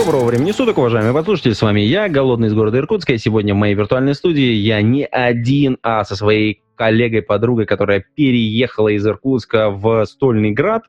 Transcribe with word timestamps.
Доброго 0.00 0.24
времени 0.24 0.50
суток, 0.52 0.78
уважаемые 0.78 1.12
послушатели. 1.12 1.52
С 1.52 1.60
вами 1.60 1.80
я, 1.80 2.08
Голодный 2.08 2.48
из 2.48 2.54
города 2.54 2.78
Иркутска. 2.78 3.12
И 3.12 3.18
сегодня 3.18 3.52
в 3.52 3.58
моей 3.58 3.74
виртуальной 3.74 4.14
студии 4.14 4.50
я 4.52 4.80
не 4.80 5.04
один, 5.04 5.76
а 5.82 6.04
со 6.04 6.16
своей 6.16 6.62
коллегой, 6.74 7.20
подругой, 7.20 7.66
которая 7.66 8.02
переехала 8.14 8.88
из 8.88 9.06
Иркутска 9.06 9.68
в 9.68 10.06
Стольный 10.06 10.52
Град. 10.52 10.84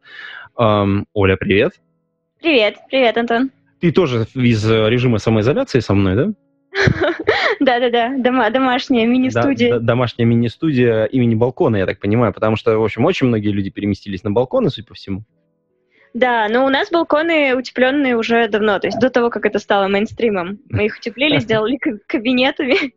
Эм, 0.58 1.08
Оля, 1.14 1.36
привет. 1.36 1.74
Привет, 2.40 2.78
привет, 2.90 3.18
Антон. 3.18 3.52
Ты 3.82 3.92
тоже 3.92 4.26
из 4.34 4.66
режима 4.66 5.18
самоизоляции 5.18 5.82
со 5.82 5.94
мной, 5.94 6.16
да? 6.16 6.28
Да-да-да, 7.60 8.16
дома, 8.18 8.50
домашняя 8.50 9.06
мини-студия. 9.06 9.74
Да, 9.74 9.80
да, 9.80 9.86
домашняя 9.88 10.26
мини-студия 10.26 11.04
имени 11.04 11.36
Балкона, 11.36 11.76
я 11.76 11.86
так 11.86 12.00
понимаю, 12.00 12.32
потому 12.34 12.56
что, 12.56 12.80
в 12.80 12.84
общем, 12.84 13.04
очень 13.04 13.28
многие 13.28 13.52
люди 13.52 13.72
переместились 13.72 14.24
на 14.24 14.32
балконы, 14.32 14.70
судя 14.70 14.88
по 14.88 14.94
всему. 14.94 15.26
Да, 16.14 16.48
но 16.50 16.66
у 16.66 16.70
нас 16.70 16.90
балконы 16.90 17.56
утепленные 17.56 18.18
уже 18.18 18.48
давно, 18.48 18.80
то 18.80 18.88
есть 18.88 19.00
до 19.00 19.10
того, 19.10 19.30
как 19.30 19.46
это 19.46 19.60
стало 19.60 19.88
мейнстримом. 19.88 20.60
Мы 20.70 20.86
их 20.88 20.98
утеплили, 20.98 21.40
сделали 21.40 21.78
кабинетами. 22.08 22.94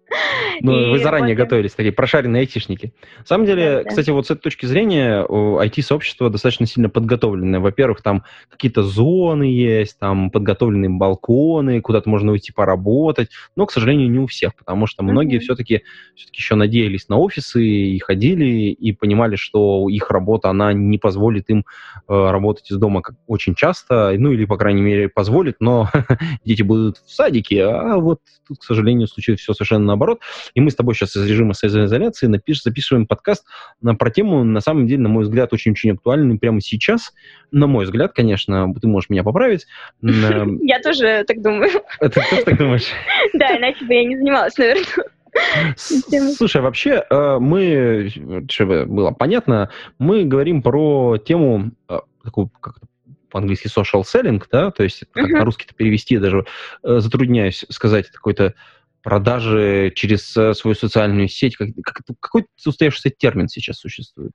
Ну, 0.60 0.90
вы 0.90 0.98
заранее 0.98 1.34
готовились, 1.34 1.72
такие 1.72 1.92
прошаренные 1.92 2.40
айтишники. 2.40 2.92
На 3.18 3.26
самом 3.26 3.46
деле, 3.46 3.84
кстати, 3.84 4.10
вот 4.10 4.26
с 4.26 4.30
этой 4.30 4.42
точки 4.42 4.66
зрения, 4.66 5.24
IT-сообщество 5.24 6.30
достаточно 6.30 6.66
сильно 6.66 6.88
подготовленное. 6.88 7.60
Во-первых, 7.60 8.02
там 8.02 8.24
какие-то 8.48 8.82
зоны 8.82 9.44
есть, 9.44 9.98
там 9.98 10.30
подготовленные 10.30 10.90
балконы, 10.90 11.80
куда-то 11.80 12.08
можно 12.08 12.32
уйти 12.32 12.52
поработать, 12.52 13.30
но, 13.56 13.66
к 13.66 13.72
сожалению, 13.72 14.10
не 14.10 14.18
у 14.18 14.26
всех, 14.26 14.54
потому 14.54 14.86
что 14.86 15.02
многие 15.02 15.38
все-таки 15.38 15.82
все-таки 16.14 16.38
еще 16.38 16.54
надеялись 16.54 17.08
на 17.08 17.18
офисы 17.18 17.64
и 17.64 17.98
ходили, 17.98 18.70
и 18.70 18.92
понимали, 18.92 19.36
что 19.36 19.88
их 19.88 20.10
работа, 20.10 20.50
она 20.50 20.72
не 20.72 20.98
позволит 20.98 21.48
им 21.50 21.64
э, 22.08 22.30
работать 22.30 22.70
из 22.70 22.76
дома 22.76 23.02
как 23.04 23.16
очень 23.26 23.54
часто, 23.54 24.14
ну 24.18 24.32
или, 24.32 24.44
по 24.44 24.56
крайней 24.56 24.82
мере, 24.82 25.08
позволит, 25.08 25.56
но 25.60 25.90
дети 26.44 26.62
будут 26.62 26.98
в 26.98 27.12
садике, 27.12 27.64
а 27.64 27.96
вот 27.98 28.20
тут, 28.46 28.58
к 28.58 28.64
сожалению, 28.64 29.06
случилось 29.06 29.40
все 29.40 29.52
совершенно 29.52 29.84
наоборот. 29.84 30.20
И 30.54 30.60
мы 30.60 30.70
с 30.70 30.74
тобой 30.74 30.94
сейчас 30.94 31.16
из 31.16 31.26
режима 31.26 31.54
самоизоляции 31.54 32.26
напиш, 32.26 32.62
записываем 32.62 33.06
подкаст 33.06 33.44
на, 33.80 33.94
про 33.94 34.10
тему, 34.10 34.44
на 34.44 34.60
самом 34.60 34.86
деле, 34.86 35.02
на 35.02 35.08
мой 35.08 35.24
взгляд, 35.24 35.52
очень-очень 35.52 35.92
актуальную 35.92 36.38
прямо 36.38 36.60
сейчас. 36.60 37.12
На 37.52 37.66
мой 37.66 37.84
взгляд, 37.84 38.12
конечно, 38.14 38.72
ты 38.80 38.88
можешь 38.88 39.10
меня 39.10 39.22
поправить. 39.22 39.66
Я 40.02 40.80
тоже 40.80 41.24
так 41.26 41.42
думаю. 41.42 41.70
Ты 42.00 42.08
тоже 42.08 42.44
так 42.44 42.58
думаешь? 42.58 42.88
Да, 43.34 43.56
иначе 43.56 43.84
бы 43.84 43.94
я 43.94 44.04
не 44.04 44.16
занималась, 44.16 44.56
наверное. 44.58 44.84
Слушай, 46.36 46.62
вообще 46.62 47.04
э, 47.08 47.38
мы, 47.40 48.10
чтобы 48.48 48.86
было 48.86 49.10
понятно, 49.10 49.70
мы 49.98 50.24
говорим 50.24 50.62
про 50.62 51.18
тему 51.18 51.72
э, 51.88 51.98
такую, 52.22 52.50
как 52.60 52.76
по-английски 53.34 53.66
social 53.66 54.02
selling, 54.02 54.40
да, 54.52 54.70
то 54.70 54.84
есть 54.84 55.02
как 55.12 55.26
uh-huh. 55.26 55.38
на 55.38 55.44
русский-то 55.44 55.74
перевести, 55.74 56.14
я 56.14 56.20
даже 56.20 56.46
э, 56.84 57.00
затрудняюсь 57.00 57.64
сказать, 57.68 58.08
какой-то 58.08 58.54
продажи 59.02 59.92
через 59.96 60.36
э, 60.36 60.54
свою 60.54 60.76
социальную 60.76 61.26
сеть. 61.26 61.56
Как, 61.56 61.70
как, 61.82 62.02
какой 62.20 62.46
устоявшийся 62.64 63.10
термин 63.10 63.48
сейчас 63.48 63.78
существует? 63.78 64.30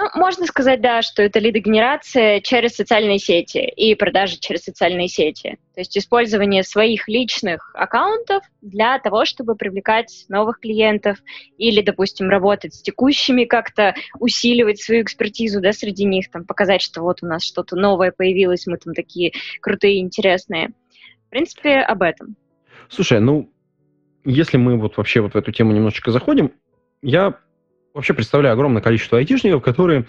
Ну, 0.00 0.08
можно 0.14 0.46
сказать, 0.46 0.80
да, 0.80 1.02
что 1.02 1.24
это 1.24 1.40
лидогенерация 1.40 2.40
через 2.40 2.76
социальные 2.76 3.18
сети 3.18 3.58
и 3.58 3.96
продажи 3.96 4.38
через 4.38 4.62
социальные 4.62 5.08
сети. 5.08 5.58
То 5.74 5.80
есть 5.80 5.98
использование 5.98 6.62
своих 6.62 7.08
личных 7.08 7.72
аккаунтов 7.74 8.44
для 8.62 9.00
того, 9.00 9.24
чтобы 9.24 9.56
привлекать 9.56 10.24
новых 10.28 10.60
клиентов 10.60 11.18
или, 11.56 11.82
допустим, 11.82 12.28
работать 12.28 12.74
с 12.74 12.82
текущими, 12.82 13.44
как-то 13.44 13.96
усиливать 14.20 14.80
свою 14.80 15.02
экспертизу 15.02 15.60
да, 15.60 15.72
среди 15.72 16.04
них, 16.04 16.30
там, 16.30 16.44
показать, 16.44 16.80
что 16.80 17.02
вот 17.02 17.24
у 17.24 17.26
нас 17.26 17.42
что-то 17.42 17.74
новое 17.74 18.12
появилось, 18.12 18.68
мы 18.68 18.76
там 18.76 18.94
такие 18.94 19.32
крутые, 19.60 19.98
интересные. 19.98 20.68
В 21.26 21.30
принципе, 21.30 21.80
об 21.80 22.02
этом. 22.02 22.36
Слушай, 22.88 23.18
ну, 23.18 23.50
если 24.24 24.58
мы 24.58 24.78
вот 24.78 24.96
вообще 24.96 25.20
вот 25.22 25.32
в 25.34 25.36
эту 25.36 25.50
тему 25.50 25.72
немножечко 25.72 26.12
заходим, 26.12 26.52
я 27.02 27.40
вообще 27.94 28.14
представляю 28.14 28.54
огромное 28.54 28.82
количество 28.82 29.18
айтишников, 29.18 29.62
которые 29.62 30.06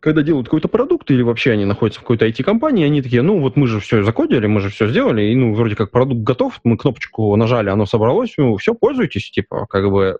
когда 0.00 0.22
делают 0.22 0.46
какой-то 0.46 0.68
продукт 0.68 1.10
или 1.10 1.22
вообще 1.22 1.52
они 1.52 1.64
находятся 1.64 2.00
в 2.00 2.02
какой-то 2.02 2.26
IT-компании, 2.26 2.84
они 2.84 3.02
такие, 3.02 3.22
ну 3.22 3.40
вот 3.40 3.56
мы 3.56 3.66
же 3.66 3.80
все 3.80 4.02
закодили, 4.02 4.46
мы 4.46 4.60
же 4.60 4.68
все 4.68 4.88
сделали, 4.88 5.22
и 5.22 5.34
ну 5.34 5.54
вроде 5.54 5.74
как 5.74 5.90
продукт 5.90 6.20
готов, 6.20 6.60
мы 6.64 6.76
кнопочку 6.76 7.34
нажали, 7.34 7.70
оно 7.70 7.86
собралось, 7.86 8.34
ну 8.36 8.56
все, 8.56 8.74
пользуйтесь, 8.74 9.30
типа, 9.30 9.66
как 9.66 9.90
бы. 9.90 10.18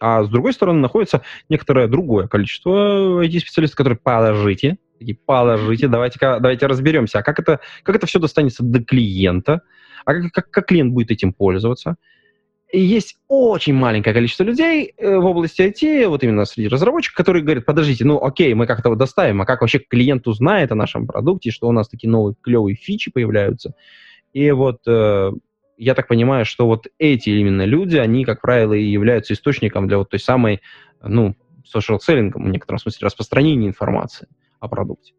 А 0.00 0.24
с 0.24 0.28
другой 0.28 0.52
стороны 0.52 0.80
находится 0.80 1.22
некоторое 1.48 1.86
другое 1.86 2.26
количество 2.26 3.22
IT-специалистов, 3.22 3.76
которые 3.76 3.98
положите, 4.02 4.78
такие, 4.98 5.16
положите, 5.24 5.86
давайте, 5.86 6.18
давайте 6.18 6.66
разберемся, 6.66 7.20
а 7.20 7.22
как 7.22 7.38
это, 7.38 7.60
как 7.84 7.94
это 7.94 8.06
все 8.06 8.18
достанется 8.18 8.64
до 8.64 8.82
клиента, 8.82 9.60
а 10.04 10.14
как, 10.14 10.32
как, 10.32 10.50
как 10.50 10.66
клиент 10.66 10.92
будет 10.92 11.12
этим 11.12 11.32
пользоваться, 11.32 11.94
и 11.94 12.21
есть 12.72 13.18
очень 13.28 13.74
маленькое 13.74 14.14
количество 14.14 14.44
людей 14.44 14.94
э, 14.96 15.16
в 15.16 15.24
области 15.26 15.60
IT, 15.60 16.08
вот 16.08 16.22
именно 16.22 16.44
среди 16.46 16.68
разработчиков, 16.68 17.16
которые 17.16 17.42
говорят, 17.42 17.66
подождите, 17.66 18.04
ну 18.04 18.22
окей, 18.22 18.54
мы 18.54 18.66
как-то 18.66 18.88
вот 18.88 18.98
доставим, 18.98 19.42
а 19.42 19.46
как 19.46 19.60
вообще 19.60 19.78
клиент 19.78 20.26
узнает 20.26 20.72
о 20.72 20.74
нашем 20.74 21.06
продукте, 21.06 21.50
что 21.50 21.68
у 21.68 21.72
нас 21.72 21.88
такие 21.88 22.10
новые 22.10 22.34
клевые 22.40 22.74
фичи 22.74 23.10
появляются. 23.10 23.74
И 24.32 24.50
вот 24.52 24.80
э, 24.86 25.32
я 25.76 25.94
так 25.94 26.08
понимаю, 26.08 26.46
что 26.46 26.66
вот 26.66 26.86
эти 26.98 27.30
именно 27.30 27.64
люди, 27.64 27.96
они, 27.96 28.24
как 28.24 28.40
правило, 28.40 28.72
и 28.72 28.84
являются 28.84 29.34
источником 29.34 29.86
для 29.86 29.98
вот 29.98 30.08
той 30.08 30.20
самой, 30.20 30.62
ну, 31.02 31.34
social 31.64 31.98
selling, 31.98 32.32
в 32.34 32.48
некотором 32.48 32.78
смысле, 32.78 33.06
распространения 33.06 33.68
информации 33.68 34.28
о 34.60 34.68
продукте. 34.68 35.12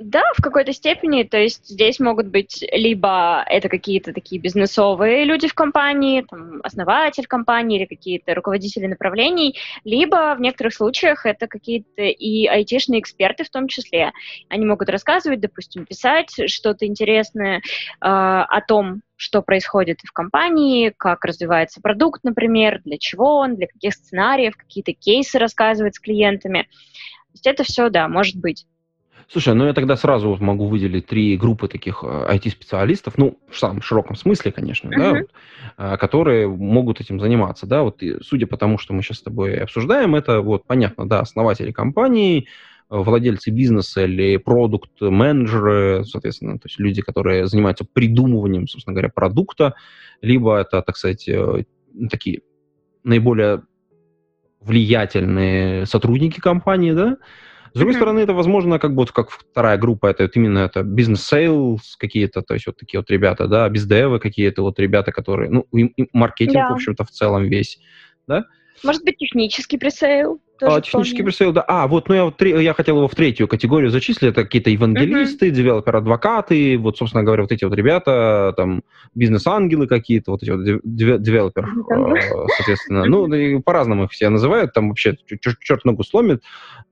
Да, 0.00 0.22
в 0.34 0.40
какой-то 0.40 0.72
степени. 0.72 1.24
То 1.24 1.36
есть 1.36 1.68
здесь 1.68 2.00
могут 2.00 2.28
быть 2.28 2.64
либо 2.72 3.44
это 3.46 3.68
какие-то 3.68 4.14
такие 4.14 4.40
бизнесовые 4.40 5.24
люди 5.24 5.46
в 5.46 5.52
компании, 5.52 6.24
там, 6.26 6.60
основатель 6.64 7.26
компании 7.26 7.78
или 7.78 7.84
какие-то 7.84 8.34
руководители 8.34 8.86
направлений, 8.86 9.58
либо 9.84 10.34
в 10.34 10.40
некоторых 10.40 10.72
случаях 10.72 11.26
это 11.26 11.46
какие-то 11.48 12.00
и 12.00 12.46
айтишные 12.46 13.00
эксперты 13.00 13.44
в 13.44 13.50
том 13.50 13.68
числе. 13.68 14.12
Они 14.48 14.64
могут 14.64 14.88
рассказывать, 14.88 15.40
допустим, 15.40 15.84
писать 15.84 16.34
что-то 16.46 16.86
интересное 16.86 17.58
э, 17.58 17.60
о 18.00 18.60
том, 18.66 19.02
что 19.16 19.42
происходит 19.42 19.98
в 20.02 20.12
компании, 20.12 20.94
как 20.96 21.26
развивается 21.26 21.82
продукт, 21.82 22.24
например, 22.24 22.80
для 22.86 22.96
чего 22.96 23.36
он, 23.36 23.56
для 23.56 23.66
каких 23.66 23.92
сценариев, 23.92 24.56
какие-то 24.56 24.94
кейсы 24.94 25.38
рассказывать 25.38 25.96
с 25.96 26.00
клиентами. 26.00 26.62
То 26.62 27.32
есть 27.34 27.46
это 27.46 27.64
все, 27.64 27.90
да, 27.90 28.08
может 28.08 28.36
быть. 28.36 28.64
Слушай, 29.32 29.54
ну 29.54 29.66
я 29.66 29.74
тогда 29.74 29.96
сразу 29.96 30.36
могу 30.40 30.66
выделить 30.66 31.06
три 31.06 31.36
группы 31.36 31.68
таких 31.68 32.02
IT-специалистов, 32.02 33.14
э, 33.16 33.16
ну, 33.18 33.38
в 33.48 33.56
самом 33.56 33.80
широком 33.80 34.16
смысле, 34.16 34.50
конечно, 34.50 34.88
uh-huh. 34.88 34.98
да, 34.98 35.10
вот, 35.10 35.30
э, 35.78 35.96
которые 35.98 36.48
могут 36.48 37.00
этим 37.00 37.20
заниматься, 37.20 37.66
да, 37.66 37.84
вот 37.84 38.02
и, 38.02 38.16
судя 38.22 38.48
по 38.48 38.56
тому, 38.56 38.76
что 38.76 38.92
мы 38.92 39.02
сейчас 39.02 39.18
с 39.18 39.22
тобой 39.22 39.58
обсуждаем, 39.58 40.16
это 40.16 40.40
вот 40.40 40.66
понятно, 40.66 41.08
да, 41.08 41.20
основатели 41.20 41.70
компании, 41.70 42.48
владельцы 42.88 43.50
бизнеса 43.50 44.04
или 44.04 44.36
продукт-менеджеры, 44.36 46.04
соответственно, 46.04 46.58
то 46.58 46.66
есть 46.66 46.80
люди, 46.80 47.00
которые 47.00 47.46
занимаются 47.46 47.84
придумыванием, 47.84 48.66
собственно 48.66 48.94
говоря, 48.94 49.10
продукта, 49.14 49.74
либо 50.22 50.58
это, 50.58 50.82
так 50.82 50.96
сказать, 50.96 51.28
э, 51.28 51.64
такие 52.10 52.40
наиболее 53.04 53.62
влиятельные 54.60 55.86
сотрудники 55.86 56.40
компании, 56.40 56.92
да, 56.92 57.16
с 57.72 57.78
другой 57.78 57.94
mm-hmm. 57.94 57.96
стороны, 57.96 58.18
это, 58.20 58.32
возможно, 58.32 58.78
как 58.78 58.92
вот 58.92 59.12
как 59.12 59.30
вторая 59.30 59.78
группа, 59.78 60.06
это 60.06 60.24
вот 60.24 60.36
именно 60.36 60.58
это 60.60 60.82
business 60.82 61.52
sales 61.52 61.96
какие-то, 61.96 62.42
то 62.42 62.54
есть 62.54 62.66
вот 62.66 62.76
такие 62.76 63.00
вот 63.00 63.10
ребята, 63.10 63.46
да, 63.46 63.68
bizdev 63.68 64.11
ы 64.11 64.18
какие-то 64.18 64.62
вот 64.62 64.78
ребята, 64.78 65.12
которые, 65.12 65.50
ну, 65.50 65.66
им, 65.72 65.88
им 65.96 66.08
маркетинг, 66.12 66.56
yeah. 66.56 66.70
в 66.70 66.74
общем-то, 66.74 67.04
в 67.04 67.10
целом 67.10 67.44
весь, 67.44 67.78
да. 68.26 68.44
Может 68.82 69.04
быть, 69.04 69.16
технический 69.18 69.78
presale? 69.78 70.40
А, 70.62 70.80
технический 70.80 71.22
presale, 71.22 71.52
да. 71.52 71.64
А, 71.66 71.86
вот, 71.86 72.08
ну 72.08 72.14
я, 72.14 72.24
вот, 72.24 72.40
я 72.42 72.74
хотел 72.74 72.98
его 72.98 73.08
в 73.08 73.14
третью 73.14 73.48
категорию 73.48 73.90
зачислить. 73.90 74.30
Это 74.30 74.44
какие-то 74.44 74.70
евангелисты, 74.70 75.48
uh-huh. 75.48 75.52
developer 75.52 76.11
advocate 76.11 76.63
ы, 76.63 76.76
вот, 76.78 76.98
собственно 76.98 77.24
говоря, 77.24 77.42
вот 77.42 77.52
эти 77.52 77.64
вот 77.64 77.74
ребята, 77.74 78.52
там, 78.56 78.82
бизнес-ангелы 79.14 79.86
какие-то, 79.86 80.32
вот 80.32 80.42
эти 80.42 80.50
вот 80.50 80.60
developer, 80.84 81.64
uh-huh. 81.64 82.46
соответственно. 82.56 83.04
Ну, 83.06 83.62
по-разному 83.62 84.04
их 84.04 84.10
все 84.10 84.28
называют, 84.28 84.72
там 84.72 84.90
вообще 84.90 85.16
черт 85.40 85.84
ногу 85.84 86.04
сломит 86.04 86.42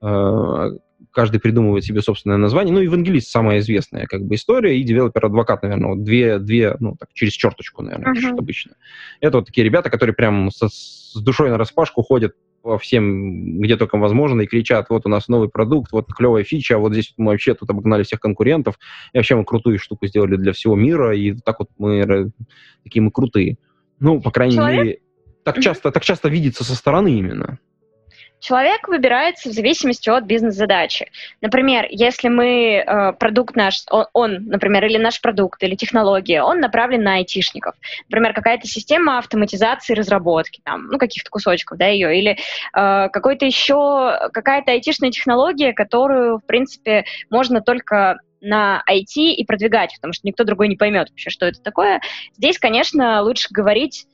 а, 0.00 0.70
каждый 1.12 1.40
придумывает 1.40 1.84
себе 1.84 2.02
собственное 2.02 2.36
название. 2.36 2.74
Ну, 2.74 2.80
евангелист 2.80 3.28
самая 3.28 3.58
известная 3.58 4.06
как 4.06 4.22
бы 4.22 4.34
история, 4.34 4.78
и 4.78 4.82
developer 4.82 5.22
advocate, 5.22 5.62
наверное, 5.62 5.90
вот 5.90 6.04
две, 6.04 6.38
две, 6.38 6.76
ну, 6.80 6.96
так, 6.98 7.08
через 7.14 7.32
черточку, 7.32 7.82
наверное, 7.82 8.12
uh-huh. 8.12 8.14
пишут 8.14 8.38
обычно. 8.38 8.72
Это 9.20 9.38
вот 9.38 9.46
такие 9.46 9.64
ребята, 9.64 9.90
которые 9.90 10.14
прям 10.14 10.50
со, 10.50 10.68
с 10.68 11.14
душой 11.16 11.50
на 11.50 11.58
распашку 11.58 12.02
ходят 12.02 12.34
по 12.62 12.78
всем, 12.78 13.60
где 13.60 13.76
только 13.76 13.96
возможно, 13.98 14.42
и 14.42 14.46
кричат, 14.46 14.90
вот 14.90 15.06
у 15.06 15.08
нас 15.08 15.28
новый 15.28 15.48
продукт, 15.48 15.92
вот 15.92 16.12
клевая 16.12 16.44
фича, 16.44 16.76
а 16.76 16.78
вот 16.78 16.92
здесь 16.92 17.14
мы 17.16 17.32
вообще 17.32 17.54
тут 17.54 17.70
обогнали 17.70 18.02
всех 18.02 18.20
конкурентов, 18.20 18.78
и 19.12 19.18
вообще 19.18 19.36
мы 19.36 19.44
крутую 19.44 19.78
штуку 19.78 20.06
сделали 20.06 20.36
для 20.36 20.52
всего 20.52 20.74
мира, 20.76 21.16
и 21.16 21.32
так 21.32 21.60
вот 21.60 21.68
мы 21.78 22.32
такие 22.82 23.02
мы 23.02 23.10
крутые. 23.10 23.58
Ну, 24.00 24.20
по 24.20 24.30
крайней 24.30 24.56
Человек? 24.56 24.84
мере, 24.84 24.98
так 25.44 25.60
часто, 25.60 25.90
так 25.90 26.04
часто 26.04 26.28
видится 26.28 26.64
со 26.64 26.74
стороны 26.74 27.18
именно. 27.18 27.58
Человек 28.40 28.88
выбирается 28.88 29.48
в 29.48 29.52
зависимости 29.52 30.08
от 30.08 30.24
бизнес-задачи. 30.24 31.10
Например, 31.40 31.86
если 31.90 32.28
мы 32.28 32.84
э, 32.86 33.12
продукт 33.14 33.56
наш, 33.56 33.82
он, 33.90 34.06
он, 34.12 34.44
например, 34.46 34.84
или 34.84 34.98
наш 34.98 35.20
продукт, 35.20 35.62
или 35.62 35.74
технология, 35.74 36.42
он 36.42 36.60
направлен 36.60 37.02
на 37.02 37.16
айтишников. 37.16 37.74
Например, 38.08 38.32
какая-то 38.32 38.66
система 38.66 39.18
автоматизации 39.18 39.94
разработки, 39.94 40.60
там, 40.64 40.86
ну, 40.86 40.98
каких-то 40.98 41.30
кусочков, 41.30 41.78
да, 41.78 41.86
ее, 41.86 42.16
или 42.16 42.32
э, 42.32 43.08
какой-то 43.08 43.44
еще, 43.44 44.30
какая-то 44.32 44.72
айтишная 44.72 45.10
технология, 45.10 45.72
которую, 45.72 46.38
в 46.38 46.46
принципе, 46.46 47.04
можно 47.30 47.60
только 47.60 48.18
на 48.40 48.82
IT 48.88 49.16
и 49.16 49.44
продвигать, 49.44 49.94
потому 49.96 50.12
что 50.12 50.26
никто 50.26 50.44
другой 50.44 50.68
не 50.68 50.76
поймет 50.76 51.08
вообще, 51.10 51.30
что 51.30 51.46
это 51.46 51.60
такое. 51.60 52.00
Здесь, 52.36 52.58
конечно, 52.58 53.22
лучше 53.22 53.48
говорить 53.50 54.06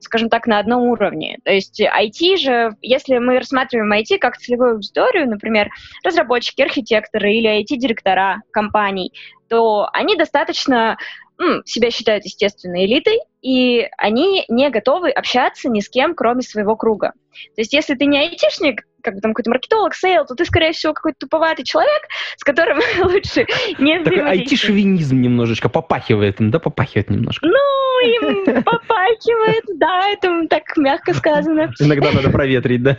скажем 0.00 0.28
так, 0.28 0.46
на 0.46 0.58
одном 0.58 0.82
уровне. 0.82 1.38
То 1.44 1.52
есть 1.52 1.80
IT 1.80 2.36
же, 2.36 2.76
если 2.82 3.18
мы 3.18 3.38
рассматриваем 3.38 3.92
IT 3.92 4.18
как 4.18 4.36
целевую 4.36 4.72
аудиторию, 4.72 5.28
например, 5.28 5.70
разработчики, 6.04 6.62
архитекторы 6.62 7.34
или 7.34 7.62
IT-директора 7.62 8.42
компаний, 8.50 9.12
то 9.48 9.88
они 9.92 10.16
достаточно 10.16 10.98
м, 11.38 11.62
себя 11.64 11.90
считают, 11.90 12.24
естественно, 12.24 12.84
элитой, 12.84 13.20
и 13.42 13.88
они 13.98 14.44
не 14.48 14.70
готовы 14.70 15.10
общаться 15.10 15.68
ни 15.68 15.80
с 15.80 15.88
кем, 15.88 16.14
кроме 16.14 16.42
своего 16.42 16.76
круга. 16.76 17.12
То 17.54 17.60
есть 17.60 17.72
если 17.72 17.94
ты 17.94 18.06
не 18.06 18.18
айтишник, 18.18 18.82
как 19.06 19.14
бы 19.14 19.20
там 19.20 19.32
какой-то 19.32 19.50
маркетолог, 19.50 19.94
sale, 19.94 20.26
то 20.26 20.34
ты, 20.34 20.44
скорее 20.44 20.72
всего, 20.72 20.92
какой-то 20.92 21.18
туповатый 21.20 21.64
человек, 21.64 22.02
с 22.36 22.42
которым 22.42 22.80
лучше 23.04 23.46
не 23.78 24.02
Такой 24.02 24.20
айти-шовинизм 24.20 25.20
немножечко 25.20 25.68
попахивает 25.68 26.40
им, 26.40 26.50
да, 26.50 26.58
попахивает 26.58 27.08
немножко. 27.08 27.46
Ну, 27.46 28.00
им 28.00 28.62
попахивает, 28.64 29.64
да, 29.78 30.08
это 30.10 30.48
так 30.48 30.76
мягко 30.76 31.14
сказано. 31.14 31.72
Иногда 31.80 32.10
надо 32.10 32.30
проветрить, 32.30 32.82
да? 32.82 32.98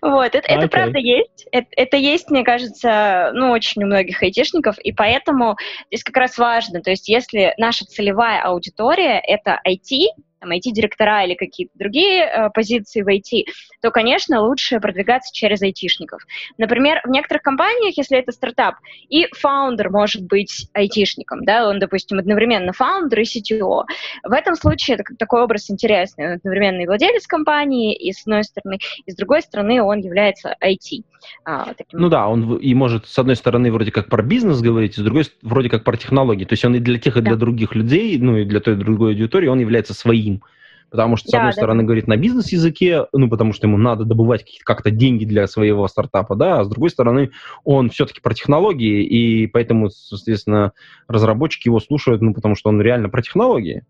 Вот, 0.00 0.34
это, 0.34 0.68
правда 0.68 0.98
есть. 0.98 1.48
Это, 1.50 1.66
это 1.72 1.96
есть, 1.96 2.30
мне 2.30 2.44
кажется, 2.44 3.32
ну, 3.34 3.50
очень 3.50 3.82
у 3.82 3.86
многих 3.86 4.22
айтишников, 4.22 4.78
и 4.78 4.92
поэтому 4.92 5.56
здесь 5.90 6.04
как 6.04 6.16
раз 6.16 6.38
важно, 6.38 6.80
то 6.82 6.90
есть 6.90 7.08
если 7.08 7.52
наша 7.58 7.84
целевая 7.84 8.42
аудитория— 8.42 9.20
это 9.26 9.60
IT, 9.66 10.06
там, 10.40 10.52
IT-директора 10.52 11.24
или 11.24 11.34
какие-то 11.34 11.72
другие 11.74 12.24
э, 12.24 12.50
позиции 12.50 13.02
в 13.02 13.08
IT, 13.08 13.52
то, 13.80 13.90
конечно, 13.90 14.40
лучше 14.42 14.80
продвигаться 14.80 15.34
через 15.34 15.62
айтишников. 15.62 16.22
Например, 16.56 17.00
в 17.04 17.10
некоторых 17.10 17.42
компаниях, 17.42 17.96
если 17.96 18.18
это 18.18 18.32
стартап, 18.32 18.76
и 19.08 19.26
founder 19.34 19.90
может 19.90 20.22
быть 20.22 20.68
айтишником, 20.72 21.44
да, 21.44 21.68
он, 21.68 21.78
допустим, 21.78 22.18
одновременно 22.18 22.72
founder 22.72 23.20
и 23.20 23.24
CTO. 23.24 23.84
В 24.24 24.32
этом 24.32 24.54
случае 24.54 24.96
это 24.96 25.04
такой 25.18 25.42
образ 25.42 25.70
интересный. 25.70 26.26
Он 26.26 26.32
одновременно 26.34 26.82
и 26.82 26.86
владелец 26.86 27.26
компании, 27.26 27.94
и 27.94 28.12
с 28.12 28.22
одной 28.22 28.44
стороны, 28.44 28.78
и 29.06 29.10
с 29.10 29.16
другой 29.16 29.42
стороны 29.42 29.82
он 29.82 29.98
является 30.00 30.56
IT. 30.62 31.04
А, 31.44 31.74
таким... 31.74 32.00
Ну 32.00 32.08
да, 32.08 32.28
он 32.28 32.56
и 32.56 32.74
может 32.74 33.06
с 33.06 33.18
одной 33.18 33.36
стороны 33.36 33.72
вроде 33.72 33.90
как 33.90 34.08
про 34.08 34.22
бизнес 34.22 34.60
говорить, 34.60 34.94
с 34.94 34.98
другой 34.98 35.24
вроде 35.42 35.68
как 35.68 35.84
про 35.84 35.96
технологии. 35.96 36.44
То 36.44 36.54
есть 36.54 36.64
он 36.64 36.74
и 36.74 36.78
для 36.78 36.98
тех, 36.98 37.16
и 37.16 37.20
для 37.20 37.34
да. 37.34 37.38
других 37.38 37.74
людей, 37.74 38.18
ну 38.18 38.36
и 38.36 38.44
для 38.44 38.60
той 38.60 38.74
и 38.74 38.76
другой 38.76 39.12
аудитории, 39.12 39.48
он 39.48 39.58
является 39.58 39.94
своим. 39.94 40.42
Потому 40.90 41.16
что, 41.16 41.28
с 41.28 41.32
да, 41.32 41.38
одной 41.38 41.52
да, 41.52 41.56
стороны, 41.56 41.82
говорит 41.82 42.08
на 42.08 42.16
бизнес-языке, 42.16 43.06
ну, 43.12 43.28
потому 43.28 43.52
что 43.52 43.66
ему 43.66 43.76
надо 43.76 44.04
добывать 44.04 44.46
как-то 44.64 44.90
деньги 44.90 45.26
для 45.26 45.46
своего 45.46 45.86
стартапа, 45.86 46.34
да, 46.34 46.60
а 46.60 46.64
с 46.64 46.68
другой 46.68 46.88
стороны, 46.88 47.30
он 47.64 47.90
все-таки 47.90 48.20
про 48.20 48.32
технологии, 48.32 49.04
и 49.04 49.46
поэтому, 49.48 49.90
соответственно, 49.90 50.72
разработчики 51.06 51.68
его 51.68 51.78
слушают, 51.78 52.22
ну, 52.22 52.32
потому 52.32 52.54
что 52.54 52.70
он 52.70 52.80
реально 52.80 53.10
про 53.10 53.20
технологии. 53.20 53.84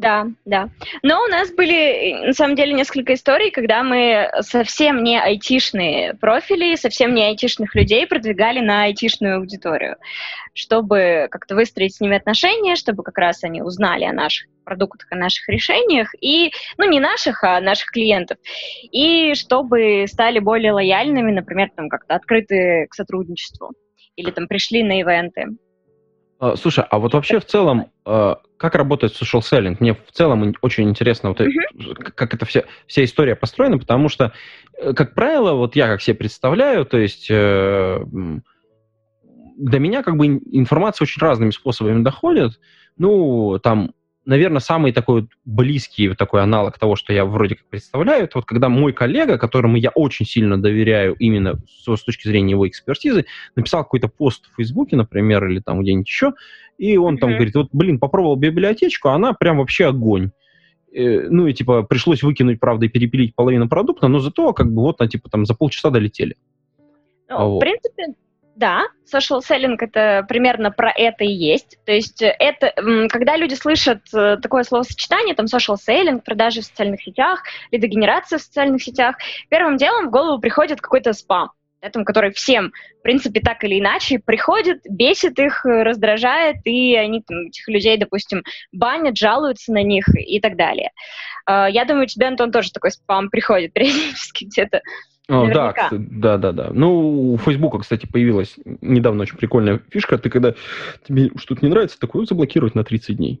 Да, 0.00 0.28
да. 0.46 0.70
Но 1.02 1.22
у 1.22 1.26
нас 1.26 1.52
были, 1.52 2.24
на 2.28 2.32
самом 2.32 2.56
деле, 2.56 2.72
несколько 2.72 3.12
историй, 3.12 3.50
когда 3.50 3.82
мы 3.82 4.30
совсем 4.40 5.04
не 5.04 5.20
айтишные 5.20 6.14
профили, 6.14 6.74
совсем 6.76 7.12
не 7.14 7.26
айтишных 7.26 7.74
людей 7.74 8.06
продвигали 8.06 8.60
на 8.60 8.84
айтишную 8.84 9.36
аудиторию, 9.36 9.96
чтобы 10.54 11.28
как-то 11.30 11.54
выстроить 11.54 11.96
с 11.96 12.00
ними 12.00 12.16
отношения, 12.16 12.76
чтобы 12.76 13.02
как 13.02 13.18
раз 13.18 13.44
они 13.44 13.60
узнали 13.60 14.04
о 14.04 14.14
наших 14.14 14.48
продуктах, 14.64 15.12
о 15.12 15.16
наших 15.16 15.46
решениях, 15.50 16.14
и, 16.18 16.50
ну, 16.78 16.88
не 16.88 16.98
наших, 16.98 17.44
а 17.44 17.60
наших 17.60 17.90
клиентов, 17.90 18.38
и 18.90 19.34
чтобы 19.34 20.06
стали 20.08 20.38
более 20.38 20.72
лояльными, 20.72 21.30
например, 21.30 21.68
там 21.76 21.90
как-то 21.90 22.14
открыты 22.14 22.86
к 22.88 22.94
сотрудничеству, 22.94 23.72
или 24.16 24.30
там 24.30 24.48
пришли 24.48 24.82
на 24.82 24.98
ивенты. 25.00 25.48
А, 26.40 26.56
слушай, 26.56 26.82
а 26.88 26.98
вот 26.98 27.12
вообще 27.12 27.38
в 27.38 27.44
целом, 27.44 27.92
а, 28.06 28.38
как 28.56 28.74
работает 28.74 29.12
social 29.12 29.40
selling? 29.40 29.76
Мне 29.78 29.94
в 29.94 30.10
целом 30.10 30.54
очень 30.62 30.88
интересно, 30.88 31.28
вот, 31.28 31.40
uh-huh. 31.40 31.94
как 31.94 32.32
эта 32.32 32.46
вся, 32.46 32.64
вся 32.86 33.04
история 33.04 33.36
построена, 33.36 33.78
потому 33.78 34.08
что, 34.08 34.32
э, 34.78 34.94
как 34.94 35.14
правило, 35.14 35.52
вот 35.52 35.76
я 35.76 35.86
как 35.86 36.00
себе 36.00 36.16
представляю, 36.16 36.86
то 36.86 36.96
есть 36.96 37.30
э, 37.30 38.00
до 39.58 39.78
меня 39.78 40.02
как 40.02 40.16
бы 40.16 40.26
информация 40.26 41.04
очень 41.04 41.20
разными 41.20 41.50
способами 41.50 42.02
доходит. 42.02 42.58
Ну, 42.96 43.58
там 43.62 43.92
наверное, 44.24 44.60
самый 44.60 44.92
такой 44.92 45.28
близкий 45.44 46.14
такой 46.14 46.42
аналог 46.42 46.78
того, 46.78 46.96
что 46.96 47.12
я 47.12 47.24
вроде 47.24 47.56
как 47.56 47.66
представляю, 47.66 48.24
это 48.24 48.38
вот 48.38 48.44
когда 48.44 48.68
мой 48.68 48.92
коллега, 48.92 49.38
которому 49.38 49.76
я 49.76 49.90
очень 49.90 50.26
сильно 50.26 50.60
доверяю 50.60 51.14
именно 51.18 51.58
с, 51.68 51.96
с 51.96 52.04
точки 52.04 52.28
зрения 52.28 52.52
его 52.52 52.68
экспертизы, 52.68 53.26
написал 53.56 53.82
какой-то 53.82 54.08
пост 54.08 54.46
в 54.50 54.56
Фейсбуке, 54.56 54.96
например, 54.96 55.46
или 55.48 55.60
там 55.60 55.80
где-нибудь 55.80 56.08
еще, 56.08 56.32
и 56.78 56.96
он 56.96 57.16
mm-hmm. 57.16 57.18
там 57.18 57.34
говорит, 57.34 57.54
вот, 57.54 57.68
блин, 57.72 57.98
попробовал 57.98 58.36
библиотечку, 58.36 59.08
а 59.08 59.14
она 59.14 59.32
прям 59.32 59.58
вообще 59.58 59.86
огонь. 59.86 60.30
Э, 60.92 61.28
ну 61.28 61.46
и 61.46 61.52
типа 61.52 61.82
пришлось 61.82 62.22
выкинуть, 62.22 62.60
правда, 62.60 62.86
и 62.86 62.88
перепилить 62.88 63.34
половину 63.34 63.68
продукта, 63.68 64.08
но 64.08 64.18
зато 64.18 64.52
как 64.52 64.72
бы 64.72 64.82
вот 64.82 64.98
на 64.98 65.08
типа 65.08 65.30
там 65.30 65.46
за 65.46 65.54
полчаса 65.54 65.90
долетели. 65.90 66.36
Ну, 67.28 67.48
вот. 67.48 67.56
В 67.56 67.60
принципе, 67.60 68.14
да, 68.60 68.82
social 69.12 69.40
selling 69.40 69.76
это 69.80 70.24
примерно 70.28 70.70
про 70.70 70.92
это 70.94 71.24
и 71.24 71.32
есть. 71.32 71.78
То 71.84 71.92
есть 71.92 72.22
это, 72.22 72.72
когда 73.08 73.36
люди 73.36 73.54
слышат 73.54 74.02
э, 74.14 74.36
такое 74.36 74.62
словосочетание, 74.62 75.34
там 75.34 75.46
social 75.46 75.76
selling, 75.76 76.20
продажи 76.20 76.60
в 76.60 76.66
социальных 76.66 77.02
сетях, 77.02 77.42
лидогенерация 77.72 78.38
в 78.38 78.42
социальных 78.42 78.82
сетях, 78.82 79.16
первым 79.48 79.78
делом 79.78 80.08
в 80.08 80.10
голову 80.10 80.38
приходит 80.40 80.80
какой-то 80.80 81.14
спам 81.14 81.50
этом, 81.80 82.04
который 82.04 82.30
всем, 82.32 82.72
в 82.98 83.02
принципе, 83.02 83.40
так 83.40 83.64
или 83.64 83.80
иначе 83.80 84.18
приходит, 84.18 84.82
бесит 84.84 85.38
их, 85.38 85.64
раздражает, 85.64 86.56
и 86.64 86.94
они 86.94 87.22
там, 87.22 87.46
этих 87.46 87.66
людей, 87.68 87.96
допустим, 87.96 88.42
банят, 88.72 89.16
жалуются 89.16 89.72
на 89.72 89.82
них 89.82 90.04
и 90.14 90.40
так 90.40 90.56
далее. 90.56 90.90
А, 91.46 91.68
я 91.68 91.84
думаю, 91.84 92.04
у 92.04 92.06
тебя, 92.06 92.28
Антон, 92.28 92.52
тоже 92.52 92.70
такой 92.70 92.90
спам 92.90 93.30
приходит 93.30 93.72
периодически 93.74 94.44
где-то. 94.44 94.82
О, 95.30 95.46
да, 95.46 95.74
да, 95.92 96.38
да, 96.38 96.52
да. 96.52 96.70
Ну, 96.72 97.32
у 97.32 97.38
Фейсбука, 97.38 97.78
кстати, 97.78 98.06
появилась 98.06 98.56
недавно 98.64 99.22
очень 99.22 99.36
прикольная 99.36 99.80
фишка. 99.88 100.18
Ты 100.18 100.28
когда 100.28 100.54
тебе 101.06 101.30
что-то 101.36 101.64
не 101.64 101.70
нравится, 101.70 102.00
такое 102.00 102.26
заблокировать 102.26 102.74
на 102.74 102.82
30 102.82 103.16
дней. 103.16 103.40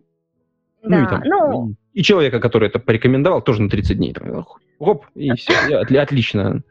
Да, 0.84 0.98
ну, 0.98 1.04
и, 1.04 1.08
там, 1.08 1.22
ну... 1.24 1.74
и 1.92 2.02
человека, 2.02 2.38
который 2.38 2.68
это 2.68 2.78
порекомендовал, 2.78 3.42
тоже 3.42 3.60
на 3.62 3.68
30 3.68 3.96
дней. 3.96 4.12
Там, 4.14 4.46
хоп, 4.78 5.06
и 5.16 5.32
все, 5.32 5.52
и 5.88 5.96
отлично. 5.96 6.62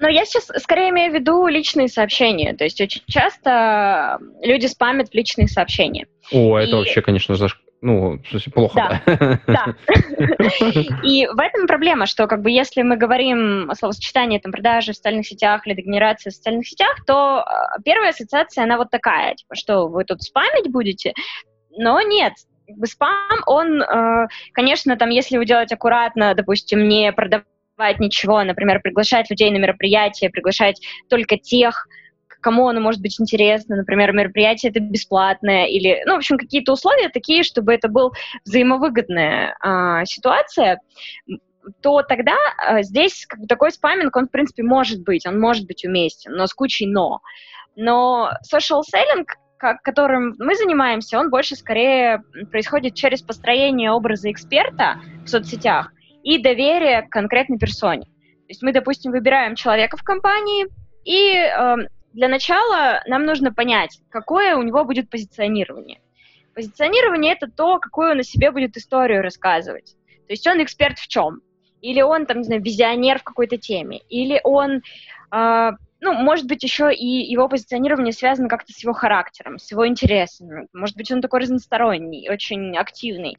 Но 0.00 0.08
я 0.08 0.26
сейчас 0.26 0.50
скорее 0.62 0.90
имею 0.90 1.12
в 1.12 1.14
виду 1.14 1.46
личные 1.46 1.88
сообщения. 1.88 2.54
То 2.54 2.64
есть 2.64 2.80
очень 2.80 3.02
часто 3.06 4.18
люди 4.42 4.66
спамят 4.66 5.08
в 5.08 5.14
личные 5.14 5.48
сообщения. 5.48 6.06
О, 6.30 6.58
это 6.58 6.72
и... 6.72 6.74
вообще, 6.74 7.00
конечно, 7.00 7.36
заш 7.36 7.58
ну, 7.80 8.18
плохо, 8.52 9.00
да. 9.06 9.40
Да. 9.46 9.74
И 11.04 11.26
в 11.26 11.38
этом 11.38 11.66
проблема, 11.66 12.06
что 12.06 12.26
как 12.26 12.42
бы 12.42 12.50
если 12.50 12.82
мы 12.82 12.96
говорим 12.96 13.70
о 13.70 13.74
словосочетании 13.74 14.38
там 14.38 14.52
продажи 14.52 14.92
в 14.92 14.96
социальных 14.96 15.26
сетях 15.26 15.66
или 15.66 15.74
дегенерации 15.74 16.30
в 16.30 16.34
социальных 16.34 16.66
сетях, 16.66 17.04
то 17.06 17.44
э, 17.46 17.80
первая 17.84 18.10
ассоциация, 18.10 18.64
она 18.64 18.76
вот 18.78 18.90
такая, 18.90 19.34
типа, 19.34 19.54
что 19.54 19.86
вы 19.86 20.04
тут 20.04 20.22
спамить 20.22 20.70
будете, 20.70 21.12
но 21.70 22.00
нет, 22.02 22.32
как 22.66 22.76
бы 22.76 22.86
спам, 22.86 23.40
он, 23.46 23.82
э, 23.82 24.28
конечно, 24.52 24.96
там, 24.96 25.10
если 25.10 25.38
вы 25.38 25.46
делаете 25.46 25.76
аккуратно, 25.76 26.34
допустим, 26.34 26.88
не 26.88 27.12
продавать 27.12 27.46
ничего, 28.00 28.42
например, 28.42 28.80
приглашать 28.80 29.30
людей 29.30 29.50
на 29.50 29.58
мероприятие, 29.58 30.30
приглашать 30.30 30.80
только 31.08 31.38
тех, 31.38 31.86
кому 32.40 32.68
оно 32.68 32.80
может 32.80 33.00
быть 33.00 33.20
интересно, 33.20 33.76
например, 33.76 34.12
мероприятие 34.12 34.70
это 34.70 34.80
бесплатное, 34.80 35.66
или, 35.66 36.02
ну, 36.06 36.14
в 36.14 36.18
общем, 36.18 36.38
какие-то 36.38 36.72
условия 36.72 37.08
такие, 37.08 37.42
чтобы 37.42 37.72
это 37.74 37.88
был 37.88 38.12
взаимовыгодная 38.44 39.56
а, 39.60 40.04
ситуация, 40.04 40.80
то 41.82 42.02
тогда 42.02 42.36
а, 42.56 42.82
здесь 42.82 43.26
как 43.26 43.40
бы, 43.40 43.46
такой 43.46 43.70
спаминг, 43.70 44.14
он, 44.16 44.26
в 44.26 44.30
принципе, 44.30 44.62
может 44.62 45.02
быть, 45.02 45.26
он 45.26 45.38
может 45.40 45.66
быть 45.66 45.84
уместен, 45.84 46.32
но 46.32 46.46
с 46.46 46.54
кучей 46.54 46.86
«но». 46.86 47.20
Но 47.80 48.32
social 48.52 48.80
selling, 48.80 49.24
как, 49.56 49.82
которым 49.82 50.34
мы 50.38 50.56
занимаемся, 50.56 51.18
он 51.18 51.30
больше 51.30 51.54
скорее 51.54 52.22
происходит 52.50 52.94
через 52.94 53.22
построение 53.22 53.92
образа 53.92 54.32
эксперта 54.32 55.00
в 55.24 55.28
соцсетях, 55.28 55.92
и 56.24 56.38
доверие 56.38 57.02
к 57.02 57.10
конкретной 57.10 57.58
персоне. 57.58 58.02
То 58.02 58.52
есть 58.52 58.62
мы, 58.62 58.72
допустим, 58.72 59.12
выбираем 59.12 59.54
человека 59.54 59.96
в 59.96 60.02
компании, 60.02 60.66
и 61.04 61.34
э, 61.36 61.76
для 62.18 62.26
начала 62.26 63.00
нам 63.06 63.24
нужно 63.24 63.54
понять, 63.54 64.00
какое 64.10 64.56
у 64.56 64.62
него 64.62 64.84
будет 64.84 65.08
позиционирование. 65.08 66.00
Позиционирование 66.52 67.32
это 67.34 67.46
то, 67.46 67.78
какую 67.78 68.10
он 68.10 68.18
о 68.18 68.24
себе 68.24 68.50
будет 68.50 68.76
историю 68.76 69.22
рассказывать. 69.22 69.94
То 70.26 70.32
есть 70.32 70.44
он 70.48 70.60
эксперт 70.60 70.98
в 70.98 71.06
чем? 71.06 71.42
Или 71.80 72.02
он, 72.02 72.26
там, 72.26 72.38
не 72.38 72.42
знаю, 72.42 72.60
визионер 72.60 73.20
в 73.20 73.22
какой-то 73.22 73.56
теме? 73.56 74.00
Или 74.08 74.40
он, 74.42 74.82
э, 75.30 75.70
ну, 76.00 76.12
может 76.12 76.48
быть, 76.48 76.64
еще 76.64 76.92
и 76.92 77.06
его 77.06 77.48
позиционирование 77.48 78.12
связано 78.12 78.48
как-то 78.48 78.72
с 78.72 78.82
его 78.82 78.94
характером, 78.94 79.60
с 79.60 79.70
его 79.70 79.86
интересами. 79.86 80.66
Может 80.72 80.96
быть, 80.96 81.12
он 81.12 81.22
такой 81.22 81.42
разносторонний, 81.42 82.28
очень 82.28 82.76
активный. 82.76 83.36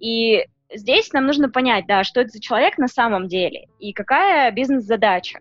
И 0.00 0.46
здесь 0.74 1.12
нам 1.12 1.26
нужно 1.26 1.50
понять, 1.50 1.84
да, 1.86 2.02
что 2.02 2.22
это 2.22 2.30
за 2.30 2.40
человек 2.40 2.78
на 2.78 2.88
самом 2.88 3.28
деле 3.28 3.66
и 3.78 3.92
какая 3.92 4.50
бизнес-задача. 4.52 5.40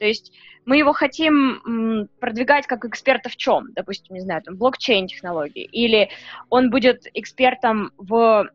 То 0.00 0.06
есть 0.06 0.32
мы 0.64 0.76
его 0.76 0.92
хотим 0.92 2.08
продвигать 2.20 2.66
как 2.66 2.84
эксперта 2.84 3.28
в 3.28 3.36
чем? 3.36 3.72
Допустим, 3.72 4.14
не 4.14 4.20
знаю, 4.20 4.42
там, 4.42 4.56
блокчейн-технологии. 4.56 5.64
Или 5.64 6.10
он 6.50 6.70
будет 6.70 7.06
экспертом 7.14 7.92
в 7.96 8.48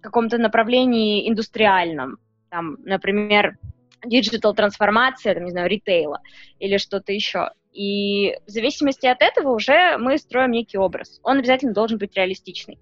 каком-то 0.00 0.38
направлении 0.38 1.28
индустриальном. 1.28 2.18
Там, 2.50 2.76
например, 2.84 3.58
диджитал-трансформация, 4.04 5.34
там, 5.34 5.44
не 5.44 5.50
знаю, 5.50 5.68
ритейла 5.68 6.20
или 6.58 6.76
что-то 6.76 7.12
еще. 7.12 7.50
И 7.72 8.36
в 8.46 8.50
зависимости 8.50 9.06
от 9.06 9.20
этого 9.20 9.50
уже 9.50 9.98
мы 9.98 10.16
строим 10.18 10.52
некий 10.52 10.78
образ. 10.78 11.20
Он 11.22 11.38
обязательно 11.38 11.74
должен 11.74 11.98
быть 11.98 12.16
реалистичный. 12.16 12.78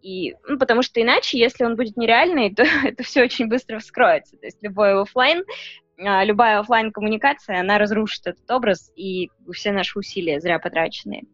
И, 0.00 0.36
ну, 0.46 0.58
потому 0.58 0.82
что 0.82 1.02
иначе, 1.02 1.38
если 1.38 1.64
он 1.64 1.76
будет 1.76 1.96
нереальный, 1.96 2.54
то 2.54 2.62
это 2.62 3.02
все 3.02 3.22
очень 3.24 3.48
быстро 3.48 3.78
вскроется. 3.78 4.36
То 4.36 4.46
есть 4.46 4.62
любой 4.62 5.00
офлайн 5.00 5.44
любая 5.98 6.58
офлайн 6.58 6.92
коммуникация 6.92 7.60
она 7.60 7.78
разрушит 7.78 8.26
этот 8.26 8.50
образ 8.50 8.92
и 8.96 9.30
все 9.52 9.72
наши 9.72 9.98
усилия 9.98 10.40
зря 10.40 10.58
потраченные. 10.58 11.24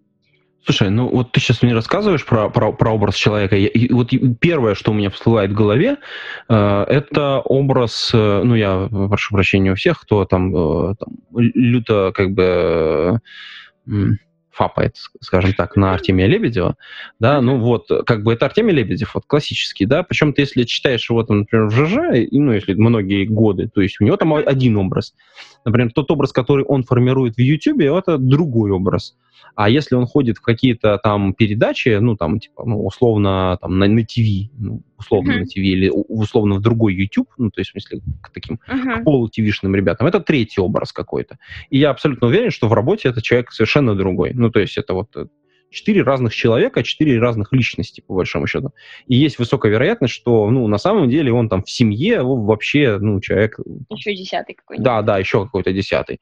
Слушай, 0.64 0.90
ну 0.90 1.08
вот 1.08 1.32
ты 1.32 1.40
сейчас 1.40 1.62
мне 1.62 1.74
рассказываешь 1.74 2.24
про, 2.24 2.48
про, 2.48 2.72
про 2.72 2.92
образ 2.92 3.16
человека, 3.16 3.56
и, 3.56 3.64
и 3.64 3.92
вот 3.92 4.10
первое, 4.40 4.76
что 4.76 4.92
у 4.92 4.94
меня 4.94 5.10
всплывает 5.10 5.50
в 5.50 5.54
голове, 5.54 5.96
э, 6.48 6.84
это 6.88 7.40
образ, 7.40 8.12
э, 8.14 8.42
ну 8.44 8.54
я 8.54 8.88
прошу 9.08 9.34
прощения 9.34 9.72
у 9.72 9.74
всех, 9.74 10.00
кто 10.00 10.24
там, 10.24 10.54
э, 10.54 10.94
там 11.00 11.16
люто 11.34 12.12
как 12.14 12.30
бы 12.30 13.20
э, 13.88 13.90
фапает, 14.52 14.96
скажем 15.20 15.54
так, 15.54 15.76
на 15.76 15.94
Артемия 15.94 16.26
Лебедева, 16.26 16.76
да, 17.18 17.40
ну 17.40 17.58
вот, 17.58 17.88
как 18.06 18.22
бы 18.22 18.34
это 18.34 18.46
Артемий 18.46 18.74
Лебедев, 18.74 19.14
вот 19.14 19.24
классический, 19.26 19.86
да, 19.86 20.02
причем 20.02 20.32
ты, 20.32 20.42
если 20.42 20.64
читаешь 20.64 21.08
его, 21.08 21.22
там, 21.22 21.40
например, 21.40 21.66
в 21.66 21.72
ЖЖ, 21.72 22.28
ну, 22.30 22.52
если 22.52 22.74
многие 22.74 23.24
годы, 23.24 23.68
то 23.68 23.80
есть 23.80 24.00
у 24.00 24.04
него 24.04 24.16
там 24.16 24.34
один 24.34 24.76
образ. 24.76 25.14
Например, 25.64 25.90
тот 25.92 26.10
образ, 26.10 26.32
который 26.32 26.64
он 26.64 26.82
формирует 26.82 27.36
в 27.36 27.40
Ютубе, 27.40 27.86
это 27.86 28.18
другой 28.18 28.70
образ. 28.70 29.14
А 29.54 29.68
если 29.68 29.94
он 29.94 30.06
ходит 30.06 30.38
в 30.38 30.42
какие-то 30.42 30.98
там 30.98 31.34
передачи, 31.34 31.98
ну, 32.00 32.16
там, 32.16 32.40
типа, 32.40 32.64
ну, 32.64 32.84
условно, 32.84 33.58
там, 33.60 33.78
на, 33.78 33.86
на 33.86 34.02
ТВ, 34.04 34.50
ну, 34.58 34.82
условно 34.98 35.32
uh-huh. 35.32 35.38
на 35.40 35.46
ТВ, 35.46 35.56
или 35.56 35.90
условно 35.90 36.54
в 36.54 36.60
другой 36.60 36.94
YouTube, 36.94 37.28
ну, 37.38 37.50
то 37.50 37.60
есть, 37.60 37.70
в 37.70 37.72
смысле, 37.72 38.00
к 38.22 38.30
таким 38.30 38.60
uh-huh. 38.68 39.00
к 39.00 39.04
полу-ТВшным 39.04 39.74
ребятам, 39.74 40.06
это 40.06 40.20
третий 40.20 40.60
образ 40.60 40.92
какой-то. 40.92 41.38
И 41.70 41.78
я 41.78 41.90
абсолютно 41.90 42.28
уверен, 42.28 42.50
что 42.50 42.68
в 42.68 42.72
работе 42.72 43.08
этот 43.08 43.22
человек 43.22 43.52
совершенно 43.52 43.94
другой. 43.94 44.32
Ну, 44.34 44.50
то 44.50 44.60
есть, 44.60 44.78
это 44.78 44.94
вот 44.94 45.14
э, 45.16 45.26
четыре 45.72 46.02
разных 46.02 46.34
человека, 46.34 46.82
четыре 46.82 47.18
разных 47.18 47.52
личности, 47.52 48.02
по 48.06 48.14
большому 48.14 48.46
счету. 48.46 48.72
И 49.06 49.16
есть 49.16 49.38
высокая 49.38 49.72
вероятность, 49.72 50.14
что, 50.14 50.48
ну, 50.50 50.66
на 50.68 50.78
самом 50.78 51.10
деле 51.10 51.32
он 51.32 51.48
там 51.48 51.62
в 51.62 51.70
семье 51.70 52.22
вообще, 52.22 52.98
ну, 52.98 53.20
человек... 53.20 53.58
Еще 53.90 54.14
десятый 54.14 54.54
какой-нибудь. 54.54 54.84
Да, 54.84 55.02
да, 55.02 55.18
еще 55.18 55.44
какой-то 55.44 55.72
десятый. 55.72 56.20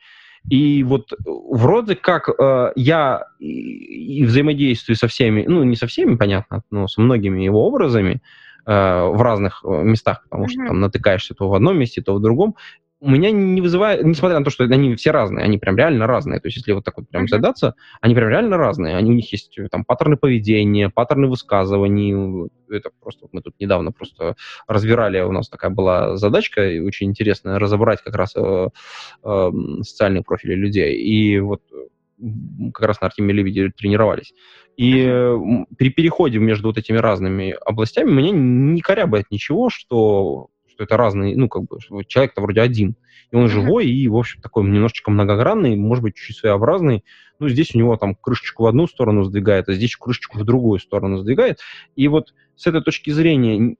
И 0.48 0.82
вот 0.82 1.12
вроде 1.24 1.94
как 1.94 2.28
э, 2.28 2.72
я 2.74 3.26
и, 3.38 4.20
и 4.20 4.24
взаимодействую 4.24 4.96
со 4.96 5.06
всеми, 5.06 5.44
ну, 5.46 5.62
не 5.64 5.76
со 5.76 5.86
всеми, 5.86 6.16
понятно, 6.16 6.62
но 6.70 6.88
с 6.88 6.96
многими 6.96 7.42
его 7.42 7.66
образами 7.66 8.22
э, 8.66 8.70
в 8.72 9.20
разных 9.22 9.62
э, 9.64 9.82
местах, 9.82 10.22
потому 10.24 10.44
mm-hmm. 10.44 10.48
что 10.48 10.66
там 10.66 10.80
натыкаешься 10.80 11.34
то 11.34 11.48
в 11.48 11.54
одном 11.54 11.78
месте, 11.78 12.00
то 12.00 12.14
в 12.14 12.20
другом 12.20 12.56
у 13.00 13.10
меня 13.10 13.30
не 13.30 13.60
вызывает, 13.62 14.04
несмотря 14.04 14.38
на 14.38 14.44
то, 14.44 14.50
что 14.50 14.64
они 14.64 14.94
все 14.94 15.10
разные, 15.10 15.44
они 15.44 15.58
прям 15.58 15.76
реально 15.76 16.06
разные. 16.06 16.38
То 16.38 16.48
есть, 16.48 16.58
если 16.58 16.72
вот 16.72 16.84
так 16.84 16.98
вот 16.98 17.08
прям 17.08 17.28
задаться, 17.28 17.74
они 18.02 18.14
прям 18.14 18.28
реально 18.28 18.58
разные. 18.58 18.96
Они, 18.96 19.10
у 19.10 19.14
них 19.14 19.32
есть 19.32 19.58
э, 19.58 19.68
там 19.70 19.84
паттерны 19.84 20.16
поведения, 20.16 20.90
паттерны 20.90 21.26
высказываний. 21.26 22.50
Это 22.68 22.90
просто 23.00 23.26
мы 23.32 23.40
тут 23.40 23.54
недавно 23.58 23.90
просто 23.90 24.36
разбирали, 24.66 25.20
у 25.20 25.32
нас 25.32 25.48
такая 25.48 25.70
была 25.70 26.16
задачка 26.16 26.60
очень 26.60 27.08
интересная, 27.08 27.58
разобрать 27.58 28.02
как 28.02 28.14
раз 28.14 28.34
э, 28.36 28.68
э, 29.24 29.50
социальные 29.82 30.22
профили 30.22 30.54
людей. 30.54 30.96
И 30.96 31.40
вот 31.40 31.62
как 32.74 32.86
раз 32.86 33.00
на 33.00 33.06
Артеме 33.06 33.32
Лебеде 33.32 33.70
тренировались. 33.70 34.34
И 34.76 35.04
при 35.78 35.88
переходе 35.88 36.38
между 36.38 36.68
вот 36.68 36.76
этими 36.76 36.98
разными 36.98 37.56
областями 37.64 38.10
меня 38.10 38.30
не 38.30 38.80
корябает 38.82 39.24
ничего, 39.30 39.70
что 39.70 40.48
что 40.80 40.84
это 40.84 40.96
разные, 40.96 41.36
ну, 41.36 41.48
как 41.48 41.64
бы, 41.64 41.78
человек-то 42.06 42.40
вроде 42.40 42.62
один, 42.62 42.96
и 43.30 43.36
он 43.36 43.48
живой, 43.48 43.86
и, 43.86 44.08
в 44.08 44.16
общем, 44.16 44.40
такой 44.40 44.64
немножечко 44.64 45.10
многогранный, 45.10 45.76
может 45.76 46.02
быть, 46.02 46.14
чуть 46.14 46.36
своеобразный. 46.36 47.04
Ну, 47.38 47.48
здесь 47.48 47.74
у 47.74 47.78
него 47.78 47.96
там 47.96 48.14
крышечку 48.14 48.64
в 48.64 48.66
одну 48.66 48.86
сторону 48.86 49.24
сдвигает, 49.24 49.68
а 49.68 49.74
здесь 49.74 49.94
крышечку 49.96 50.38
в 50.38 50.44
другую 50.44 50.78
сторону 50.80 51.18
сдвигает. 51.18 51.58
И 51.96 52.08
вот 52.08 52.34
с 52.56 52.66
этой 52.66 52.82
точки 52.82 53.10
зрения, 53.10 53.76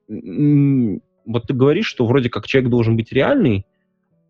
вот 1.25 1.47
ты 1.47 1.55
говоришь, 1.55 1.87
что 1.87 2.07
вроде 2.07 2.29
как 2.29 2.47
человек 2.47 2.71
должен 2.71 2.97
быть 2.97 3.13
реальный, 3.13 3.67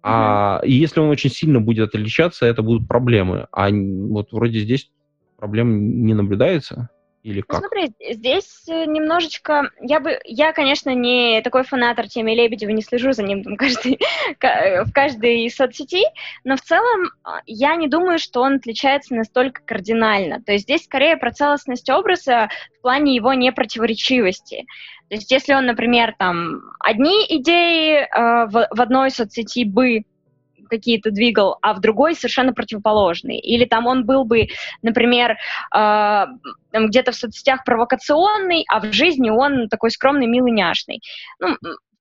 а 0.02 0.62
и 0.64 0.72
если 0.72 1.00
он 1.00 1.10
очень 1.10 1.30
сильно 1.30 1.60
будет 1.60 1.88
отличаться, 1.88 2.46
это 2.46 2.62
будут 2.62 2.88
проблемы. 2.88 3.48
А 3.52 3.68
вот 3.70 4.32
вроде 4.32 4.60
здесь 4.60 4.90
проблем 5.36 6.04
не 6.06 6.14
наблюдается. 6.14 6.88
Или 7.22 7.40
ну, 7.40 7.44
как? 7.46 7.60
Ну, 7.60 7.68
смотри, 7.68 8.14
здесь 8.14 8.66
э, 8.68 8.86
немножечко... 8.86 9.70
Я 9.80 10.00
бы... 10.00 10.18
Я, 10.24 10.52
конечно, 10.52 10.94
не 10.94 11.42
такой 11.42 11.64
фанат 11.64 11.98
Артемия 11.98 12.34
Лебедева, 12.34 12.70
не 12.70 12.82
слежу 12.82 13.12
за 13.12 13.22
ним 13.22 13.44
там, 13.44 13.56
каждый, 13.56 14.00
э, 14.40 14.84
в 14.84 14.92
каждой 14.92 15.50
соцсети, 15.50 16.02
но 16.44 16.56
в 16.56 16.62
целом 16.62 17.10
а, 17.22 17.40
я 17.46 17.76
не 17.76 17.88
думаю, 17.88 18.18
что 18.18 18.40
он 18.40 18.54
отличается 18.54 19.14
настолько 19.14 19.62
кардинально. 19.62 20.42
То 20.42 20.52
есть 20.52 20.64
здесь 20.64 20.84
скорее 20.84 21.18
про 21.18 21.30
целостность 21.30 21.90
образа 21.90 22.48
в 22.78 22.82
плане 22.82 23.14
его 23.14 23.34
непротиворечивости. 23.34 24.64
То 25.10 25.16
есть 25.16 25.30
если 25.30 25.54
он, 25.54 25.66
например, 25.66 26.14
там 26.18 26.62
одни 26.78 27.26
идеи 27.28 27.98
э, 27.98 28.46
в, 28.46 28.68
в 28.70 28.80
одной 28.80 29.10
соцсети 29.10 29.64
бы 29.64 30.04
какие-то 30.70 31.10
двигал, 31.10 31.58
а 31.60 31.74
в 31.74 31.80
другой 31.80 32.14
совершенно 32.14 32.52
противоположный. 32.54 33.38
Или 33.38 33.64
там 33.64 33.86
он 33.86 34.06
был 34.06 34.24
бы, 34.24 34.48
например, 34.82 35.36
э, 35.76 36.26
где-то 36.72 37.12
в 37.12 37.16
соцсетях 37.16 37.64
провокационный, 37.64 38.64
а 38.68 38.80
в 38.80 38.92
жизни 38.92 39.28
он 39.28 39.68
такой 39.68 39.90
скромный, 39.90 40.26
милый, 40.26 40.52
няшный. 40.52 41.02
Ну, 41.38 41.56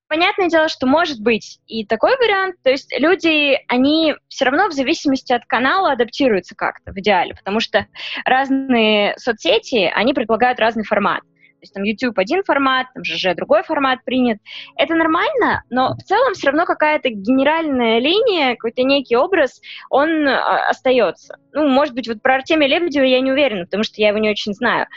понятное 0.10 0.50
дело, 0.50 0.68
что 0.68 0.88
может 0.88 1.22
быть 1.22 1.60
и 1.68 1.86
такой 1.86 2.18
вариант. 2.18 2.56
То 2.64 2.70
есть 2.72 2.94
люди, 2.98 3.58
они 3.68 4.16
все 4.28 4.46
равно 4.46 4.68
в 4.68 4.74
зависимости 4.74 5.32
от 5.32 5.46
канала 5.46 5.92
адаптируются 5.94 6.56
как-то 6.56 6.92
в 6.92 7.00
идеале, 7.00 7.36
потому 7.36 7.62
что 7.62 7.88
разные 8.26 9.14
соцсети, 9.18 9.92
они 9.94 10.14
предлагают 10.14 10.60
разный 10.60 10.84
формат. 10.84 11.22
То 11.60 11.64
есть 11.64 11.74
там 11.74 11.84
YouTube 11.84 12.18
один 12.18 12.44
формат, 12.44 12.88
там 12.94 13.04
ЖЖ 13.04 13.36
другой 13.36 13.64
формат 13.64 14.04
принят. 14.06 14.40
Это 14.78 14.96
нормально, 14.96 15.64
но 15.70 15.94
в 15.94 16.04
целом 16.04 16.34
все 16.34 16.48
равно 16.48 16.66
какая-то 16.66 17.10
генеральная 17.10 18.00
линия, 18.00 18.56
какой-то 18.56 18.84
некий 18.84 19.18
образ, 19.18 19.60
он 19.90 20.26
а, 20.28 20.70
остается. 20.70 21.38
Ну, 21.52 21.68
может 21.68 21.94
быть, 21.94 22.08
вот 22.08 22.22
про 22.22 22.36
Артемия 22.36 22.70
Лебедева 22.70 23.04
я 23.04 23.20
не 23.20 23.32
уверена, 23.32 23.66
потому 23.66 23.84
что 23.84 24.02
я 24.02 24.10
его 24.10 24.20
не 24.20 24.30
очень 24.30 24.54
знаю. 24.54 24.88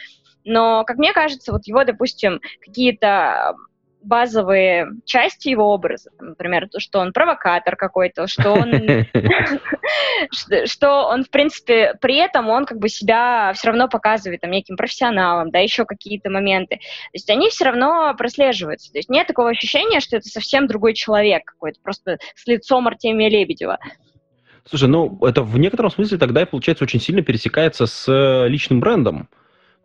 Но, 0.44 0.84
как 0.84 0.98
мне 0.98 1.12
кажется, 1.12 1.52
вот 1.52 1.66
его, 1.66 1.82
допустим, 1.84 2.40
какие-то 2.64 3.56
базовые 4.02 4.88
части 5.04 5.48
его 5.48 5.72
образа, 5.72 6.10
например, 6.20 6.68
то, 6.68 6.80
что 6.80 7.00
он 7.00 7.12
провокатор 7.12 7.76
какой-то, 7.76 8.26
что 8.26 8.52
он, 8.52 8.72
что 10.66 11.06
он, 11.08 11.24
в 11.24 11.30
принципе, 11.30 11.94
при 12.00 12.16
этом 12.16 12.48
он 12.48 12.64
как 12.64 12.78
бы 12.78 12.88
себя 12.88 13.52
все 13.54 13.68
равно 13.68 13.88
показывает 13.88 14.40
там 14.40 14.50
неким 14.50 14.76
профессионалом, 14.76 15.50
да, 15.50 15.58
еще 15.58 15.84
какие-то 15.84 16.30
моменты. 16.30 16.76
То 16.76 17.14
есть 17.14 17.30
они 17.30 17.48
все 17.50 17.64
равно 17.64 18.14
прослеживаются. 18.16 18.92
То 18.92 18.98
есть 18.98 19.08
нет 19.08 19.26
такого 19.26 19.50
ощущения, 19.50 20.00
что 20.00 20.16
это 20.16 20.28
совсем 20.28 20.66
другой 20.66 20.94
человек 20.94 21.44
какой-то, 21.44 21.80
просто 21.82 22.18
с 22.34 22.46
лицом 22.46 22.86
Артемия 22.88 23.28
Лебедева. 23.28 23.78
Слушай, 24.68 24.88
ну 24.88 25.18
это 25.22 25.42
в 25.42 25.58
некотором 25.58 25.90
смысле 25.90 26.18
тогда 26.18 26.42
и 26.42 26.46
получается 26.46 26.84
очень 26.84 27.00
сильно 27.00 27.22
пересекается 27.22 27.86
с 27.86 28.08
э, 28.08 28.48
личным 28.48 28.80
брендом. 28.80 29.28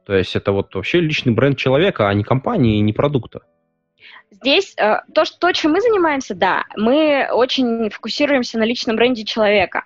То 0.06 0.14
есть 0.16 0.36
это 0.36 0.52
вот 0.52 0.74
вообще 0.74 1.02
личный 1.02 1.34
бренд 1.34 1.58
человека, 1.58 2.08
а 2.08 2.14
не 2.14 2.24
компании, 2.24 2.80
не 2.80 2.94
продукта. 2.94 3.42
Здесь 4.42 4.74
э, 4.78 5.02
то, 5.14 5.26
что, 5.26 5.38
то, 5.40 5.52
чем 5.52 5.72
мы 5.72 5.82
занимаемся, 5.82 6.36
да, 6.36 6.66
мы 6.76 7.28
очень 7.32 7.90
фокусируемся 7.90 8.58
на 8.60 8.64
личном 8.64 8.96
бренде 8.96 9.24
человека. 9.24 9.86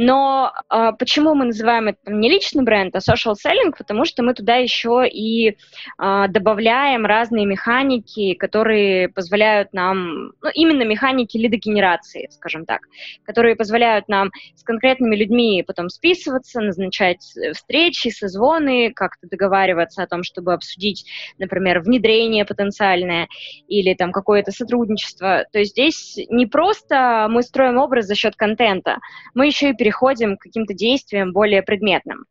Но 0.00 0.52
э, 0.70 0.92
почему 0.96 1.34
мы 1.34 1.46
называем 1.46 1.88
это 1.88 2.12
не 2.12 2.30
личный 2.30 2.62
бренд, 2.62 2.94
а 2.94 2.98
social 3.00 3.34
selling? 3.34 3.72
Потому 3.76 4.04
что 4.04 4.22
мы 4.22 4.32
туда 4.32 4.54
еще 4.54 5.04
и 5.08 5.48
э, 5.48 6.24
добавляем 6.28 7.04
разные 7.04 7.44
механики, 7.46 8.34
которые 8.34 9.08
позволяют 9.08 9.72
нам, 9.72 10.26
ну, 10.40 10.50
именно 10.54 10.84
механики 10.84 11.36
лидогенерации, 11.36 12.28
скажем 12.30 12.64
так, 12.64 12.82
которые 13.24 13.56
позволяют 13.56 14.06
нам 14.06 14.30
с 14.54 14.62
конкретными 14.62 15.16
людьми 15.16 15.64
потом 15.66 15.88
списываться, 15.88 16.60
назначать 16.60 17.34
встречи, 17.54 18.10
созвоны, 18.10 18.92
как-то 18.92 19.26
договариваться 19.28 20.04
о 20.04 20.06
том, 20.06 20.22
чтобы 20.22 20.52
обсудить, 20.52 21.06
например, 21.38 21.80
внедрение 21.80 22.44
потенциальное 22.44 23.26
или 23.66 23.94
там 23.94 24.12
какое-то 24.12 24.52
сотрудничество. 24.52 25.44
То 25.50 25.58
есть 25.58 25.72
здесь 25.72 26.20
не 26.28 26.46
просто 26.46 27.26
мы 27.28 27.42
строим 27.42 27.78
образ 27.78 28.06
за 28.06 28.14
счет 28.14 28.36
контента, 28.36 28.98
мы 29.34 29.46
еще 29.46 29.70
и 29.70 29.87
переходим 29.88 30.36
к 30.36 30.42
каким-то 30.42 30.74
действиям 30.74 31.32
более 31.32 31.62
предметным. 31.62 32.24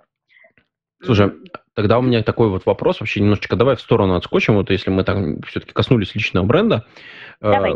Слушай, 1.04 1.32
тогда 1.74 2.00
у 2.00 2.02
меня 2.02 2.24
такой 2.24 2.50
вот 2.50 2.66
вопрос, 2.66 3.00
вообще 3.00 3.20
немножечко 3.20 3.56
давай 3.56 3.76
в 3.76 3.82
сторону 3.82 4.16
отскочим, 4.16 4.56
вот 4.56 4.70
если 4.72 4.90
мы 4.90 5.04
там 5.04 5.42
все-таки 5.44 5.74
коснулись 5.74 6.16
личного 6.16 6.46
бренда. 6.46 6.86
Э, 7.40 7.52
давай. 7.52 7.76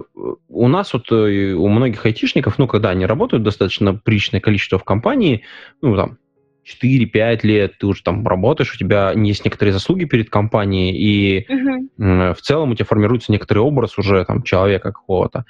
У 0.49 0.67
нас 0.67 0.93
вот, 0.93 1.11
э, 1.11 1.53
у 1.53 1.67
многих 1.67 2.05
айтишников, 2.05 2.57
ну, 2.57 2.67
когда 2.67 2.89
они 2.89 3.05
работают 3.05 3.43
достаточно 3.43 3.93
приличное 3.93 4.39
количество 4.39 4.79
в 4.79 4.83
компании, 4.83 5.43
ну, 5.81 5.95
там, 5.95 6.17
4-5 6.63 7.39
лет 7.43 7.77
ты 7.79 7.87
уже 7.87 8.03
там 8.03 8.27
работаешь, 8.27 8.73
у 8.73 8.77
тебя 8.77 9.11
есть 9.13 9.45
некоторые 9.45 9.73
заслуги 9.73 10.05
перед 10.05 10.29
компанией, 10.29 10.95
и 10.95 11.51
угу. 11.51 12.33
в 12.33 12.41
целом 12.41 12.71
у 12.71 12.75
тебя 12.75 12.85
формируется 12.85 13.31
некоторый 13.31 13.59
образ 13.59 13.97
уже 13.97 14.23
там 14.25 14.43
человека 14.43 14.91
какого-то. 14.91 15.45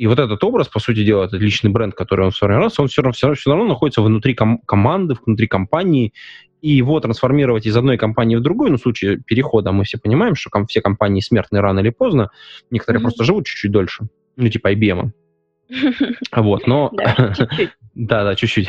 И 0.00 0.06
вот 0.06 0.18
этот 0.18 0.42
образ, 0.44 0.66
по 0.66 0.80
сути 0.80 1.04
дела, 1.04 1.24
этот 1.24 1.42
личный 1.42 1.70
бренд, 1.70 1.94
который 1.94 2.24
он 2.24 2.32
сформировался, 2.32 2.80
он 2.80 2.88
все 2.88 3.02
равно, 3.02 3.12
все 3.12 3.26
равно, 3.26 3.36
все 3.36 3.50
равно 3.50 3.66
находится 3.66 4.00
внутри 4.00 4.34
ком- 4.34 4.62
команды, 4.66 5.14
внутри 5.26 5.46
компании, 5.46 6.14
и 6.62 6.70
его 6.70 6.98
трансформировать 7.00 7.66
из 7.66 7.76
одной 7.76 7.98
компании 7.98 8.36
в 8.36 8.40
другую, 8.40 8.70
ну, 8.70 8.78
в 8.78 8.80
случае 8.80 9.18
перехода, 9.18 9.72
мы 9.72 9.84
все 9.84 9.98
понимаем, 9.98 10.36
что 10.36 10.48
ком- 10.48 10.66
все 10.66 10.80
компании 10.80 11.20
смертные 11.20 11.60
рано 11.60 11.80
или 11.80 11.90
поздно, 11.90 12.30
некоторые 12.70 13.00
mm-hmm. 13.00 13.02
просто 13.02 13.24
живут 13.24 13.44
чуть-чуть 13.44 13.70
дольше, 13.70 14.06
ну, 14.36 14.48
типа 14.48 14.72
IBM. 14.72 15.10
Вот, 16.34 16.66
но... 16.66 16.90
Да, 18.00 18.24
да, 18.24 18.34
чуть-чуть. 18.34 18.66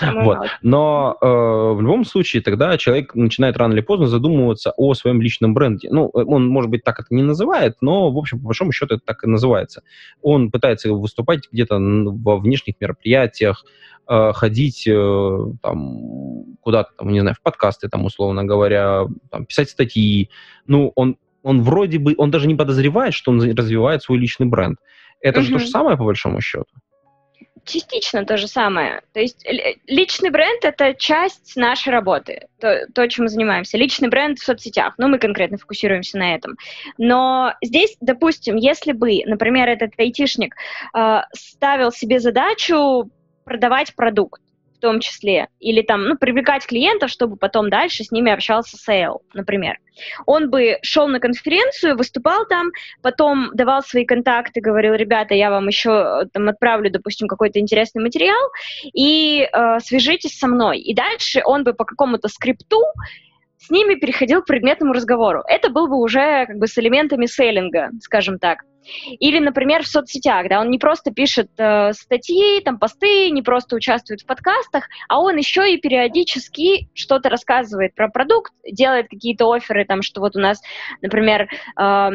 вот. 0.00 0.38
Но 0.62 1.18
э, 1.20 1.26
в 1.26 1.82
любом 1.82 2.06
случае 2.06 2.40
тогда 2.40 2.78
человек 2.78 3.14
начинает 3.14 3.58
рано 3.58 3.74
или 3.74 3.82
поздно 3.82 4.06
задумываться 4.06 4.72
о 4.78 4.94
своем 4.94 5.20
личном 5.20 5.52
бренде. 5.52 5.88
Ну, 5.90 6.06
он, 6.06 6.48
может 6.48 6.70
быть, 6.70 6.82
так 6.82 6.98
это 6.98 7.08
не 7.10 7.22
называет, 7.22 7.76
но, 7.82 8.10
в 8.10 8.16
общем, 8.16 8.38
по 8.38 8.46
большому 8.46 8.72
счету, 8.72 8.94
это 8.94 9.04
так 9.04 9.22
и 9.22 9.26
называется. 9.26 9.82
Он 10.22 10.50
пытается 10.50 10.90
выступать 10.94 11.40
где-то 11.52 11.76
во 11.78 12.38
внешних 12.38 12.76
мероприятиях, 12.80 13.66
э, 14.08 14.32
ходить 14.32 14.86
э, 14.88 15.38
там, 15.62 16.56
куда-то, 16.62 16.92
там, 16.96 17.10
не 17.10 17.20
знаю, 17.20 17.36
в 17.38 17.42
подкасты, 17.42 17.90
там, 17.90 18.06
условно 18.06 18.44
говоря, 18.44 19.04
там, 19.30 19.44
писать 19.44 19.68
статьи. 19.68 20.30
Ну, 20.66 20.90
он, 20.94 21.18
он 21.42 21.60
вроде 21.60 21.98
бы, 21.98 22.14
он 22.16 22.30
даже 22.30 22.48
не 22.48 22.54
подозревает, 22.54 23.12
что 23.12 23.30
он 23.30 23.42
развивает 23.42 24.02
свой 24.02 24.16
личный 24.16 24.46
бренд. 24.46 24.78
Это 25.20 25.40
угу. 25.40 25.46
же 25.46 25.52
то 25.52 25.58
же 25.58 25.66
самое, 25.66 25.98
по 25.98 26.04
большому 26.04 26.40
счету. 26.40 26.64
Частично 27.64 28.24
то 28.24 28.36
же 28.36 28.46
самое. 28.46 29.02
То 29.12 29.20
есть 29.20 29.46
личный 29.86 30.30
бренд— 30.30 30.60
это 30.64 30.94
часть 30.94 31.56
нашей 31.56 31.92
работы, 31.92 32.48
то, 32.60 32.86
то, 32.94 33.08
чем 33.08 33.24
мы 33.24 33.28
занимаемся. 33.28 33.78
Личный 33.78 34.08
бренд 34.08 34.38
в 34.38 34.44
соцсетях, 34.44 34.94
ну, 34.98 35.08
мы 35.08 35.18
конкретно 35.18 35.56
фокусируемся 35.56 36.18
на 36.18 36.34
этом. 36.34 36.56
Но 36.98 37.54
здесь, 37.62 37.96
допустим, 38.00 38.56
если 38.56 38.92
бы, 38.92 39.22
например, 39.24 39.68
этот 39.68 39.92
айтишник 39.98 40.54
э, 40.94 41.20
ставил 41.32 41.90
себе 41.90 42.20
задачу 42.20 43.10
продавать 43.44 43.94
продукт, 43.94 44.42
том 44.84 45.00
числе, 45.00 45.48
или 45.60 45.80
там, 45.80 46.04
ну, 46.04 46.16
привлекать 46.16 46.66
клиентов, 46.66 47.10
чтобы 47.10 47.36
потом 47.36 47.70
дальше 47.70 48.04
с 48.04 48.12
ними 48.12 48.30
общался 48.30 48.76
sale, 48.76 49.22
например. 49.32 49.78
Он 50.26 50.50
бы 50.50 50.78
шел 50.82 51.08
на 51.08 51.20
конференцию, 51.20 51.96
выступал 51.96 52.46
там, 52.46 52.70
потом 53.02 53.50
давал 53.54 53.82
свои 53.82 54.04
контакты, 54.04 54.60
говорил, 54.60 54.92
ребята, 54.94 55.34
я 55.34 55.50
вам 55.50 55.68
еще 55.68 55.90
э, 55.90 56.26
там 56.32 56.48
отправлю, 56.48 56.90
допустим, 56.90 57.28
какой-то 57.28 57.60
интересный 57.60 58.02
материал, 58.02 58.50
и 58.92 59.48
э, 59.50 59.78
свяжитесь 59.80 60.38
со 60.38 60.48
мной. 60.48 60.80
И 60.80 60.94
дальше 60.94 61.40
он 61.44 61.64
бы 61.64 61.72
по 61.72 61.84
какому-то 61.86 62.28
скрипту 62.28 62.82
с 63.56 63.70
ними 63.70 63.94
переходил 63.94 64.42
к 64.42 64.46
предметному 64.46 64.92
разговору. 64.92 65.42
Это 65.48 65.70
был 65.70 65.88
бы 65.88 65.96
уже 65.96 66.44
как 66.46 66.58
бы 66.58 66.66
с 66.66 66.76
элементами 66.76 67.24
сейлинга, 67.24 67.88
скажем 68.02 68.38
так. 68.38 68.58
Или, 69.18 69.38
например, 69.38 69.82
в 69.82 69.86
соцсетях, 69.86 70.48
да, 70.48 70.60
он 70.60 70.70
не 70.70 70.78
просто 70.78 71.10
пишет 71.10 71.50
э, 71.58 71.92
статьи, 71.92 72.60
там, 72.60 72.78
посты, 72.78 73.30
не 73.30 73.42
просто 73.42 73.76
участвует 73.76 74.20
в 74.22 74.26
подкастах, 74.26 74.88
а 75.08 75.20
он 75.20 75.36
еще 75.36 75.72
и 75.72 75.78
периодически 75.78 76.88
что-то 76.94 77.28
рассказывает 77.28 77.94
про 77.94 78.08
продукт, 78.08 78.52
делает 78.70 79.08
какие-то 79.08 79.50
офферы, 79.50 79.84
там, 79.84 80.02
что 80.02 80.20
вот 80.20 80.36
у 80.36 80.40
нас, 80.40 80.60
например, 81.00 81.48
э, 81.80 82.10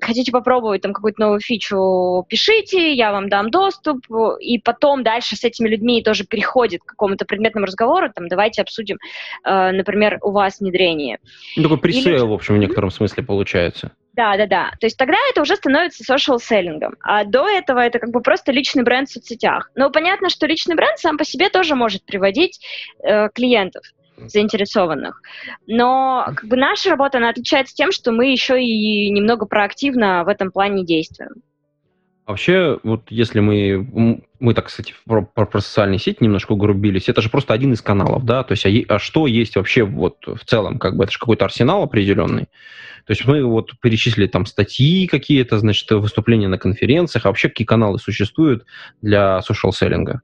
хотите 0.00 0.32
попробовать 0.32 0.82
там 0.82 0.92
какую-то 0.92 1.20
новую 1.20 1.40
фичу, 1.40 2.24
пишите, 2.28 2.92
я 2.92 3.12
вам 3.12 3.28
дам 3.28 3.50
доступ, 3.50 4.06
и 4.40 4.58
потом 4.58 5.02
дальше 5.02 5.36
с 5.36 5.44
этими 5.44 5.68
людьми 5.68 6.02
тоже 6.02 6.24
переходит 6.24 6.82
к 6.82 6.86
какому-то 6.86 7.24
предметному 7.24 7.66
разговору, 7.66 8.10
там, 8.14 8.28
давайте 8.28 8.62
обсудим, 8.62 8.98
э, 9.44 9.72
например, 9.72 10.18
у 10.22 10.30
вас 10.30 10.60
внедрение. 10.60 11.18
Ну, 11.56 11.62
такой 11.62 11.78
пресейл, 11.78 12.24
Или... 12.24 12.30
в 12.30 12.32
общем, 12.32 12.54
в 12.54 12.58
некотором 12.58 12.90
смысле 12.90 13.22
получается. 13.22 13.92
Да, 14.16 14.34
да, 14.38 14.46
да. 14.46 14.70
То 14.80 14.86
есть 14.86 14.96
тогда 14.96 15.18
это 15.30 15.42
уже 15.42 15.56
становится 15.56 16.02
social 16.02 16.38
селлингом. 16.38 16.94
А 17.02 17.24
до 17.24 17.46
этого 17.46 17.80
это 17.80 17.98
как 17.98 18.10
бы 18.10 18.22
просто 18.22 18.50
личный 18.50 18.82
бренд 18.82 19.08
в 19.08 19.12
соцсетях. 19.12 19.70
Но 19.74 19.90
понятно, 19.90 20.30
что 20.30 20.46
личный 20.46 20.74
бренд 20.74 20.98
сам 20.98 21.18
по 21.18 21.24
себе 21.24 21.50
тоже 21.50 21.74
может 21.74 22.02
приводить 22.04 22.58
э, 23.02 23.28
клиентов 23.28 23.84
заинтересованных. 24.16 25.20
Но 25.66 26.24
как 26.34 26.46
бы 26.46 26.56
наша 26.56 26.88
работа, 26.88 27.18
она 27.18 27.28
отличается 27.28 27.74
тем, 27.74 27.92
что 27.92 28.10
мы 28.12 28.32
еще 28.32 28.62
и 28.62 29.10
немного 29.10 29.44
проактивно 29.44 30.24
в 30.24 30.28
этом 30.28 30.50
плане 30.50 30.82
действуем. 30.82 31.42
Вообще, 32.26 32.80
вот 32.82 33.04
если 33.08 33.38
мы, 33.38 34.20
мы 34.40 34.54
так, 34.54 34.66
кстати, 34.66 34.94
про, 35.06 35.22
про, 35.22 35.46
про 35.46 35.60
социальные 35.60 36.00
сети 36.00 36.18
немножко 36.20 36.52
угрубились, 36.52 37.08
это 37.08 37.22
же 37.22 37.30
просто 37.30 37.54
один 37.54 37.72
из 37.72 37.80
каналов, 37.80 38.24
да, 38.24 38.42
то 38.42 38.52
есть, 38.52 38.66
а, 38.66 38.94
а 38.96 38.98
что 38.98 39.28
есть 39.28 39.54
вообще 39.54 39.84
вот 39.84 40.16
в 40.26 40.44
целом, 40.44 40.80
как 40.80 40.96
бы, 40.96 41.04
это 41.04 41.12
же 41.12 41.20
какой-то 41.20 41.44
арсенал 41.44 41.84
определенный, 41.84 42.46
то 43.06 43.12
есть 43.12 43.24
мы 43.26 43.44
вот 43.44 43.78
перечислили 43.80 44.26
там 44.26 44.44
статьи 44.44 45.06
какие-то, 45.06 45.60
значит, 45.60 45.88
выступления 45.92 46.48
на 46.48 46.58
конференциях, 46.58 47.26
а 47.26 47.28
вообще 47.28 47.48
какие 47.48 47.64
каналы 47.64 48.00
существуют 48.00 48.66
для 49.00 49.40
social-селлинга? 49.48 50.22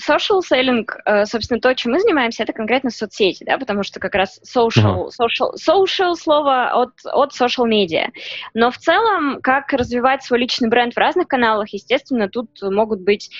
Social 0.00 0.40
selling, 0.40 0.86
э, 1.04 1.24
собственно, 1.26 1.60
то, 1.60 1.74
чем 1.74 1.92
мы 1.92 2.00
занимаемся, 2.00 2.42
это 2.42 2.52
конкретно 2.52 2.90
соцсети, 2.90 3.44
да, 3.44 3.58
потому 3.58 3.82
что 3.82 3.98
как 3.98 4.14
раз 4.14 4.40
social, 4.44 5.08
social, 5.08 5.52
social 5.54 6.14
слово 6.14 6.70
от, 6.70 6.92
от 7.04 7.32
social 7.32 7.66
media. 7.68 8.08
Но 8.54 8.70
в 8.70 8.78
целом, 8.78 9.40
как 9.42 9.72
развивать 9.72 10.22
свой 10.22 10.40
личный 10.40 10.68
бренд 10.68 10.94
в 10.94 10.98
разных 10.98 11.28
каналах, 11.28 11.70
естественно, 11.70 12.28
тут 12.28 12.50
могут 12.62 13.00
быть 13.00 13.30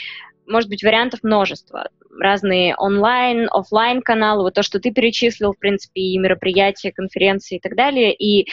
может 0.47 0.69
быть, 0.69 0.83
вариантов 0.83 1.21
множество. 1.23 1.89
Разные 2.19 2.77
онлайн, 2.77 3.49
офлайн 3.51 4.01
каналы, 4.01 4.45
вот 4.45 4.55
то, 4.55 4.63
что 4.63 4.79
ты 4.79 4.93
перечислил, 4.93 5.53
в 5.53 5.59
принципе, 5.59 6.01
и 6.01 6.19
мероприятия, 6.19 6.93
конференции 6.93 7.57
и 7.57 7.61
так 7.61 7.75
далее, 7.75 8.15
и, 8.15 8.47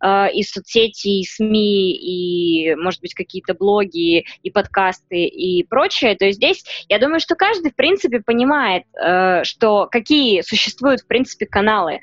э, 0.00 0.32
и 0.32 0.42
соцсети, 0.42 1.20
и 1.20 1.24
СМИ, 1.24 1.92
и, 1.92 2.74
может 2.76 3.00
быть, 3.00 3.14
какие-то 3.14 3.54
блоги, 3.54 4.24
и 4.42 4.50
подкасты, 4.50 5.24
и 5.24 5.64
прочее. 5.64 6.16
То 6.16 6.26
есть 6.26 6.36
здесь, 6.36 6.64
я 6.88 6.98
думаю, 6.98 7.20
что 7.20 7.34
каждый, 7.34 7.72
в 7.72 7.76
принципе, 7.76 8.20
понимает, 8.20 8.84
э, 9.00 9.42
что 9.44 9.88
какие 9.90 10.42
существуют, 10.42 11.00
в 11.00 11.06
принципе, 11.06 11.46
каналы 11.46 11.94
э, 11.94 11.98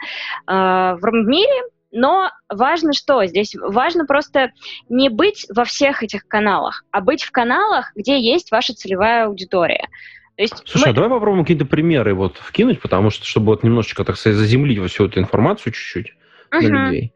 в 0.48 1.12
мире, 1.12 1.62
но 1.96 2.30
важно 2.50 2.94
что? 2.94 3.26
Здесь 3.26 3.56
важно 3.56 4.06
просто 4.06 4.52
не 4.90 5.10
быть 5.10 5.46
во 5.50 5.64
всех 5.64 6.04
этих 6.04 6.28
каналах, 6.28 6.84
а 6.92 7.02
быть 7.02 7.24
в 7.24 7.32
каналах, 7.32 7.92
где 7.96 8.20
есть 8.20 8.52
ваша 8.52 8.74
целевая 8.74 9.26
аудитория. 9.26 9.88
То 10.36 10.44
есть 10.44 10.62
Слушай, 10.66 10.88
мы... 10.88 10.92
а 10.92 10.94
давай 10.94 11.10
попробуем 11.10 11.46
какие-то 11.46 11.66
примеры 11.66 12.14
вот 12.14 12.38
вкинуть, 12.38 12.82
потому 12.82 13.10
что, 13.10 13.26
чтобы 13.26 13.48
вот 13.48 13.64
немножечко, 13.64 14.04
так 14.04 14.18
сказать, 14.18 14.38
заземлить 14.38 14.80
всю 14.92 15.06
эту 15.06 15.20
информацию 15.20 15.72
чуть-чуть 15.72 16.14
uh-huh. 16.52 16.60
для 16.60 16.70
людей. 16.70 17.14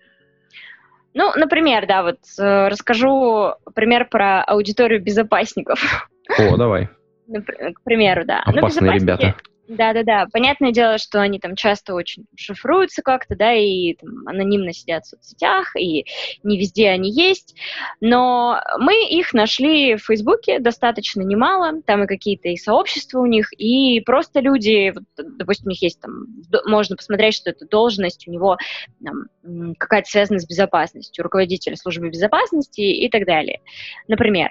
Ну, 1.13 1.33
например, 1.35 1.85
да, 1.85 2.03
вот 2.03 2.19
э, 2.39 2.67
расскажу 2.69 3.55
пример 3.75 4.07
про 4.07 4.41
аудиторию 4.43 5.03
безопасников. 5.03 6.07
О, 6.37 6.55
давай. 6.55 6.87
К 7.27 7.83
примеру, 7.83 8.23
да. 8.25 8.41
Опасные 8.45 8.91
ну, 8.91 8.97
ребята. 8.97 9.35
Да-да-да. 9.69 10.25
Понятное 10.33 10.71
дело, 10.71 10.97
что 10.97 11.21
они 11.21 11.39
там 11.39 11.55
часто 11.55 11.93
очень 11.93 12.25
шифруются 12.35 13.03
как-то, 13.03 13.35
да, 13.35 13.53
и 13.53 13.93
там, 13.93 14.27
анонимно 14.27 14.73
сидят 14.73 15.05
в 15.05 15.09
соцсетях, 15.09 15.75
и 15.75 16.05
не 16.41 16.57
везде 16.57 16.89
они 16.89 17.11
есть. 17.11 17.55
Но 18.01 18.59
мы 18.79 19.07
их 19.07 19.31
нашли 19.33 19.95
в 19.95 20.05
Фейсбуке 20.05 20.57
достаточно 20.57 21.21
немало. 21.21 21.83
Там 21.83 22.03
и 22.03 22.07
какие-то 22.07 22.49
и 22.49 22.57
сообщества 22.57 23.19
у 23.19 23.27
них, 23.27 23.53
и 23.53 24.01
просто 24.01 24.39
люди, 24.39 24.91
вот, 24.91 25.03
допустим, 25.37 25.67
у 25.67 25.69
них 25.69 25.83
есть 25.83 26.01
там, 26.01 26.25
можно 26.65 26.95
посмотреть, 26.95 27.35
что 27.35 27.51
это 27.51 27.67
должность 27.67 28.27
у 28.27 28.31
него 28.31 28.57
там, 29.05 29.75
какая-то 29.77 30.09
связана 30.09 30.39
с 30.39 30.47
безопасностью, 30.47 31.23
руководитель 31.23 31.77
службы 31.77 32.09
безопасности 32.09 32.81
и 32.81 33.07
так 33.07 33.27
далее, 33.27 33.61
например. 34.07 34.49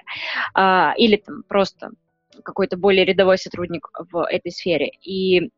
А, 0.53 0.93
или 0.95 1.17
там 1.17 1.43
просто 1.43 1.91
какой-то 2.43 2.77
более 2.77 3.05
рядовой 3.05 3.37
сотрудник 3.37 3.87
в 4.11 4.25
этой 4.27 4.51
сфере. 4.51 4.91
И 5.03 5.49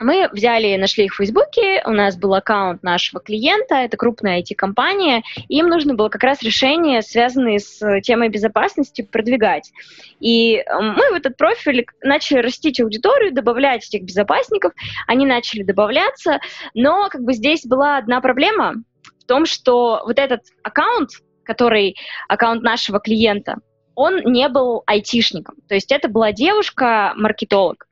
мы 0.00 0.30
взяли, 0.32 0.76
нашли 0.76 1.04
их 1.04 1.12
в 1.12 1.18
Фейсбуке, 1.18 1.82
у 1.84 1.90
нас 1.90 2.16
был 2.16 2.34
аккаунт 2.34 2.82
нашего 2.82 3.20
клиента, 3.20 3.74
это 3.74 3.98
крупная 3.98 4.40
IT-компания, 4.40 5.22
им 5.48 5.68
нужно 5.68 5.94
было 5.94 6.08
как 6.08 6.22
раз 6.22 6.42
решение, 6.42 7.02
связанные 7.02 7.58
с 7.58 8.00
темой 8.00 8.30
безопасности, 8.30 9.02
продвигать. 9.02 9.70
И 10.18 10.64
мы 10.70 11.10
в 11.10 11.14
этот 11.14 11.36
профиль 11.36 11.84
начали 12.02 12.38
растить 12.38 12.80
аудиторию, 12.80 13.34
добавлять 13.34 13.86
этих 13.86 14.04
безопасников, 14.04 14.72
они 15.06 15.26
начали 15.26 15.62
добавляться, 15.62 16.40
но 16.72 17.10
как 17.10 17.22
бы 17.22 17.34
здесь 17.34 17.66
была 17.66 17.98
одна 17.98 18.22
проблема 18.22 18.76
в 19.18 19.26
том, 19.26 19.44
что 19.44 20.02
вот 20.06 20.18
этот 20.18 20.40
аккаунт, 20.62 21.10
который 21.44 21.94
аккаунт 22.26 22.62
нашего 22.62 23.00
клиента, 23.00 23.56
он 24.00 24.22
не 24.24 24.48
был 24.48 24.82
айтишником. 24.86 25.56
То 25.68 25.74
есть 25.74 25.92
это 25.92 26.08
была 26.08 26.32
девушка-маркетолог. 26.32 27.86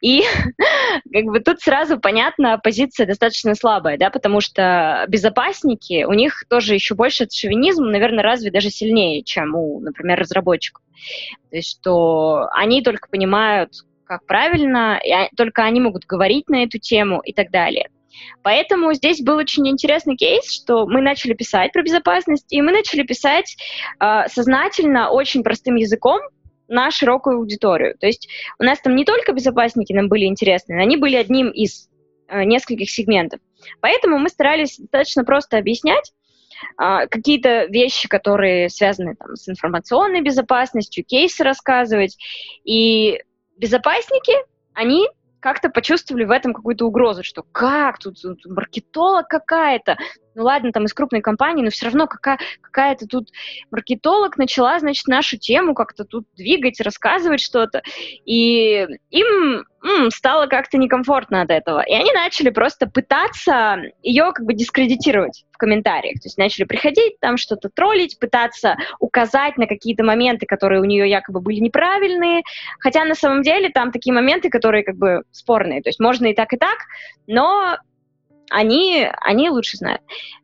И 0.00 0.22
как 1.12 1.24
бы 1.24 1.40
тут 1.40 1.60
сразу 1.60 1.98
понятно, 1.98 2.60
позиция 2.62 3.06
достаточно 3.06 3.56
слабая, 3.56 3.98
да, 3.98 4.10
потому 4.10 4.40
что 4.40 5.04
безопасники, 5.08 6.04
у 6.04 6.12
них 6.12 6.44
тоже 6.48 6.74
еще 6.74 6.94
больше 6.94 7.24
этот 7.24 7.34
шовинизм, 7.34 7.86
наверное, 7.86 8.22
разве 8.22 8.52
даже 8.52 8.70
сильнее, 8.70 9.24
чем 9.24 9.56
у, 9.56 9.80
например, 9.80 10.20
разработчиков. 10.20 10.84
То 11.50 11.56
есть 11.56 11.78
что 11.80 12.48
они 12.52 12.82
только 12.82 13.08
понимают, 13.08 13.72
как 14.04 14.24
правильно, 14.26 15.00
и 15.02 15.12
только 15.36 15.64
они 15.64 15.80
могут 15.80 16.04
говорить 16.04 16.48
на 16.48 16.62
эту 16.62 16.78
тему 16.78 17.20
и 17.20 17.32
так 17.32 17.50
далее. 17.50 17.88
Поэтому 18.42 18.92
здесь 18.94 19.20
был 19.20 19.36
очень 19.36 19.68
интересный 19.68 20.16
кейс, 20.16 20.50
что 20.50 20.86
мы 20.86 21.00
начали 21.00 21.34
писать 21.34 21.72
про 21.72 21.82
безопасность, 21.82 22.52
и 22.52 22.62
мы 22.62 22.72
начали 22.72 23.02
писать 23.02 23.56
э, 24.00 24.28
сознательно, 24.28 25.10
очень 25.10 25.42
простым 25.42 25.76
языком, 25.76 26.20
на 26.68 26.90
широкую 26.90 27.38
аудиторию. 27.38 27.96
То 27.98 28.06
есть 28.06 28.28
у 28.58 28.64
нас 28.64 28.80
там 28.80 28.96
не 28.96 29.04
только 29.04 29.32
безопасники 29.32 29.92
нам 29.92 30.08
были 30.08 30.24
интересны, 30.24 30.80
они 30.80 30.96
были 30.96 31.16
одним 31.16 31.50
из 31.50 31.88
э, 32.28 32.44
нескольких 32.44 32.90
сегментов. 32.90 33.40
Поэтому 33.80 34.18
мы 34.18 34.28
старались 34.28 34.78
достаточно 34.78 35.24
просто 35.24 35.58
объяснять 35.58 36.12
э, 36.80 37.06
какие-то 37.08 37.66
вещи, 37.66 38.08
которые 38.08 38.68
связаны 38.68 39.14
там, 39.16 39.36
с 39.36 39.48
информационной 39.48 40.22
безопасностью, 40.22 41.04
кейсы 41.04 41.44
рассказывать. 41.44 42.16
И 42.64 43.20
безопасники, 43.56 44.34
они 44.74 45.08
как-то 45.46 45.68
почувствовали 45.70 46.24
в 46.24 46.32
этом 46.32 46.52
какую-то 46.52 46.86
угрозу, 46.86 47.22
что 47.22 47.44
как, 47.52 47.98
тут, 47.98 48.20
тут 48.20 48.44
маркетолог 48.46 49.28
какая-то, 49.28 49.96
ну 50.36 50.44
ладно, 50.44 50.70
там 50.70 50.84
из 50.84 50.92
крупной 50.92 51.22
компании, 51.22 51.64
но 51.64 51.70
все 51.70 51.86
равно 51.86 52.06
какая, 52.06 52.38
какая-то 52.60 53.06
тут 53.06 53.30
маркетолог 53.70 54.36
начала, 54.36 54.78
значит, 54.78 55.08
нашу 55.08 55.38
тему 55.38 55.74
как-то 55.74 56.04
тут 56.04 56.26
двигать, 56.36 56.80
рассказывать 56.80 57.40
что-то, 57.40 57.82
и 58.26 58.86
им 59.10 59.64
м, 59.82 60.10
стало 60.10 60.46
как-то 60.46 60.76
некомфортно 60.76 61.40
от 61.40 61.50
этого, 61.50 61.80
и 61.80 61.94
они 61.94 62.12
начали 62.12 62.50
просто 62.50 62.86
пытаться 62.86 63.78
ее 64.02 64.30
как 64.34 64.44
бы 64.44 64.52
дискредитировать 64.52 65.46
в 65.52 65.56
комментариях, 65.56 66.20
то 66.20 66.26
есть 66.26 66.36
начали 66.36 66.64
приходить, 66.64 67.18
там 67.20 67.38
что-то 67.38 67.70
троллить, 67.70 68.18
пытаться 68.18 68.76
указать 69.00 69.56
на 69.56 69.66
какие-то 69.66 70.04
моменты, 70.04 70.44
которые 70.44 70.82
у 70.82 70.84
нее 70.84 71.08
якобы 71.08 71.40
были 71.40 71.60
неправильные, 71.60 72.42
хотя 72.78 73.06
на 73.06 73.14
самом 73.14 73.40
деле 73.40 73.70
там 73.70 73.90
такие 73.90 74.12
моменты, 74.12 74.50
которые 74.50 74.84
как 74.84 74.96
бы 74.96 75.22
спорные, 75.30 75.80
то 75.80 75.88
есть 75.88 75.98
можно 75.98 76.26
и 76.26 76.34
так, 76.34 76.52
и 76.52 76.58
так, 76.58 76.76
но 77.26 77.78
они, 78.50 79.08
они 79.20 79.50
лучше 79.50 79.76
знают. 79.76 80.02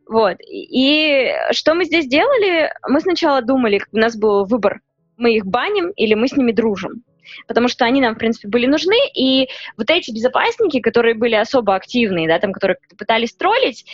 Вот. 0.08 0.36
И 0.40 1.32
что 1.52 1.74
мы 1.74 1.84
здесь 1.84 2.06
делали? 2.06 2.72
Мы 2.88 3.00
сначала 3.00 3.42
думали, 3.42 3.82
у 3.92 3.96
нас 3.96 4.16
был 4.16 4.44
выбор, 4.44 4.80
мы 5.16 5.34
их 5.34 5.46
баним 5.46 5.90
или 5.90 6.14
мы 6.14 6.28
с 6.28 6.36
ними 6.36 6.52
дружим 6.52 7.04
потому 7.46 7.68
что 7.68 7.84
они 7.84 8.00
нам, 8.00 8.14
в 8.14 8.18
принципе, 8.18 8.48
были 8.48 8.66
нужны, 8.66 8.96
и 9.14 9.48
вот 9.76 9.90
эти 9.90 10.10
безопасники, 10.10 10.80
которые 10.80 11.14
были 11.14 11.34
особо 11.34 11.74
активные, 11.74 12.28
да, 12.28 12.38
там, 12.38 12.52
которые 12.52 12.76
пытались 12.96 13.34
троллить, 13.34 13.84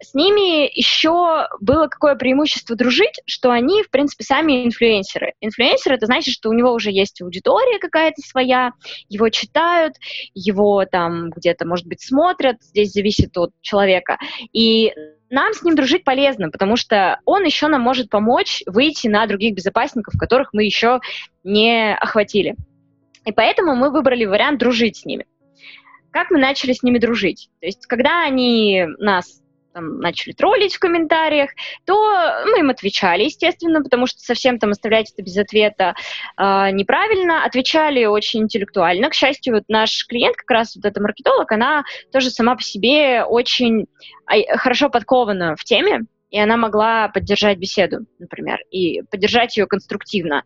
с 0.00 0.14
ними 0.14 0.70
еще 0.76 1.48
было 1.60 1.88
какое 1.88 2.14
преимущество 2.14 2.76
дружить, 2.76 3.20
что 3.26 3.50
они, 3.50 3.82
в 3.82 3.90
принципе, 3.90 4.24
сами 4.24 4.64
инфлюенсеры. 4.64 5.34
Инфлюенсер— 5.40 5.92
это 5.94 6.06
значит, 6.06 6.34
что 6.34 6.50
у 6.50 6.52
него 6.52 6.72
уже 6.72 6.90
есть 6.90 7.20
аудитория 7.22 7.78
какая-то 7.78 8.20
своя, 8.22 8.72
его 9.08 9.28
читают, 9.28 9.94
его 10.34 10.84
там 10.84 11.30
где-то, 11.30 11.66
может 11.66 11.86
быть, 11.86 12.02
смотрят, 12.02 12.62
здесь 12.62 12.92
зависит 12.92 13.36
от 13.36 13.50
человека, 13.60 14.18
и 14.52 14.92
нам 15.30 15.52
с 15.54 15.62
ним 15.62 15.76
дружить 15.76 16.04
полезно, 16.04 16.50
потому 16.50 16.76
что 16.76 17.20
он 17.24 17.44
еще 17.44 17.68
нам 17.68 17.80
может 17.80 18.10
помочь 18.10 18.62
выйти 18.66 19.06
на 19.06 19.26
других 19.26 19.54
безопасников, 19.54 20.14
которых 20.18 20.52
мы 20.52 20.64
еще 20.64 21.00
не 21.44 21.94
охватили. 21.94 22.56
И 23.24 23.32
поэтому 23.32 23.74
мы 23.74 23.90
выбрали 23.90 24.24
вариант 24.24 24.58
дружить 24.58 24.98
с 24.98 25.04
ними. 25.04 25.26
Как 26.10 26.30
мы 26.30 26.38
начали 26.38 26.72
с 26.72 26.82
ними 26.82 26.98
дружить? 26.98 27.50
То 27.60 27.66
есть, 27.66 27.86
когда 27.86 28.24
они 28.24 28.84
нас 28.98 29.40
там, 29.72 29.98
начали 29.98 30.32
троллить 30.32 30.74
в 30.74 30.80
комментариях, 30.80 31.50
то 31.84 31.94
мы 32.46 32.60
им 32.60 32.70
отвечали, 32.70 33.24
естественно, 33.24 33.82
потому 33.82 34.06
что 34.06 34.18
совсем 34.18 34.58
там 34.58 34.70
оставлять 34.70 35.12
это 35.12 35.22
без 35.22 35.36
ответа 35.36 35.94
э, 36.36 36.70
неправильно. 36.72 37.44
Отвечали 37.44 38.04
очень 38.06 38.42
интеллектуально. 38.42 39.10
К 39.10 39.14
счастью, 39.14 39.54
вот 39.54 39.64
наш 39.68 40.06
клиент, 40.06 40.36
как 40.36 40.50
раз 40.50 40.74
вот 40.74 40.84
эта 40.84 41.00
маркетолог, 41.00 41.52
она 41.52 41.84
тоже 42.12 42.30
сама 42.30 42.56
по 42.56 42.62
себе 42.62 43.24
очень 43.24 43.86
хорошо 44.56 44.90
подкована 44.90 45.54
в 45.56 45.64
теме, 45.64 46.00
и 46.30 46.38
она 46.38 46.56
могла 46.56 47.08
поддержать 47.08 47.58
беседу, 47.58 48.06
например, 48.18 48.58
и 48.70 49.02
поддержать 49.02 49.56
ее 49.56 49.66
конструктивно. 49.66 50.44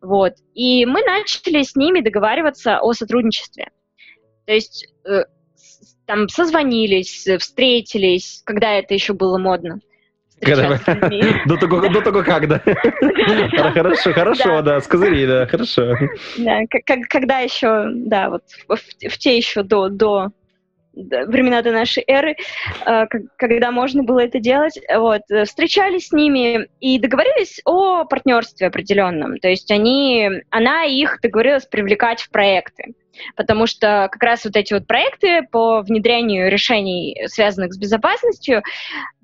Вот. 0.00 0.34
И 0.54 0.84
мы 0.86 1.02
начали 1.02 1.62
с 1.62 1.74
ними 1.74 2.00
договариваться 2.00 2.80
о 2.80 2.92
сотрудничестве. 2.92 3.70
То 4.46 4.52
есть 4.52 4.86
э, 5.06 5.24
там 6.06 6.28
созвонились, 6.28 7.26
встретились, 7.38 8.42
когда 8.44 8.74
это 8.74 8.92
еще 8.92 9.14
было 9.14 9.38
модно. 9.38 9.80
Когда... 10.40 10.78
До 11.46 11.56
того, 11.56 11.88
до 11.88 12.02
того 12.02 12.22
как, 12.22 12.48
да. 12.48 12.58
Хорошо, 13.72 14.12
хорошо, 14.12 14.62
да, 14.62 14.80
с 14.80 14.86
козырей, 14.86 15.26
да, 15.26 15.46
хорошо. 15.46 15.94
Да, 16.36 16.60
когда 17.08 17.38
еще, 17.38 17.86
да, 17.94 18.28
вот 18.28 18.42
в 18.68 19.18
те 19.18 19.36
еще 19.36 19.62
до, 19.62 19.88
до 19.88 20.32
времена 20.94 21.62
до 21.62 21.72
нашей 21.72 22.04
эры, 22.06 22.36
э, 22.86 23.06
когда 23.36 23.70
можно 23.70 24.02
было 24.02 24.20
это 24.20 24.38
делать. 24.38 24.78
Вот. 24.94 25.22
Э, 25.30 25.44
встречались 25.44 26.08
с 26.08 26.12
ними 26.12 26.68
и 26.80 26.98
договорились 26.98 27.60
о 27.64 28.04
партнерстве 28.04 28.68
определенном. 28.68 29.38
То 29.38 29.48
есть 29.48 29.70
они, 29.70 30.28
она 30.50 30.84
их 30.84 31.18
договорилась 31.22 31.66
привлекать 31.66 32.20
в 32.20 32.30
проекты. 32.30 32.94
Потому 33.36 33.66
что 33.66 34.08
как 34.10 34.22
раз 34.22 34.44
вот 34.44 34.56
эти 34.56 34.74
вот 34.74 34.86
проекты 34.86 35.42
по 35.50 35.82
внедрению 35.82 36.50
решений, 36.50 37.16
связанных 37.26 37.72
с 37.72 37.78
безопасностью, 37.78 38.62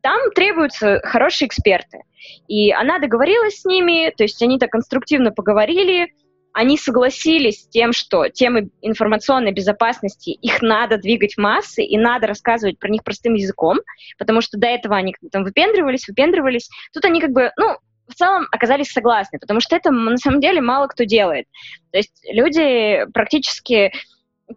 там 0.00 0.30
требуются 0.34 1.00
хорошие 1.02 1.48
эксперты. 1.48 2.02
И 2.46 2.70
она 2.70 2.98
договорилась 2.98 3.60
с 3.60 3.64
ними, 3.64 4.12
то 4.16 4.22
есть 4.22 4.40
они 4.42 4.58
так 4.58 4.70
конструктивно 4.70 5.32
поговорили, 5.32 6.12
они 6.52 6.76
согласились 6.76 7.62
с 7.62 7.68
тем, 7.68 7.92
что 7.92 8.28
темы 8.28 8.70
информационной 8.82 9.52
безопасности, 9.52 10.30
их 10.30 10.62
надо 10.62 10.98
двигать 10.98 11.34
в 11.34 11.38
массы, 11.38 11.82
и 11.84 11.96
надо 11.96 12.26
рассказывать 12.26 12.78
про 12.78 12.88
них 12.88 13.04
простым 13.04 13.34
языком, 13.34 13.78
потому 14.18 14.40
что 14.40 14.58
до 14.58 14.66
этого 14.66 14.96
они 14.96 15.12
как 15.12 15.22
бы 15.22 15.30
там 15.30 15.44
выпендривались, 15.44 16.08
выпендривались. 16.08 16.68
Тут 16.92 17.04
они 17.04 17.20
как 17.20 17.30
бы, 17.30 17.52
ну, 17.56 17.76
в 18.08 18.14
целом 18.14 18.46
оказались 18.50 18.90
согласны, 18.90 19.38
потому 19.38 19.60
что 19.60 19.76
это 19.76 19.90
на 19.90 20.16
самом 20.16 20.40
деле 20.40 20.60
мало 20.60 20.88
кто 20.88 21.04
делает. 21.04 21.46
То 21.92 21.98
есть 21.98 22.20
люди 22.28 23.06
практически 23.12 23.92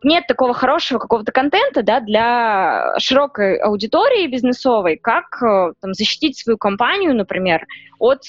нет 0.01 0.25
такого 0.27 0.56
хорошего 0.56 0.97
какого-то 0.97 1.32
контента 1.32 1.84
да, 1.84 1.99
для 1.99 2.95
широкой 2.97 3.58
аудитории 3.58 4.25
бизнесовой, 4.25 4.97
как 4.97 5.25
э, 5.43 5.73
там, 5.79 5.93
защитить 5.93 6.39
свою 6.39 6.58
компанию, 6.58 7.15
например, 7.15 7.67
от 7.99 8.23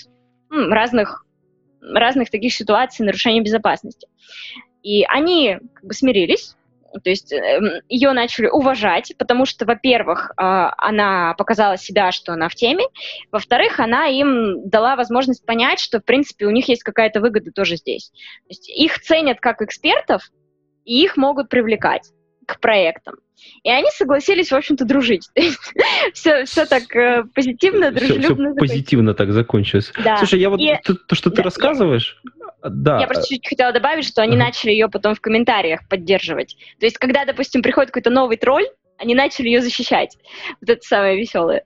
разных 0.50 1.23
разных 1.92 2.30
таких 2.30 2.52
ситуаций 2.54 3.04
нарушения 3.04 3.40
безопасности. 3.40 4.08
И 4.82 5.04
они 5.04 5.58
как 5.74 5.84
бы 5.84 5.94
смирились, 5.94 6.56
то 7.02 7.10
есть 7.10 7.32
э, 7.32 7.82
ее 7.88 8.12
начали 8.12 8.46
уважать, 8.46 9.14
потому 9.18 9.46
что, 9.46 9.64
во-первых, 9.64 10.30
э, 10.30 10.32
она 10.36 11.34
показала 11.34 11.76
себя, 11.76 12.12
что 12.12 12.32
она 12.32 12.48
в 12.48 12.54
теме, 12.54 12.84
во-вторых, 13.32 13.80
она 13.80 14.06
им 14.06 14.68
дала 14.68 14.94
возможность 14.94 15.44
понять, 15.44 15.80
что, 15.80 16.00
в 16.00 16.04
принципе, 16.04 16.46
у 16.46 16.50
них 16.50 16.68
есть 16.68 16.82
какая-то 16.82 17.20
выгода 17.20 17.50
тоже 17.50 17.76
здесь. 17.76 18.10
То 18.10 18.50
есть 18.50 18.68
их 18.68 19.00
ценят 19.00 19.40
как 19.40 19.62
экспертов, 19.62 20.30
и 20.84 21.02
их 21.02 21.16
могут 21.16 21.48
привлекать 21.48 22.12
к 22.46 22.60
проектам. 22.60 23.16
И 23.62 23.70
они 23.70 23.88
согласились, 23.90 24.50
в 24.50 24.54
общем-то, 24.54 24.84
дружить. 24.84 25.28
все, 26.12 26.44
все 26.44 26.66
так 26.66 26.94
э, 26.94 27.24
позитивно, 27.34 27.90
дружелюбно. 27.90 28.50
Все, 28.50 28.54
все 28.54 28.54
позитивно 28.54 29.14
так 29.14 29.32
закончилось. 29.32 29.92
Да. 30.02 30.16
Слушай, 30.18 30.40
я 30.40 30.50
вот 30.50 30.60
и... 30.60 30.74
то, 30.82 30.94
то, 30.94 31.14
что 31.14 31.30
ты 31.30 31.36
да, 31.36 31.42
рассказываешь, 31.44 32.20
я... 32.24 32.70
да. 32.70 33.00
Я 33.00 33.06
просто 33.06 33.34
чуть 33.34 33.46
хотела 33.46 33.72
добавить, 33.72 34.06
что 34.06 34.22
они 34.22 34.36
uh-huh. 34.36 34.40
начали 34.40 34.70
ее 34.70 34.88
потом 34.88 35.14
в 35.14 35.20
комментариях 35.20 35.80
поддерживать. 35.88 36.56
То 36.78 36.86
есть, 36.86 36.98
когда, 36.98 37.24
допустим, 37.24 37.62
приходит 37.62 37.90
какой-то 37.90 38.10
новый 38.10 38.36
тролль, 38.36 38.66
они 38.98 39.14
начали 39.14 39.46
ее 39.46 39.60
защищать. 39.60 40.16
Вот 40.60 40.70
это 40.70 40.82
самое 40.82 41.18
веселое. 41.18 41.64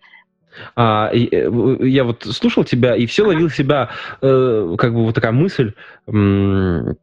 А, 0.74 1.10
э, 1.12 1.48
я 1.86 2.04
вот 2.04 2.24
слушал 2.24 2.64
тебя 2.64 2.96
и 2.96 3.06
все 3.06 3.24
ловил 3.24 3.50
себя, 3.50 3.90
э, 4.20 4.74
как 4.78 4.94
бы 4.94 5.04
вот 5.04 5.14
такая 5.14 5.32
мысль. 5.32 5.72
М- 6.06 6.96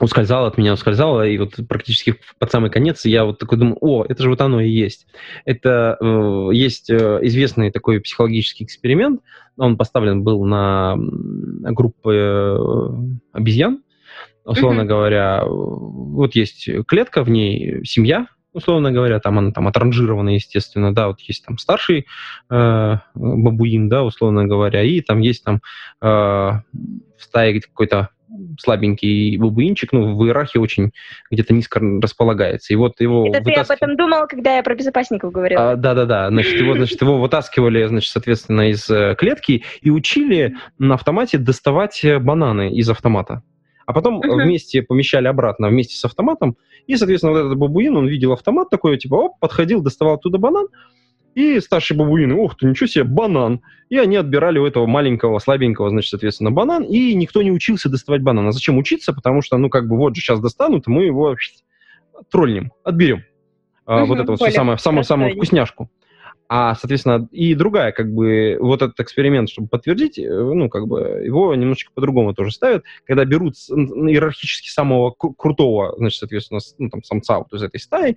ускользала 0.00 0.48
от 0.48 0.58
меня, 0.58 0.72
ускользала, 0.72 1.26
и 1.26 1.38
вот 1.38 1.54
практически 1.68 2.16
под 2.38 2.50
самый 2.50 2.70
конец 2.70 3.04
я 3.04 3.24
вот 3.24 3.38
такой 3.38 3.58
думаю, 3.58 3.78
о, 3.80 4.04
это 4.04 4.22
же 4.22 4.30
вот 4.30 4.40
оно 4.40 4.60
и 4.60 4.70
есть. 4.70 5.06
Это 5.44 5.96
э, 6.00 6.48
есть 6.52 6.90
э, 6.90 7.18
известный 7.22 7.70
такой 7.70 8.00
психологический 8.00 8.64
эксперимент, 8.64 9.20
он 9.56 9.76
поставлен 9.76 10.22
был 10.22 10.44
на 10.44 10.96
группы 10.96 12.14
э, 12.14 12.58
обезьян, 13.32 13.82
условно 14.44 14.82
mm-hmm. 14.82 14.86
говоря, 14.86 15.44
вот 15.44 16.34
есть 16.34 16.68
клетка, 16.86 17.22
в 17.24 17.30
ней 17.30 17.84
семья, 17.84 18.28
условно 18.52 18.92
говоря, 18.92 19.20
там 19.20 19.38
она 19.38 19.52
там 19.52 19.68
отранжирована, 19.68 20.30
естественно, 20.30 20.94
да, 20.94 21.08
вот 21.08 21.20
есть 21.20 21.44
там 21.44 21.58
старший 21.58 22.06
э, 22.50 22.96
бабуин, 23.14 23.88
да, 23.88 24.04
условно 24.04 24.46
говоря, 24.46 24.82
и 24.82 25.00
там 25.00 25.20
есть 25.20 25.44
там 25.44 25.60
э, 26.00 26.06
в 26.06 26.62
стае 27.18 27.60
какой-то 27.60 28.10
слабенький 28.58 29.36
бабуинчик, 29.36 29.92
ну, 29.92 30.16
в 30.16 30.24
иерархии 30.24 30.58
очень 30.58 30.92
где-то 31.30 31.54
низко 31.54 31.80
располагается. 31.80 32.72
И 32.72 32.76
вот 32.76 33.00
его 33.00 33.26
Это 33.28 33.38
вытаскив... 33.38 33.54
ты 33.54 33.60
об 33.60 33.76
этом 33.76 33.96
думал, 33.96 34.26
когда 34.28 34.56
я 34.56 34.62
про 34.62 34.74
безопасников 34.74 35.32
говорила? 35.32 35.72
А, 35.72 35.76
да-да-да. 35.76 36.28
Значит, 36.28 36.60
его, 36.60 36.74
значит, 36.74 37.00
его 37.00 37.18
вытаскивали, 37.18 37.86
значит, 37.86 38.10
соответственно, 38.10 38.70
из 38.70 38.88
э, 38.90 39.14
клетки 39.16 39.64
и 39.80 39.90
учили 39.90 40.56
на 40.78 40.94
автомате 40.94 41.38
доставать 41.38 42.04
бананы 42.20 42.72
из 42.72 42.88
автомата. 42.90 43.42
А 43.86 43.94
потом 43.94 44.20
uh-huh. 44.20 44.44
вместе 44.44 44.82
помещали 44.82 45.28
обратно, 45.28 45.68
вместе 45.68 45.96
с 45.96 46.04
автоматом. 46.04 46.58
И, 46.86 46.96
соответственно, 46.96 47.32
вот 47.32 47.38
этот 47.38 47.56
бабуин, 47.56 47.96
он 47.96 48.06
видел 48.06 48.32
автомат 48.32 48.68
такой, 48.68 48.98
типа, 48.98 49.14
оп, 49.14 49.38
подходил, 49.40 49.80
доставал 49.80 50.16
оттуда 50.16 50.36
банан, 50.36 50.66
и 51.38 51.60
старшие 51.60 51.96
бабуины, 51.96 52.34
ух 52.34 52.56
ты, 52.56 52.66
ничего 52.66 52.88
себе, 52.88 53.04
банан. 53.04 53.60
И 53.90 53.96
они 53.96 54.16
отбирали 54.16 54.58
у 54.58 54.66
этого 54.66 54.86
маленького, 54.86 55.38
слабенького, 55.38 55.88
значит, 55.88 56.10
соответственно, 56.10 56.50
банан, 56.50 56.82
и 56.82 57.14
никто 57.14 57.42
не 57.42 57.52
учился 57.52 57.88
доставать 57.88 58.22
банан. 58.22 58.48
А 58.48 58.52
зачем 58.52 58.76
учиться? 58.76 59.12
Потому 59.12 59.40
что, 59.40 59.56
ну, 59.56 59.70
как 59.70 59.86
бы, 59.86 59.96
вот 59.96 60.16
же 60.16 60.20
сейчас 60.20 60.40
достанут, 60.40 60.88
и 60.88 60.90
мы 60.90 61.04
его 61.04 61.36
троллим, 62.28 62.72
отберем. 62.82 63.22
А, 63.86 64.04
вот 64.04 64.18
это 64.18 64.32
вот 64.32 64.40
все 64.40 64.50
самое, 64.50 64.78
самую, 64.78 65.04
самую 65.04 65.34
вкусняшку. 65.36 65.88
А, 66.48 66.74
соответственно, 66.74 67.28
и 67.30 67.54
другая, 67.54 67.92
как 67.92 68.12
бы, 68.12 68.56
вот 68.58 68.82
этот 68.82 68.98
эксперимент, 68.98 69.48
чтобы 69.48 69.68
подтвердить, 69.68 70.18
э, 70.18 70.28
ну, 70.28 70.68
как 70.68 70.88
бы, 70.88 71.22
его 71.24 71.54
немножечко 71.54 71.92
по-другому 71.94 72.34
тоже 72.34 72.50
ставят, 72.50 72.82
когда 73.04 73.24
берут 73.24 73.54
иерархически 73.54 74.70
самого 74.70 75.12
крутого, 75.12 75.94
значит, 75.98 76.18
соответственно, 76.18 76.58
ну, 76.78 76.90
там, 76.90 77.04
самца 77.04 77.38
вот 77.38 77.52
из 77.52 77.62
этой 77.62 77.78
стаи, 77.78 78.16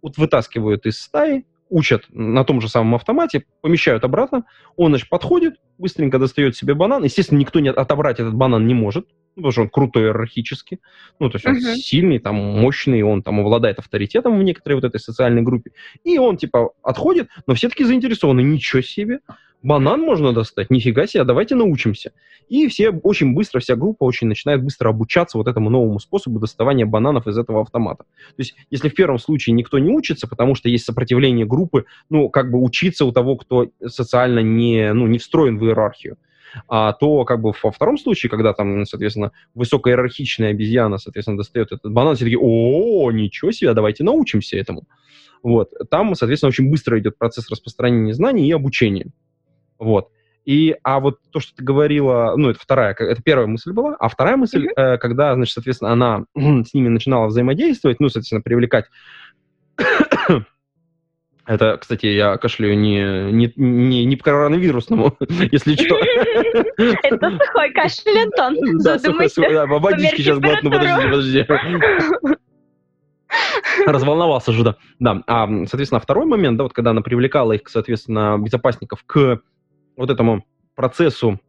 вот 0.00 0.16
вытаскивают 0.16 0.86
из 0.86 0.98
стаи, 1.00 1.44
учат 1.72 2.04
на 2.10 2.44
том 2.44 2.60
же 2.60 2.68
самом 2.68 2.94
автомате, 2.94 3.44
помещают 3.62 4.04
обратно, 4.04 4.44
он, 4.76 4.92
значит, 4.92 5.08
подходит, 5.08 5.54
быстренько 5.78 6.18
достает 6.18 6.54
себе 6.54 6.74
банан. 6.74 7.02
Естественно, 7.02 7.38
никто 7.38 7.60
не 7.60 7.70
отобрать 7.70 8.20
этот 8.20 8.34
банан 8.34 8.66
не 8.66 8.74
может, 8.74 9.06
потому 9.34 9.52
что 9.52 9.62
он 9.62 9.70
крутой 9.70 10.04
иерархически. 10.04 10.80
Ну, 11.18 11.30
то 11.30 11.36
есть 11.36 11.46
он 11.46 11.56
uh-huh. 11.56 11.76
сильный, 11.76 12.18
там, 12.18 12.36
мощный, 12.36 13.02
он 13.02 13.22
там 13.22 13.40
обладает 13.40 13.78
авторитетом 13.78 14.38
в 14.38 14.42
некоторой 14.42 14.76
вот 14.76 14.84
этой 14.84 15.00
социальной 15.00 15.42
группе. 15.42 15.72
И 16.04 16.18
он, 16.18 16.36
типа, 16.36 16.72
отходит, 16.82 17.28
но 17.46 17.54
все-таки 17.54 17.84
заинтересованы. 17.84 18.42
Ничего 18.42 18.82
себе! 18.82 19.20
Банан 19.62 20.00
можно 20.00 20.32
достать, 20.32 20.70
нифига 20.70 21.06
себе, 21.06 21.24
давайте 21.24 21.54
научимся. 21.54 22.12
И 22.48 22.68
все 22.68 22.90
очень 22.90 23.34
быстро, 23.34 23.60
вся 23.60 23.76
группа 23.76 24.04
очень 24.04 24.26
начинает 24.26 24.62
быстро 24.62 24.90
обучаться 24.90 25.38
вот 25.38 25.48
этому 25.48 25.70
новому 25.70 26.00
способу 26.00 26.40
доставания 26.40 26.86
бананов 26.86 27.26
из 27.26 27.38
этого 27.38 27.62
автомата. 27.62 28.04
То 28.04 28.38
есть, 28.38 28.54
если 28.70 28.88
в 28.88 28.94
первом 28.94 29.18
случае 29.18 29.54
никто 29.54 29.78
не 29.78 29.90
учится, 29.90 30.28
потому 30.28 30.54
что 30.54 30.68
есть 30.68 30.84
сопротивление 30.84 31.46
группы, 31.46 31.86
ну, 32.10 32.28
как 32.28 32.50
бы 32.50 32.62
учиться 32.62 33.04
у 33.04 33.12
того, 33.12 33.36
кто 33.36 33.68
социально 33.86 34.40
не, 34.40 34.92
ну, 34.92 35.06
не 35.06 35.18
встроен 35.18 35.58
в 35.58 35.64
иерархию, 35.64 36.16
а 36.68 36.92
то 36.92 37.24
как 37.24 37.40
бы 37.40 37.52
во 37.62 37.70
втором 37.70 37.96
случае, 37.96 38.28
когда 38.28 38.52
там, 38.52 38.84
соответственно, 38.84 39.32
высокоиерархичная 39.54 40.50
обезьяна, 40.50 40.98
соответственно, 40.98 41.38
достает 41.38 41.72
этот 41.72 41.90
банан, 41.92 42.14
все 42.14 42.24
такие, 42.24 42.40
о, 42.40 43.10
ничего 43.10 43.52
себе, 43.52 43.72
давайте 43.72 44.04
научимся 44.04 44.58
этому. 44.58 44.84
Вот. 45.42 45.70
Там, 45.90 46.14
соответственно, 46.14 46.48
очень 46.48 46.70
быстро 46.70 46.98
идет 47.00 47.18
процесс 47.18 47.50
распространения 47.50 48.14
знаний 48.14 48.46
и 48.46 48.52
обучения. 48.52 49.06
Вот. 49.82 50.08
И, 50.44 50.76
а 50.82 51.00
вот 51.00 51.18
то, 51.30 51.40
что 51.40 51.54
ты 51.56 51.62
говорила, 51.62 52.34
ну, 52.36 52.50
это 52.50 52.58
вторая, 52.60 52.94
это 52.98 53.22
первая 53.22 53.46
мысль 53.46 53.72
была, 53.72 53.96
а 53.98 54.08
вторая 54.08 54.36
мысль, 54.36 54.66
mm-hmm. 54.66 54.94
э, 54.94 54.98
когда, 54.98 55.34
значит, 55.34 55.54
соответственно, 55.54 55.92
она 55.92 56.24
с 56.36 56.74
ними 56.74 56.88
начинала 56.88 57.26
взаимодействовать, 57.26 58.00
ну, 58.00 58.08
соответственно, 58.08 58.42
привлекать 58.42 58.86
это, 61.46 61.78
кстати, 61.80 62.06
я 62.06 62.36
кашляю 62.38 62.78
не, 62.78 63.32
не, 63.32 63.52
не, 63.56 64.04
не 64.04 64.16
по 64.16 64.24
коронавирусному, 64.24 65.16
если 65.52 65.74
что. 65.74 65.96
Это 67.02 67.38
сухой 67.44 67.72
кашель, 67.72 68.18
Антон. 68.18 68.56
Сухой. 69.28 69.28
Да, 69.52 69.66
водички 69.66 70.22
сейчас 70.22 70.38
глотну, 70.38 70.70
подожди, 70.70 71.44
подожди. 71.44 71.46
Разволновался 73.86 74.52
же, 74.52 74.62
да. 74.64 74.76
Да, 74.98 75.22
а, 75.26 75.46
соответственно, 75.66 76.00
второй 76.00 76.26
момент, 76.26 76.58
да, 76.58 76.64
вот 76.64 76.72
когда 76.72 76.90
она 76.90 77.00
привлекала 77.00 77.52
их, 77.52 77.62
соответственно, 77.68 78.38
безопасников 78.38 79.02
к 79.06 79.40
вот 79.96 80.10
этому 80.10 80.44
процессу 80.74 81.40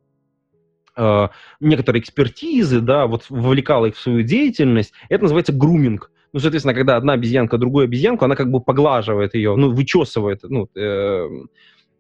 э, 0.96 1.28
некоторой 1.60 2.02
экспертизы, 2.02 2.82
да, 2.82 3.08
вот 3.08 3.26
вовлекала 3.30 3.88
их 3.88 3.96
в 3.96 4.00
свою 4.00 4.24
деятельность, 4.24 4.94
это 5.10 5.24
называется 5.24 5.54
груминг. 5.54 6.12
Ну, 6.34 6.40
соответственно, 6.40 6.74
когда 6.74 6.98
одна 6.98 7.14
обезьянка 7.14 7.58
другую 7.58 7.86
обезьянку, 7.86 8.26
она 8.26 8.36
как 8.36 8.50
бы 8.50 8.60
поглаживает 8.60 9.36
ее, 9.36 9.56
ну, 9.56 9.72
вычесывает, 9.72 10.42
ну, 10.44 10.68
э, 10.76 11.30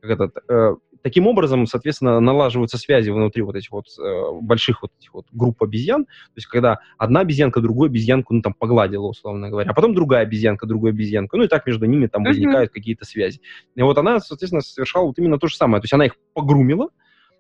как 0.02 0.12
это, 0.12 0.32
э, 0.50 0.76
таким 1.04 1.28
образом, 1.28 1.68
соответственно, 1.68 2.20
налаживаются 2.20 2.78
связи 2.78 3.12
внутри 3.12 3.44
вот 3.44 3.56
этих 3.56 3.72
вот 3.72 3.86
э, 4.00 4.40
больших 4.42 4.82
вот 4.82 4.92
этих 5.00 5.14
вот 5.14 5.28
групп 5.32 5.62
обезьян. 5.62 6.06
То 6.06 6.38
есть, 6.38 6.48
когда 6.48 6.80
одна 6.98 7.20
обезьянка 7.20 7.62
другую 7.62 7.88
обезьянку, 7.88 8.34
ну, 8.34 8.42
там, 8.42 8.54
погладила, 8.54 9.08
условно 9.08 9.50
говоря, 9.50 9.70
а 9.70 9.74
потом 9.74 9.94
другая 9.94 10.24
обезьянка 10.24 10.66
другую 10.66 10.92
обезьянку, 10.92 11.38
ну, 11.38 11.44
и 11.44 11.48
так 11.48 11.68
между 11.68 11.86
ними 11.86 12.08
там 12.08 12.24
возникают 12.24 12.72
uh-huh. 12.72 12.74
какие-то 12.74 13.06
связи. 13.06 13.42
И 13.76 13.82
вот 13.82 13.98
она, 13.98 14.20
соответственно, 14.20 14.62
совершала 14.62 15.06
вот 15.06 15.20
именно 15.20 15.38
то 15.38 15.48
же 15.48 15.56
самое. 15.56 15.82
То 15.82 15.86
есть, 15.86 15.94
она 15.94 16.06
их 16.06 16.16
погрумила, 16.34 16.90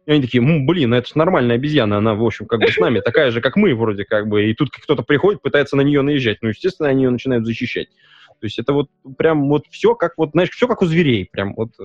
и 0.06 0.12
они 0.12 0.21
такие, 0.21 0.41
блин, 0.41 0.93
это 0.93 1.08
же 1.08 1.17
нормальная 1.17 1.56
обезьяна, 1.56 1.97
она, 1.97 2.13
в 2.13 2.23
общем, 2.23 2.45
как 2.45 2.60
бы 2.60 2.67
с 2.67 2.78
нами 2.78 2.99
такая 2.99 3.32
же, 3.32 3.39
как 3.39 3.56
мы, 3.56 3.73
вроде 3.73 4.04
как 4.04 4.28
бы. 4.28 4.49
И 4.49 4.54
тут 4.54 4.69
кто-то 4.69 5.04
приходит, 5.04 5.41
пытается 5.41 5.78
на 5.78 5.82
нее 5.82 6.02
наезжать. 6.02 6.39
Ну, 6.41 6.49
естественно, 6.49 6.89
они 6.89 7.04
ее 7.04 7.10
начинают 7.10 7.45
защищать. 7.45 7.88
То 8.43 8.47
есть 8.47 8.60
это 8.60 8.73
вот 8.73 8.89
прям 9.17 9.47
вот 9.47 9.63
все 9.71 9.95
как 9.95 10.15
вот, 10.17 10.32
знаешь, 10.32 10.49
все 10.49 10.67
как 10.67 10.82
у 10.82 10.86
зверей, 10.86 11.29
прям 11.32 11.53
вот 11.56 11.69
э, 11.79 11.84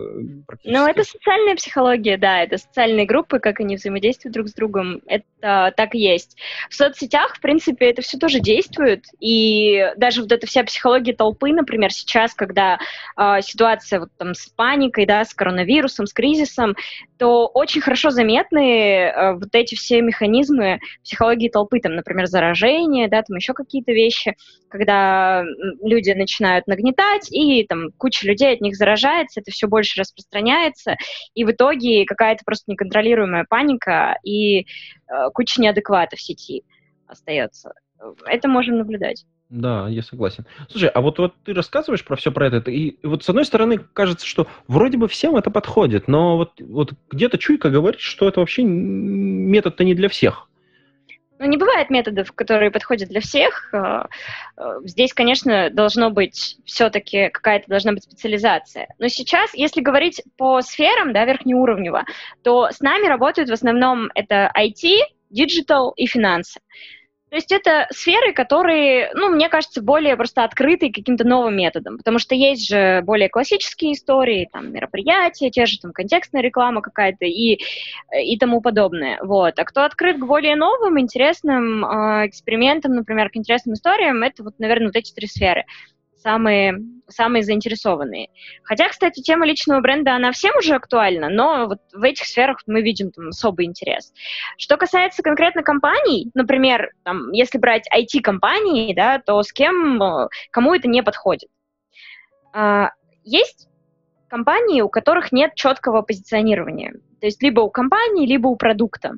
Ну, 0.65 0.87
это 0.89 1.05
социальная 1.05 1.55
психология, 1.55 2.17
да, 2.17 2.43
это 2.43 2.59
социальные 2.59 3.07
группы, 3.07 3.39
как 3.39 3.61
они 3.61 3.77
взаимодействуют 3.77 4.35
друг 4.35 4.49
с 4.49 4.55
другом, 4.55 5.01
это 5.07 5.25
так 5.41 5.95
и 5.95 6.01
есть. 6.01 6.37
В 6.69 6.75
соцсетях, 6.75 7.37
в 7.37 7.41
принципе, 7.41 7.91
это 7.91 8.03
все 8.03 8.19
тоже 8.19 8.41
действует, 8.41 9.05
и 9.21 9.87
даже 9.97 10.23
вот 10.23 10.33
эта 10.33 10.49
вся 10.49 10.65
психология 10.65 11.13
толпы, 11.13 11.53
например, 11.53 11.93
сейчас, 11.93 12.35
когда 12.35 12.81
э, 13.17 13.41
ситуация 13.43 14.01
вот 14.01 14.09
там 14.19 14.35
с 14.35 14.49
паникой, 14.49 15.07
да, 15.07 15.25
с 15.25 15.35
коронавирусом, 15.35 16.09
с 16.09 16.13
кризисом, 16.13 16.75
то 17.19 17.47
очень 17.47 17.81
хорошо 17.81 18.11
заметны 18.11 19.05
э, 19.05 19.33
вот 19.35 19.51
эти 19.53 19.77
все 19.77 20.03
механизмы 20.03 20.81
психологии 21.05 21.49
толпы, 21.49 21.79
там, 21.79 21.95
например, 21.95 22.27
заражение, 22.27 23.07
да, 23.07 23.23
там 23.23 23.37
еще 23.37 23.55
какие-то 23.55 23.93
вещи, 23.93 24.35
когда 24.69 25.45
люди 25.83 26.11
начинают 26.11 26.48
начинают 26.49 26.67
нагнетать, 26.67 27.31
и 27.31 27.65
там 27.67 27.91
куча 27.97 28.27
людей 28.27 28.55
от 28.55 28.61
них 28.61 28.75
заражается, 28.75 29.41
это 29.41 29.51
все 29.51 29.69
больше 29.69 30.01
распространяется, 30.01 30.97
и 31.35 31.45
в 31.45 31.51
итоге 31.51 32.05
какая-то 32.05 32.45
просто 32.45 32.71
неконтролируемая 32.71 33.47
паника 33.49 34.19
и 34.25 34.61
э, 34.61 34.65
куча 35.35 35.61
неадеквата 35.61 36.17
в 36.17 36.21
сети 36.21 36.65
остается. 37.07 37.73
Это 38.27 38.49
можем 38.49 38.79
наблюдать. 38.79 39.25
Да, 39.51 39.89
я 39.89 40.03
согласен. 40.03 40.45
Слушай, 40.69 40.91
а 40.91 41.01
вот, 41.01 41.19
вот 41.19 41.35
ты 41.43 41.55
рассказываешь 41.55 42.05
про 42.05 42.17
все 42.17 42.31
про 42.31 42.49
это, 42.49 42.71
и 42.71 42.99
вот 43.03 43.25
с 43.25 43.29
одной 43.29 43.47
стороны 43.47 43.79
кажется, 43.79 44.27
что 44.27 44.47
вроде 44.69 44.99
бы 44.99 45.09
всем 45.09 45.37
это 45.37 45.51
подходит, 45.51 46.07
но 46.07 46.37
вот, 46.37 46.53
вот 46.61 46.93
где-то 47.11 47.39
чуйка 47.39 47.71
говорит, 47.71 48.01
что 48.01 48.29
это 48.29 48.41
вообще 48.41 48.63
метод-то 48.63 49.85
не 49.85 49.95
для 49.95 50.09
всех. 50.09 50.49
Ну, 51.39 51.47
не 51.47 51.57
бывает 51.57 51.89
методов, 51.91 52.33
которые 52.33 52.71
подходят 52.71 53.09
для 53.09 53.21
всех. 53.21 53.73
Э, 53.73 54.05
э, 54.57 54.81
здесь, 54.85 55.15
конечно, 55.15 55.71
должно 55.71 56.11
быть 56.11 56.59
все-таки 56.65 57.29
какая-то 57.29 57.69
должна 57.69 57.93
быть 57.93 58.05
специализация. 58.05 58.89
Но 58.99 59.09
сейчас, 59.09 59.55
если 59.55 59.81
говорить 59.81 60.23
по 60.37 60.61
сферам, 60.63 61.13
да, 61.13 61.25
верхнеуровнево, 61.25 62.05
то 62.43 62.71
с 62.71 62.81
нами 62.81 63.07
работают 63.07 63.51
в 63.51 63.53
основном 63.53 64.11
это 64.15 64.51
IT, 64.57 65.01
digital 65.33 65.93
и 65.97 66.07
финансы. 66.07 66.61
То 67.31 67.37
есть 67.37 67.53
это 67.53 67.87
сферы, 67.91 68.33
которые, 68.33 69.11
ну, 69.15 69.29
мне 69.29 69.49
кажется, 69.49 69.83
более 69.83 70.17
просто 70.17 70.45
открыты 70.45 70.91
каким-то 70.91 71.27
новым 71.27 71.57
методом, 71.57 71.99
потому 71.99 72.19
что 72.19 72.35
есть 72.35 72.69
же 72.69 73.03
более 73.03 73.29
классические 73.29 73.93
истории, 73.93 74.49
там, 74.51 74.73
мероприятия, 74.73 75.51
те 75.51 75.67
же 75.67 75.79
там 75.79 75.93
контекстная 75.93 76.41
реклама 76.41 76.81
какая-то 76.81 77.27
и, 77.27 77.61
и 78.15 78.39
тому 78.39 78.63
подобное, 78.63 79.19
вот. 79.23 79.59
А 79.59 79.65
кто 79.65 79.85
открыт 79.85 80.19
к 80.19 80.25
более 80.25 80.57
новым, 80.57 80.99
интересным 80.99 81.85
э, 81.85 82.29
экспериментам, 82.29 82.95
например, 82.95 83.29
к 83.29 83.37
интересным 83.37 83.75
историям, 83.75 84.23
это 84.23 84.43
вот, 84.43 84.55
наверное, 84.59 84.89
вот 84.89 84.97
эти 84.97 85.13
три 85.13 85.27
сферы. 85.27 85.65
Самые, 86.19 86.75
самые 87.09 87.43
заинтересованные. 87.43 88.29
Хотя, 88.63 88.89
кстати, 88.89 89.21
тема 89.21 89.47
личного 89.47 89.81
бренда, 89.81 90.15
она 90.15 90.33
всем 90.33 90.57
уже 90.57 90.75
актуальна, 90.75 91.29
но 91.29 91.67
вот 91.67 91.79
в 91.93 92.03
этих 92.03 92.27
сферах 92.27 92.59
мы 92.67 92.83
видим 92.83 93.11
там 93.11 93.29
особый 93.29 93.67
интерес. 93.67 94.13
Что 94.57 94.77
касается 94.77 95.23
конкретно 95.23 95.63
компаний, 95.63 96.31
например, 96.35 96.91
там, 97.05 97.31
если 97.33 97.59
брать 97.59 97.89
IT-компании, 97.95 98.95
да, 98.95 99.19
то 99.19 99.43
с 99.43 99.53
кем, 99.53 100.01
кому 100.51 100.75
это 100.75 100.89
не 100.89 101.03
подходит? 101.03 101.49
А, 102.53 102.91
есть 103.25 103.69
компании, 104.29 104.83
у 104.83 104.89
которых 104.89 105.33
нет 105.33 105.55
четкого 105.55 106.03
позиционирования. 106.03 106.93
То 107.21 107.27
есть 107.27 107.43
либо 107.43 107.61
у 107.61 107.71
компании, 107.71 108.27
либо 108.27 108.49
у 108.49 108.57
продукта. 108.57 109.13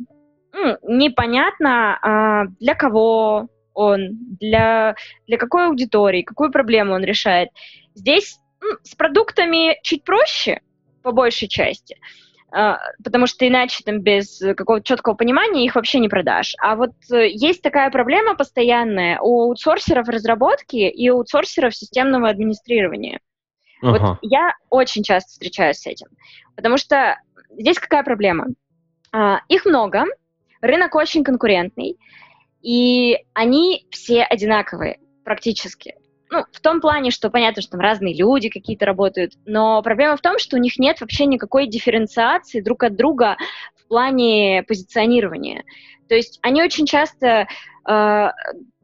Непонятно, 0.83 1.99
а, 2.03 2.47
для 2.59 2.75
кого, 2.75 3.49
он, 3.81 4.19
для, 4.39 4.95
для 5.27 5.39
какой 5.39 5.67
аудитории, 5.67 6.23
какую 6.23 6.53
проблему 6.53 6.95
он 6.95 7.03
решает. 7.03 7.49
Здесь 7.95 8.39
ну, 8.61 8.77
с 8.83 8.95
продуктами 8.95 9.79
чуть 9.83 10.05
проще, 10.05 10.61
по 11.03 11.13
большей 11.13 11.49
части, 11.49 11.97
э, 12.55 12.75
потому 13.03 13.27
что 13.27 13.49
иначе 13.49 13.83
там 13.85 14.01
без 14.01 14.39
какого-то 14.39 14.85
четкого 14.85 15.15
понимания 15.15 15.65
их 15.65 15.77
вообще 15.77 15.99
не 15.99 16.09
продашь. 16.09 16.55
А 16.61 16.77
вот 16.77 16.93
э, 17.11 17.29
есть 17.31 17.63
такая 17.63 17.91
проблема 17.91 18.35
постоянная 18.35 19.19
у 19.21 19.43
аутсорсеров 19.43 20.09
разработки 20.09 20.77
и 20.77 21.09
у 21.09 21.19
аутсорсеров 21.19 21.75
системного 21.75 22.29
администрирования. 22.29 23.21
Ага. 23.83 23.99
Вот 23.99 24.19
я 24.21 24.53
очень 24.69 25.03
часто 25.03 25.31
встречаюсь 25.31 25.79
с 25.79 25.87
этим, 25.87 26.09
потому 26.55 26.77
что 26.77 27.19
здесь 27.51 27.79
какая 27.79 28.05
проблема? 28.05 28.49
Uh, 29.13 29.39
их 29.49 29.65
много, 29.65 30.05
рынок 30.61 30.95
очень 30.95 31.25
конкурентный, 31.25 31.97
и 32.63 33.19
они 33.35 33.87
все 33.91 34.23
одинаковые 34.23 34.99
практически. 35.25 35.95
Ну, 36.31 36.45
в 36.53 36.61
том 36.61 36.81
плане, 36.81 37.11
что 37.11 37.29
понятно, 37.29 37.61
что 37.61 37.73
там 37.73 37.81
разные 37.81 38.15
люди 38.15 38.49
какие-то 38.49 38.87
работают, 38.87 39.33
но 39.47 39.83
проблема 39.83 40.17
в 40.17 40.21
том, 40.21 40.39
что 40.39 40.57
у 40.57 40.61
них 40.61 40.79
нет 40.79 41.01
вообще 41.01 41.27
никакой 41.27 41.67
дифференциации 41.67 42.61
друг 42.61 42.85
от 42.85 42.95
друга 42.97 43.37
в 43.75 43.89
плане 43.89 44.63
позиционирования. 44.67 45.65
То 46.09 46.15
есть 46.15 46.39
они 46.43 46.63
очень 46.63 46.87
часто 46.87 47.49
э, 47.89 48.29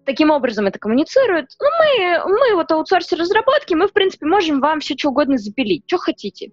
таким 0.04 0.30
образом 0.30 0.66
это 0.66 0.78
коммуницируют. 0.80 1.50
Ну, 1.60 1.68
мы, 1.78 2.38
мы 2.38 2.54
вот 2.56 2.72
аутсорсер 2.72 3.18
разработки, 3.18 3.74
мы, 3.74 3.86
в 3.86 3.92
принципе, 3.92 4.26
можем 4.26 4.60
вам 4.60 4.80
все 4.80 4.96
что 4.96 5.10
угодно 5.10 5.38
запилить, 5.38 5.84
что 5.86 5.98
хотите. 5.98 6.50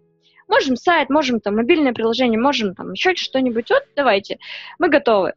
Можем 0.48 0.76
сайт, 0.76 1.10
можем 1.10 1.40
там 1.40 1.56
мобильное 1.56 1.94
приложение, 1.94 2.40
можем 2.40 2.76
там 2.76 2.92
еще 2.92 3.16
что-нибудь. 3.16 3.70
Вот, 3.72 3.84
давайте, 3.96 4.38
мы 4.78 4.90
готовы. 4.90 5.34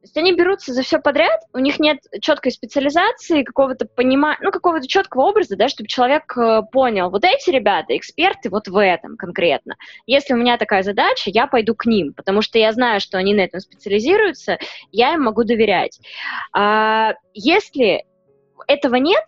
То 0.00 0.04
есть 0.04 0.16
они 0.16 0.32
берутся 0.32 0.72
за 0.72 0.80
все 0.80 0.98
подряд, 0.98 1.42
у 1.52 1.58
них 1.58 1.78
нет 1.78 1.98
четкой 2.22 2.52
специализации, 2.52 3.42
какого-то 3.42 3.84
понимания, 3.84 4.38
ну, 4.40 4.50
какого-то 4.50 4.88
четкого 4.88 5.24
образа, 5.24 5.56
да, 5.56 5.68
чтобы 5.68 5.88
человек 5.88 6.34
э, 6.38 6.62
понял, 6.72 7.10
вот 7.10 7.22
эти 7.22 7.50
ребята 7.50 7.94
эксперты 7.94 8.48
вот 8.48 8.66
в 8.66 8.82
этом 8.82 9.18
конкретно. 9.18 9.76
Если 10.06 10.32
у 10.32 10.38
меня 10.38 10.56
такая 10.56 10.82
задача, 10.82 11.28
я 11.28 11.46
пойду 11.46 11.74
к 11.74 11.84
ним, 11.84 12.14
потому 12.14 12.40
что 12.40 12.58
я 12.58 12.72
знаю, 12.72 13.00
что 13.00 13.18
они 13.18 13.34
на 13.34 13.42
этом 13.42 13.60
специализируются, 13.60 14.58
я 14.90 15.12
им 15.12 15.24
могу 15.24 15.44
доверять. 15.44 16.00
А 16.54 17.12
если 17.34 18.06
этого 18.66 18.94
нет, 18.94 19.24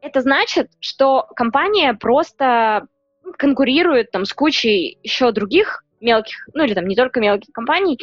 это 0.00 0.20
значит, 0.20 0.70
что 0.78 1.26
компания 1.34 1.94
просто 1.94 2.86
конкурирует 3.38 4.12
там 4.12 4.24
с 4.24 4.32
кучей 4.32 5.00
еще 5.02 5.32
других 5.32 5.82
мелких, 6.00 6.48
ну 6.54 6.64
или 6.64 6.74
там 6.74 6.86
не 6.86 6.96
только 6.96 7.20
мелких 7.20 7.52
компаний, 7.52 7.98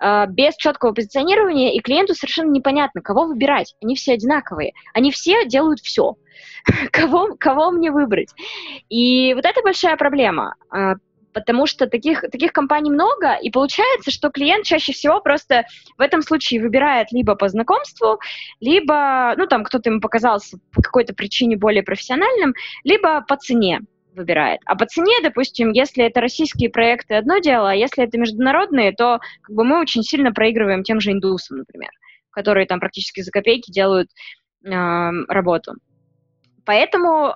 э, 0.00 0.26
без 0.28 0.56
четкого 0.56 0.92
позиционирования, 0.92 1.74
и 1.74 1.80
клиенту 1.80 2.14
совершенно 2.14 2.50
непонятно, 2.50 3.00
кого 3.00 3.26
выбирать. 3.26 3.74
Они 3.82 3.94
все 3.96 4.14
одинаковые. 4.14 4.72
Они 4.92 5.10
все 5.10 5.46
делают 5.46 5.80
все. 5.80 6.16
кого, 6.92 7.36
кого 7.38 7.70
мне 7.70 7.90
выбрать? 7.90 8.30
И 8.88 9.34
вот 9.34 9.44
это 9.44 9.62
большая 9.62 9.96
проблема. 9.96 10.54
Э, 10.74 10.94
потому 11.34 11.66
что 11.66 11.86
таких, 11.86 12.22
таких 12.22 12.52
компаний 12.52 12.90
много, 12.90 13.34
и 13.34 13.50
получается, 13.50 14.10
что 14.10 14.30
клиент 14.30 14.64
чаще 14.64 14.92
всего 14.92 15.20
просто 15.20 15.64
в 15.98 16.00
этом 16.00 16.22
случае 16.22 16.62
выбирает 16.62 17.08
либо 17.10 17.34
по 17.34 17.48
знакомству, 17.48 18.20
либо, 18.60 19.34
ну, 19.36 19.46
там, 19.46 19.64
кто-то 19.64 19.90
ему 19.90 20.00
показался 20.00 20.58
по 20.72 20.80
какой-то 20.80 21.12
причине 21.12 21.56
более 21.56 21.82
профессиональным, 21.82 22.54
либо 22.84 23.22
по 23.22 23.36
цене 23.36 23.80
выбирает. 24.14 24.60
А 24.66 24.76
по 24.76 24.86
цене, 24.86 25.14
допустим, 25.22 25.72
если 25.72 26.04
это 26.04 26.20
российские 26.20 26.70
проекты, 26.70 27.14
одно 27.14 27.38
дело, 27.38 27.70
а 27.70 27.74
если 27.74 28.04
это 28.04 28.18
международные, 28.18 28.92
то 28.92 29.20
как 29.42 29.54
бы 29.54 29.64
мы 29.64 29.80
очень 29.80 30.02
сильно 30.02 30.32
проигрываем 30.32 30.82
тем 30.82 31.00
же 31.00 31.12
индусам, 31.12 31.58
например, 31.58 31.90
которые 32.30 32.66
там 32.66 32.80
практически 32.80 33.20
за 33.20 33.30
копейки 33.30 33.70
делают 33.70 34.08
э, 34.64 34.70
работу. 35.28 35.74
Поэтому, 36.64 37.34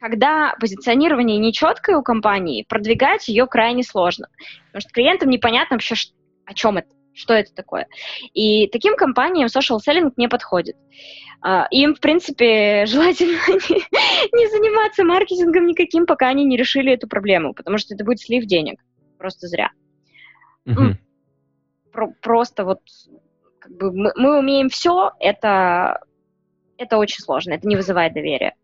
когда 0.00 0.54
позиционирование 0.60 1.38
нечеткое 1.38 1.96
у 1.96 2.02
компании, 2.02 2.64
продвигать 2.68 3.28
ее 3.28 3.46
крайне 3.46 3.82
сложно. 3.82 4.28
Потому 4.66 4.80
что 4.80 4.92
клиентам 4.92 5.30
непонятно 5.30 5.74
вообще, 5.76 5.94
о 6.46 6.54
чем 6.54 6.78
это 6.78 6.88
что 7.16 7.34
это 7.34 7.52
такое. 7.54 7.88
И 8.34 8.68
таким 8.68 8.94
компаниям 8.94 9.48
social 9.48 9.78
selling 9.78 10.12
не 10.16 10.28
подходит. 10.28 10.76
А, 11.40 11.66
им, 11.70 11.94
в 11.94 12.00
принципе, 12.00 12.84
желательно 12.86 13.38
не, 13.48 14.38
не 14.38 14.50
заниматься 14.50 15.04
маркетингом 15.04 15.66
никаким, 15.66 16.06
пока 16.06 16.28
они 16.28 16.44
не 16.44 16.56
решили 16.56 16.92
эту 16.92 17.08
проблему, 17.08 17.54
потому 17.54 17.78
что 17.78 17.94
это 17.94 18.04
будет 18.04 18.20
слив 18.20 18.44
денег. 18.44 18.80
Просто 19.18 19.48
зря. 19.48 19.70
Угу. 20.66 20.96
Про, 21.92 22.12
просто 22.20 22.64
вот 22.64 22.80
как 23.58 23.72
бы 23.76 23.92
мы, 23.92 24.12
мы 24.16 24.38
умеем 24.38 24.68
все, 24.68 25.12
это, 25.18 26.00
это 26.76 26.98
очень 26.98 27.22
сложно, 27.22 27.54
это 27.54 27.66
не 27.66 27.76
вызывает 27.76 28.12
доверия. 28.12 28.54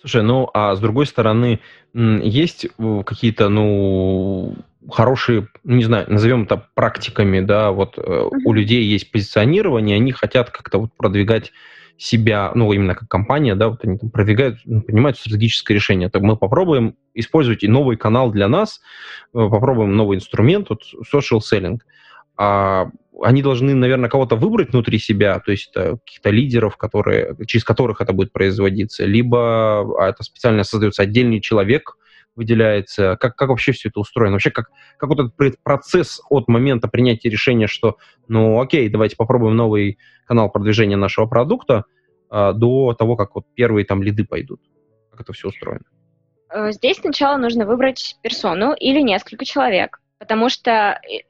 Слушай, 0.00 0.22
ну 0.22 0.48
а 0.54 0.76
с 0.76 0.80
другой 0.80 1.06
стороны, 1.06 1.60
есть 1.92 2.66
э, 2.66 3.02
какие-то, 3.04 3.48
ну, 3.48 4.54
хорошие, 4.90 5.48
не 5.64 5.84
знаю, 5.84 6.06
назовем 6.08 6.44
это 6.44 6.68
практиками, 6.74 7.40
да, 7.40 7.72
вот 7.72 7.98
uh-huh. 7.98 8.30
у 8.44 8.52
людей 8.52 8.84
есть 8.84 9.10
позиционирование, 9.10 9.96
они 9.96 10.12
хотят 10.12 10.50
как-то 10.50 10.78
вот 10.78 10.90
продвигать 10.96 11.52
себя, 11.98 12.52
ну, 12.54 12.72
именно 12.72 12.94
как 12.94 13.08
компания, 13.08 13.56
да, 13.56 13.68
вот 13.68 13.84
они 13.84 13.98
там 13.98 14.10
продвигают, 14.10 14.60
ну, 14.64 14.82
принимают 14.82 15.18
стратегическое 15.18 15.74
решение. 15.74 16.08
Так 16.08 16.22
мы 16.22 16.36
попробуем 16.36 16.94
использовать 17.12 17.64
и 17.64 17.68
новый 17.68 17.96
канал 17.96 18.30
для 18.30 18.48
нас, 18.48 18.80
э, 19.34 19.38
попробуем 19.38 19.96
новый 19.96 20.16
инструмент, 20.16 20.70
вот 20.70 20.82
social 21.12 21.40
selling. 21.40 21.78
А 22.36 22.90
они 23.20 23.42
должны, 23.42 23.74
наверное, 23.74 24.08
кого-то 24.08 24.36
выбрать 24.36 24.70
внутри 24.70 25.00
себя, 25.00 25.40
то 25.40 25.50
есть 25.50 25.70
это 25.74 25.98
каких-то 26.04 26.30
лидеров, 26.30 26.76
которые, 26.76 27.34
через 27.48 27.64
которых 27.64 28.00
это 28.00 28.12
будет 28.12 28.32
производиться, 28.32 29.04
либо 29.04 30.00
а 30.00 30.08
это 30.08 30.22
специально 30.22 30.62
создается 30.62 31.02
отдельный 31.02 31.40
человек, 31.40 31.96
выделяется, 32.38 33.16
как, 33.20 33.34
как 33.36 33.48
вообще 33.48 33.72
все 33.72 33.88
это 33.88 33.98
устроено, 33.98 34.34
вообще 34.34 34.50
как, 34.50 34.70
как 34.96 35.10
вот 35.10 35.18
этот 35.18 35.62
процесс 35.62 36.20
от 36.30 36.46
момента 36.46 36.86
принятия 36.86 37.28
решения, 37.28 37.66
что, 37.66 37.98
ну, 38.28 38.60
окей, 38.60 38.88
давайте 38.88 39.16
попробуем 39.16 39.56
новый 39.56 39.98
канал 40.24 40.48
продвижения 40.48 40.96
нашего 40.96 41.26
продукта, 41.26 41.84
а, 42.30 42.52
до 42.52 42.94
того, 42.94 43.16
как 43.16 43.34
вот 43.34 43.44
первые 43.54 43.84
там 43.84 44.02
лиды 44.02 44.24
пойдут, 44.24 44.60
как 45.10 45.22
это 45.22 45.32
все 45.32 45.48
устроено? 45.48 45.84
Э, 46.50 46.70
здесь 46.70 46.98
сначала 46.98 47.36
нужно 47.36 47.66
выбрать 47.66 48.16
персону 48.22 48.72
или 48.72 49.00
несколько 49.00 49.44
человек, 49.44 50.00
Потому 50.18 50.48
что 50.48 50.70
э, 50.70 51.20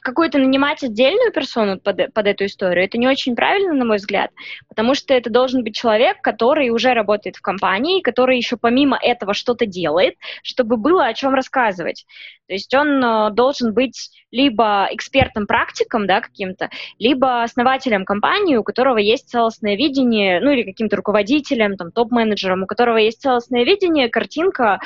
какую-то 0.00 0.38
нанимать 0.38 0.82
отдельную 0.82 1.32
персону 1.32 1.78
под, 1.78 2.12
под 2.14 2.26
эту 2.26 2.46
историю, 2.46 2.84
это 2.84 2.96
не 2.96 3.06
очень 3.06 3.36
правильно, 3.36 3.74
на 3.74 3.84
мой 3.84 3.98
взгляд, 3.98 4.30
потому 4.68 4.94
что 4.94 5.12
это 5.12 5.28
должен 5.28 5.62
быть 5.62 5.76
человек, 5.76 6.22
который 6.22 6.70
уже 6.70 6.94
работает 6.94 7.36
в 7.36 7.42
компании, 7.42 8.00
который 8.00 8.38
еще 8.38 8.56
помимо 8.56 8.98
этого 9.00 9.34
что-то 9.34 9.66
делает, 9.66 10.14
чтобы 10.42 10.78
было 10.78 11.06
о 11.06 11.14
чем 11.14 11.34
рассказывать. 11.34 12.06
То 12.46 12.54
есть 12.54 12.72
он 12.74 13.04
э, 13.04 13.30
должен 13.32 13.74
быть 13.74 14.10
либо 14.30 14.88
экспертом-практиком, 14.92 16.06
да, 16.06 16.22
каким-то, 16.22 16.70
либо 16.98 17.42
основателем 17.42 18.06
компании, 18.06 18.56
у 18.56 18.64
которого 18.64 18.96
есть 18.96 19.28
целостное 19.28 19.76
видение, 19.76 20.40
ну 20.40 20.50
или 20.50 20.62
каким-то 20.62 20.96
руководителем, 20.96 21.76
там, 21.76 21.92
топ-менеджером, 21.92 22.62
у 22.62 22.66
которого 22.66 22.96
есть 22.96 23.20
целостное 23.20 23.64
видение, 23.64 24.08
картинка, 24.08 24.80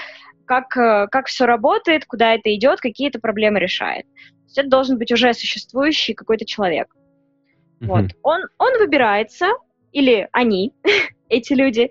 как, 0.46 0.76
э, 0.76 1.06
как 1.10 1.26
все 1.26 1.46
работает, 1.46 2.04
куда 2.06 2.34
это 2.34 2.54
идет, 2.54 2.80
какие 2.80 3.08
это 3.08 3.18
проблемы 3.18 3.60
решает. 3.60 4.04
То 4.06 4.44
есть 4.44 4.58
это 4.58 4.68
должен 4.68 4.98
быть 4.98 5.12
уже 5.12 5.32
существующий 5.34 6.14
какой-то 6.14 6.44
человек. 6.44 6.94
Mm-hmm. 7.80 7.86
Вот. 7.86 8.04
Он, 8.22 8.42
он 8.58 8.78
выбирается, 8.78 9.52
или 9.92 10.28
они, 10.32 10.72
эти 11.28 11.52
люди. 11.52 11.90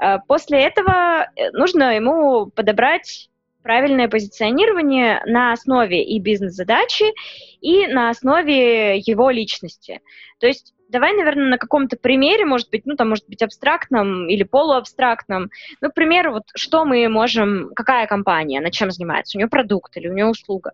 Э, 0.00 0.18
после 0.26 0.62
этого 0.62 1.28
э, 1.36 1.50
нужно 1.52 1.94
ему 1.96 2.46
подобрать 2.46 3.30
правильное 3.62 4.08
позиционирование 4.08 5.20
на 5.26 5.52
основе 5.52 6.02
и 6.02 6.18
бизнес-задачи, 6.20 7.12
и 7.60 7.86
на 7.86 8.08
основе 8.08 8.98
его 8.98 9.30
личности. 9.30 10.00
То 10.38 10.46
есть 10.46 10.72
давай, 10.88 11.14
наверное, 11.14 11.50
на 11.50 11.58
каком-то 11.58 11.96
примере, 11.96 12.44
может 12.44 12.70
быть, 12.70 12.82
ну, 12.84 12.96
там, 12.96 13.10
может 13.10 13.24
быть, 13.28 13.42
абстрактном 13.42 14.28
или 14.28 14.42
полуабстрактном. 14.42 15.50
Ну, 15.80 15.90
к 15.90 15.94
примеру, 15.94 16.32
вот 16.32 16.44
что 16.56 16.84
мы 16.84 17.08
можем, 17.08 17.70
какая 17.74 18.06
компания, 18.06 18.60
на 18.60 18.70
чем 18.70 18.90
занимается? 18.90 19.36
У 19.36 19.38
нее 19.38 19.48
продукт 19.48 19.96
или 19.96 20.08
у 20.08 20.14
нее 20.14 20.26
услуга? 20.26 20.72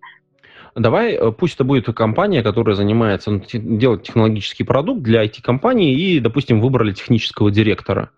Давай, 0.75 1.13
э, 1.13 1.33
пусть 1.33 1.55
это 1.55 1.65
будет 1.65 1.87
компания, 1.95 2.43
которая 2.43 2.75
занимается, 2.75 3.31
ну, 3.31 3.43
делает 3.53 4.03
технологический 4.03 4.65
продукт 4.65 5.03
для 5.03 5.25
IT-компании, 5.25 5.95
и, 5.95 6.21
допустим, 6.21 6.61
выбрали 6.61 6.93
технического 6.93 7.51
директора. 7.51 8.11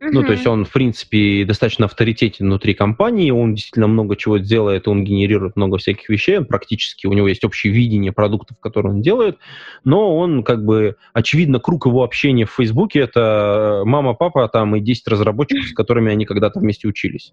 Ну, 0.00 0.22
то 0.22 0.32
есть 0.32 0.46
он, 0.46 0.64
в 0.64 0.72
принципе, 0.72 1.44
достаточно 1.44 1.86
авторитетен 1.86 2.46
внутри 2.46 2.74
компании, 2.74 3.30
он 3.30 3.54
действительно 3.54 3.86
много 3.86 4.16
чего 4.16 4.38
делает, 4.38 4.86
он 4.86 5.04
генерирует 5.04 5.56
много 5.56 5.78
всяких 5.78 6.08
вещей, 6.08 6.38
он 6.38 6.44
практически, 6.44 7.06
у 7.06 7.12
него 7.12 7.28
есть 7.28 7.44
общее 7.44 7.72
видение 7.72 8.12
продуктов, 8.12 8.58
которые 8.60 8.92
он 8.92 9.02
делает, 9.02 9.38
но 9.82 10.16
он, 10.16 10.42
как 10.42 10.64
бы, 10.64 10.96
очевидно, 11.12 11.58
круг 11.58 11.86
его 11.86 12.02
общения 12.02 12.44
в 12.44 12.50
Фейсбуке— 12.50 13.00
это 13.00 13.82
мама, 13.84 14.14
папа 14.14 14.48
там 14.48 14.76
и 14.76 14.80
10 14.80 15.08
разработчиков, 15.08 15.68
с 15.68 15.72
которыми 15.74 16.12
они 16.12 16.26
когда-то 16.26 16.60
вместе 16.60 16.86
учились. 16.86 17.32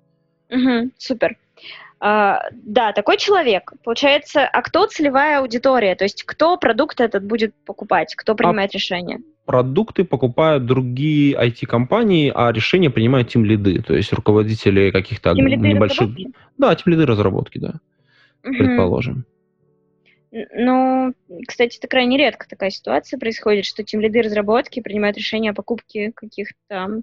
Угу, 0.49 0.91
супер. 0.97 1.37
А, 1.99 2.41
да, 2.51 2.93
такой 2.93 3.17
человек. 3.17 3.73
Получается, 3.83 4.45
а 4.45 4.61
кто 4.63 4.87
целевая 4.87 5.39
аудитория? 5.39 5.95
То 5.95 6.03
есть 6.03 6.23
кто 6.23 6.57
продукт 6.57 6.99
этот 6.99 7.23
будет 7.23 7.53
покупать? 7.63 8.15
Кто 8.15 8.33
принимает 8.33 8.71
а 8.73 8.73
решение? 8.73 9.19
Продукты 9.51 10.05
покупают 10.05 10.65
другие 10.65 11.35
IT-компании, 11.35 12.31
а 12.33 12.53
решения 12.53 12.89
принимают 12.89 13.27
тем 13.27 13.43
лиды, 13.43 13.81
то 13.81 13.93
есть 13.93 14.13
руководители 14.13 14.91
каких-то 14.91 15.33
небольших... 15.33 16.07
Разработки? 16.07 16.31
Да, 16.57 16.75
тем 16.75 16.93
лиды 16.93 17.05
разработки, 17.05 17.57
да. 17.57 17.73
Угу. 18.45 18.57
Предположим. 18.57 19.25
Ну, 20.31 21.13
кстати, 21.45 21.77
это 21.77 21.89
крайне 21.89 22.17
редко 22.17 22.47
такая 22.47 22.69
ситуация 22.69 23.19
происходит, 23.19 23.65
что 23.65 23.83
тем 23.83 23.99
лиды 23.99 24.21
разработки 24.21 24.79
принимают 24.79 25.17
решение 25.17 25.51
о 25.51 25.53
покупке 25.53 26.13
каких-то 26.15 27.01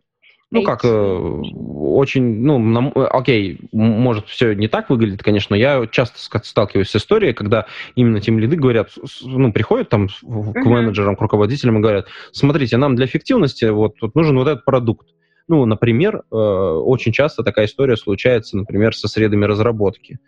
ну 0.50 0.62
как, 0.62 0.84
э, 0.84 0.88
очень, 0.88 2.40
ну, 2.40 2.58
на, 2.58 2.90
э, 2.94 3.04
окей, 3.04 3.60
может, 3.72 4.28
все 4.28 4.54
не 4.54 4.66
так 4.68 4.88
выглядит, 4.88 5.22
конечно, 5.22 5.54
я 5.54 5.86
часто 5.90 6.18
сталкиваюсь 6.42 6.88
с 6.88 6.96
историей, 6.96 7.34
когда 7.34 7.66
именно 7.96 8.20
тем 8.20 8.38
лиды 8.38 8.56
говорят, 8.56 8.90
ну, 9.22 9.52
приходят 9.52 9.90
там 9.90 10.08
к 10.08 10.64
менеджерам, 10.64 11.16
к 11.16 11.20
руководителям 11.20 11.78
и 11.78 11.82
говорят, 11.82 12.06
смотрите, 12.32 12.78
нам 12.78 12.96
для 12.96 13.06
эффективности 13.06 13.66
вот, 13.66 13.96
вот 14.00 14.14
нужен 14.14 14.38
вот 14.38 14.48
этот 14.48 14.64
продукт. 14.64 15.08
Ну, 15.48 15.64
например, 15.64 16.22
э, 16.30 16.34
очень 16.34 17.12
часто 17.12 17.42
такая 17.42 17.66
история 17.66 17.96
случается, 17.96 18.56
например, 18.56 18.94
со 18.94 19.08
средами 19.08 19.44
разработки. 19.44 20.18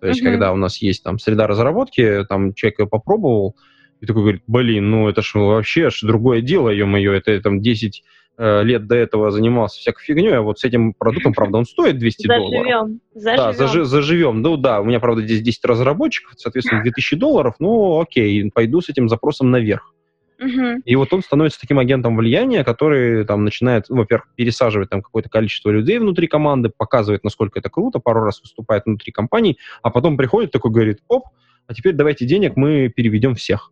То 0.00 0.08
есть, 0.08 0.22
uh-huh. 0.22 0.30
когда 0.30 0.52
у 0.52 0.56
нас 0.56 0.80
есть 0.80 1.02
там 1.04 1.18
среда 1.18 1.46
разработки, 1.46 2.24
там 2.28 2.54
человек 2.54 2.80
ее 2.80 2.86
попробовал, 2.86 3.56
и 4.00 4.06
такой 4.06 4.22
говорит, 4.22 4.42
блин, 4.46 4.90
ну 4.90 5.08
это 5.08 5.20
ж 5.20 5.34
вообще 5.34 5.86
аж 5.86 6.00
другое 6.00 6.40
дело, 6.40 6.70
ё-моё, 6.70 7.12
это 7.12 7.38
там 7.42 7.60
10 7.60 8.02
Э, 8.42 8.62
лет 8.62 8.86
до 8.86 8.94
этого 8.94 9.30
занимался 9.30 9.78
всякой 9.78 10.02
фигней, 10.02 10.34
а 10.34 10.40
вот 10.40 10.58
с 10.58 10.64
этим 10.64 10.94
продуктом, 10.94 11.34
правда, 11.34 11.58
он 11.58 11.66
стоит 11.66 11.98
200 11.98 12.26
заживем, 12.26 12.50
долларов. 12.50 12.90
Заживем. 13.14 13.36
Да, 13.36 13.52
зажи, 13.52 13.84
заживем. 13.84 14.40
Ну 14.40 14.56
да, 14.56 14.80
у 14.80 14.84
меня, 14.84 14.98
правда, 14.98 15.20
здесь 15.20 15.42
10 15.42 15.62
разработчиков, 15.66 16.32
соответственно, 16.38 16.80
2000 16.82 17.16
долларов, 17.16 17.56
ну 17.58 18.00
окей, 18.00 18.50
пойду 18.50 18.80
с 18.80 18.88
этим 18.88 19.10
запросом 19.10 19.50
наверх. 19.50 19.94
Угу. 20.38 20.80
И 20.86 20.96
вот 20.96 21.12
он 21.12 21.22
становится 21.22 21.60
таким 21.60 21.78
агентом 21.78 22.16
влияния, 22.16 22.64
который 22.64 23.26
там 23.26 23.44
начинает, 23.44 23.90
ну, 23.90 23.96
во-первых, 23.96 24.28
пересаживать 24.36 24.88
там 24.88 25.02
какое-то 25.02 25.28
количество 25.28 25.68
людей 25.68 25.98
внутри 25.98 26.26
команды, 26.26 26.72
показывает, 26.74 27.24
насколько 27.24 27.58
это 27.58 27.68
круто, 27.68 27.98
пару 27.98 28.22
раз 28.22 28.40
выступает 28.40 28.86
внутри 28.86 29.12
компании, 29.12 29.58
а 29.82 29.90
потом 29.90 30.16
приходит 30.16 30.50
такой, 30.50 30.70
говорит, 30.70 31.00
оп, 31.08 31.24
а 31.66 31.74
теперь 31.74 31.92
давайте 31.92 32.24
денег 32.24 32.56
мы 32.56 32.88
переведем 32.88 33.34
всех. 33.34 33.70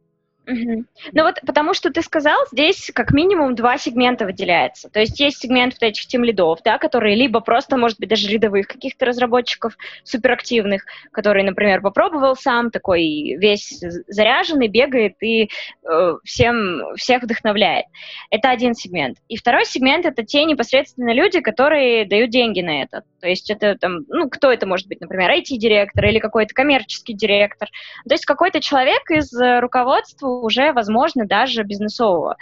Угу. 0.49 0.84
Ну 1.12 1.22
вот 1.24 1.40
потому 1.46 1.74
что 1.74 1.90
ты 1.90 2.01
сказал, 2.01 2.38
здесь 2.51 2.90
как 2.94 3.12
минимум 3.12 3.55
два 3.55 3.76
сегмента 3.76 4.24
выделяется. 4.24 4.88
То 4.88 4.99
есть 4.99 5.20
есть 5.20 5.40
сегмент 5.40 5.74
вот 5.74 5.82
этих 5.82 6.07
тем 6.07 6.24
лидов, 6.24 6.61
да, 6.64 6.78
которые 6.78 7.16
либо 7.16 7.40
просто, 7.40 7.76
может 7.76 7.99
быть, 8.01 8.09
даже 8.09 8.28
рядовых 8.28 8.66
каких-то 8.66 9.05
разработчиков 9.05 9.76
суперактивных, 10.05 10.86
который, 11.12 11.42
например, 11.42 11.82
попробовал 11.82 12.34
сам, 12.34 12.70
такой 12.70 13.36
весь 13.38 13.78
заряженный, 14.07 14.68
бегает 14.68 15.16
и 15.20 15.51
э, 15.84 16.14
всем, 16.24 16.96
всех 16.96 17.24
вдохновляет. 17.24 17.84
Это 18.30 18.49
один 18.49 18.72
сегмент. 18.74 19.18
И 19.28 19.36
второй 19.36 19.66
сегмент— 19.66 20.07
это 20.07 20.24
те 20.24 20.46
непосредственно 20.46 21.12
люди, 21.12 21.40
которые 21.40 22.07
дают 22.07 22.30
деньги 22.30 22.62
на 22.62 22.82
это. 22.82 23.03
То 23.20 23.28
есть 23.28 23.51
это 23.51 23.76
там, 23.76 24.07
ну, 24.09 24.30
кто 24.30 24.51
это 24.51 24.66
может 24.66 24.88
быть, 24.88 25.03
например, 25.03 25.30
IT-директор 25.30 26.07
или 26.07 26.20
какой-то 26.20 26.55
коммерческий 26.55 27.12
директор. 27.12 27.68
То 28.09 28.14
есть 28.14 28.24
какой-то 28.24 28.61
человек 28.61 29.11
из 29.11 29.30
руководства 29.61 30.38
уже, 30.43 30.72
возможно, 30.72 31.26
даже 31.26 31.62
бизнесового. 31.62 32.36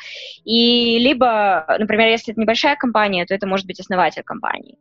И 0.45 0.99
либо, 0.99 1.65
например, 1.79 2.09
если 2.09 2.33
это 2.33 2.41
небольшая 2.41 2.77
компания, 2.77 3.25
то 3.27 3.35
это 3.35 3.47
может 3.47 3.67
быть 3.67 3.81
основатель 3.81 4.23
компании 4.23 4.77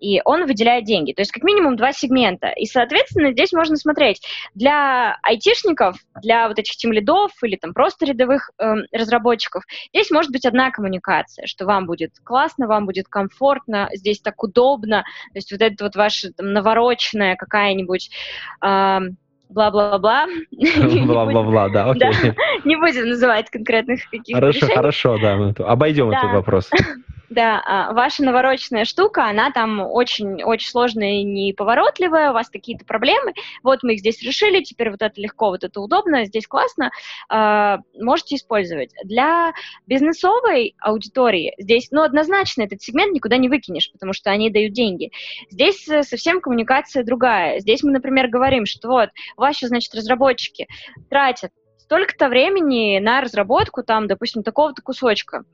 и 0.00 0.20
он 0.24 0.46
выделяет 0.46 0.84
деньги. 0.84 1.12
То 1.12 1.22
есть 1.22 1.32
как 1.32 1.42
минимум 1.42 1.76
два 1.76 1.92
сегмента. 1.92 2.48
И, 2.48 2.66
соответственно, 2.66 3.32
здесь 3.32 3.52
можно 3.52 3.76
смотреть. 3.76 4.20
Для 4.54 5.16
айтишников, 5.22 5.96
для 6.22 6.48
вот 6.48 6.58
этих 6.58 6.76
тимлидов 6.76 7.32
или 7.42 7.56
там 7.56 7.74
просто 7.74 8.06
рядовых 8.06 8.50
э, 8.58 8.74
разработчиков, 8.92 9.64
здесь 9.92 10.10
может 10.10 10.30
быть 10.30 10.46
одна 10.46 10.70
коммуникация, 10.70 11.46
что 11.46 11.66
вам 11.66 11.86
будет 11.86 12.12
классно, 12.22 12.66
вам 12.66 12.86
будет 12.86 13.08
комфортно, 13.08 13.88
здесь 13.92 14.20
так 14.20 14.42
удобно. 14.42 15.04
То 15.32 15.38
есть 15.38 15.52
вот 15.52 15.62
это 15.62 15.84
вот 15.84 15.96
ваша 15.96 16.32
там, 16.32 16.52
навороченная 16.52 17.36
какая-нибудь... 17.36 18.10
Э, 18.64 19.00
бла-бла-бла. 19.50 20.26
Бла-бла-бла, 21.06 21.68
да, 21.68 21.90
окей. 21.90 22.32
Не 22.68 22.76
будем 22.76 23.08
называть 23.08 23.50
конкретных 23.50 24.08
каких-то 24.10 24.40
Хорошо, 24.40 24.66
хорошо, 24.66 25.18
да, 25.18 25.54
обойдем 25.66 26.10
этот 26.10 26.32
вопрос. 26.32 26.70
Да, 27.30 27.60
а, 27.66 27.92
ваша 27.92 28.22
навороченная 28.22 28.84
штука, 28.84 29.26
она 29.26 29.50
там 29.50 29.80
очень-очень 29.80 30.68
сложная 30.68 31.20
и 31.20 31.24
неповоротливая, 31.24 32.30
у 32.30 32.34
вас 32.34 32.48
какие-то 32.48 32.84
проблемы, 32.84 33.32
вот 33.64 33.82
мы 33.82 33.94
их 33.94 34.00
здесь 34.00 34.22
решили, 34.22 34.62
теперь 34.62 34.90
вот 34.90 35.02
это 35.02 35.20
легко, 35.20 35.48
вот 35.48 35.64
это 35.64 35.80
удобно, 35.80 36.26
здесь 36.26 36.46
классно, 36.46 36.90
э, 37.32 37.78
можете 38.00 38.36
использовать. 38.36 38.92
Для 39.02 39.52
бизнесовой 39.86 40.76
аудитории 40.78 41.54
здесь, 41.58 41.88
ну, 41.90 42.02
однозначно 42.02 42.62
этот 42.62 42.82
сегмент 42.82 43.12
никуда 43.12 43.36
не 43.36 43.48
выкинешь, 43.48 43.90
потому 43.90 44.12
что 44.12 44.30
они 44.30 44.48
дают 44.50 44.72
деньги. 44.72 45.10
Здесь 45.50 45.88
э, 45.88 46.04
совсем 46.04 46.40
коммуникация 46.40 47.02
другая. 47.02 47.58
Здесь 47.58 47.82
мы, 47.82 47.90
например, 47.90 48.28
говорим, 48.28 48.64
что 48.64 48.88
вот 48.88 49.10
ваши, 49.36 49.66
значит, 49.66 49.92
разработчики 49.94 50.68
тратят 51.10 51.50
столько-то 51.84 52.28
времени 52.28 52.98
на 52.98 53.20
разработку, 53.20 53.82
там, 53.82 54.06
допустим, 54.06 54.42
такого-то 54.42 54.82
кусочка. 54.82 55.44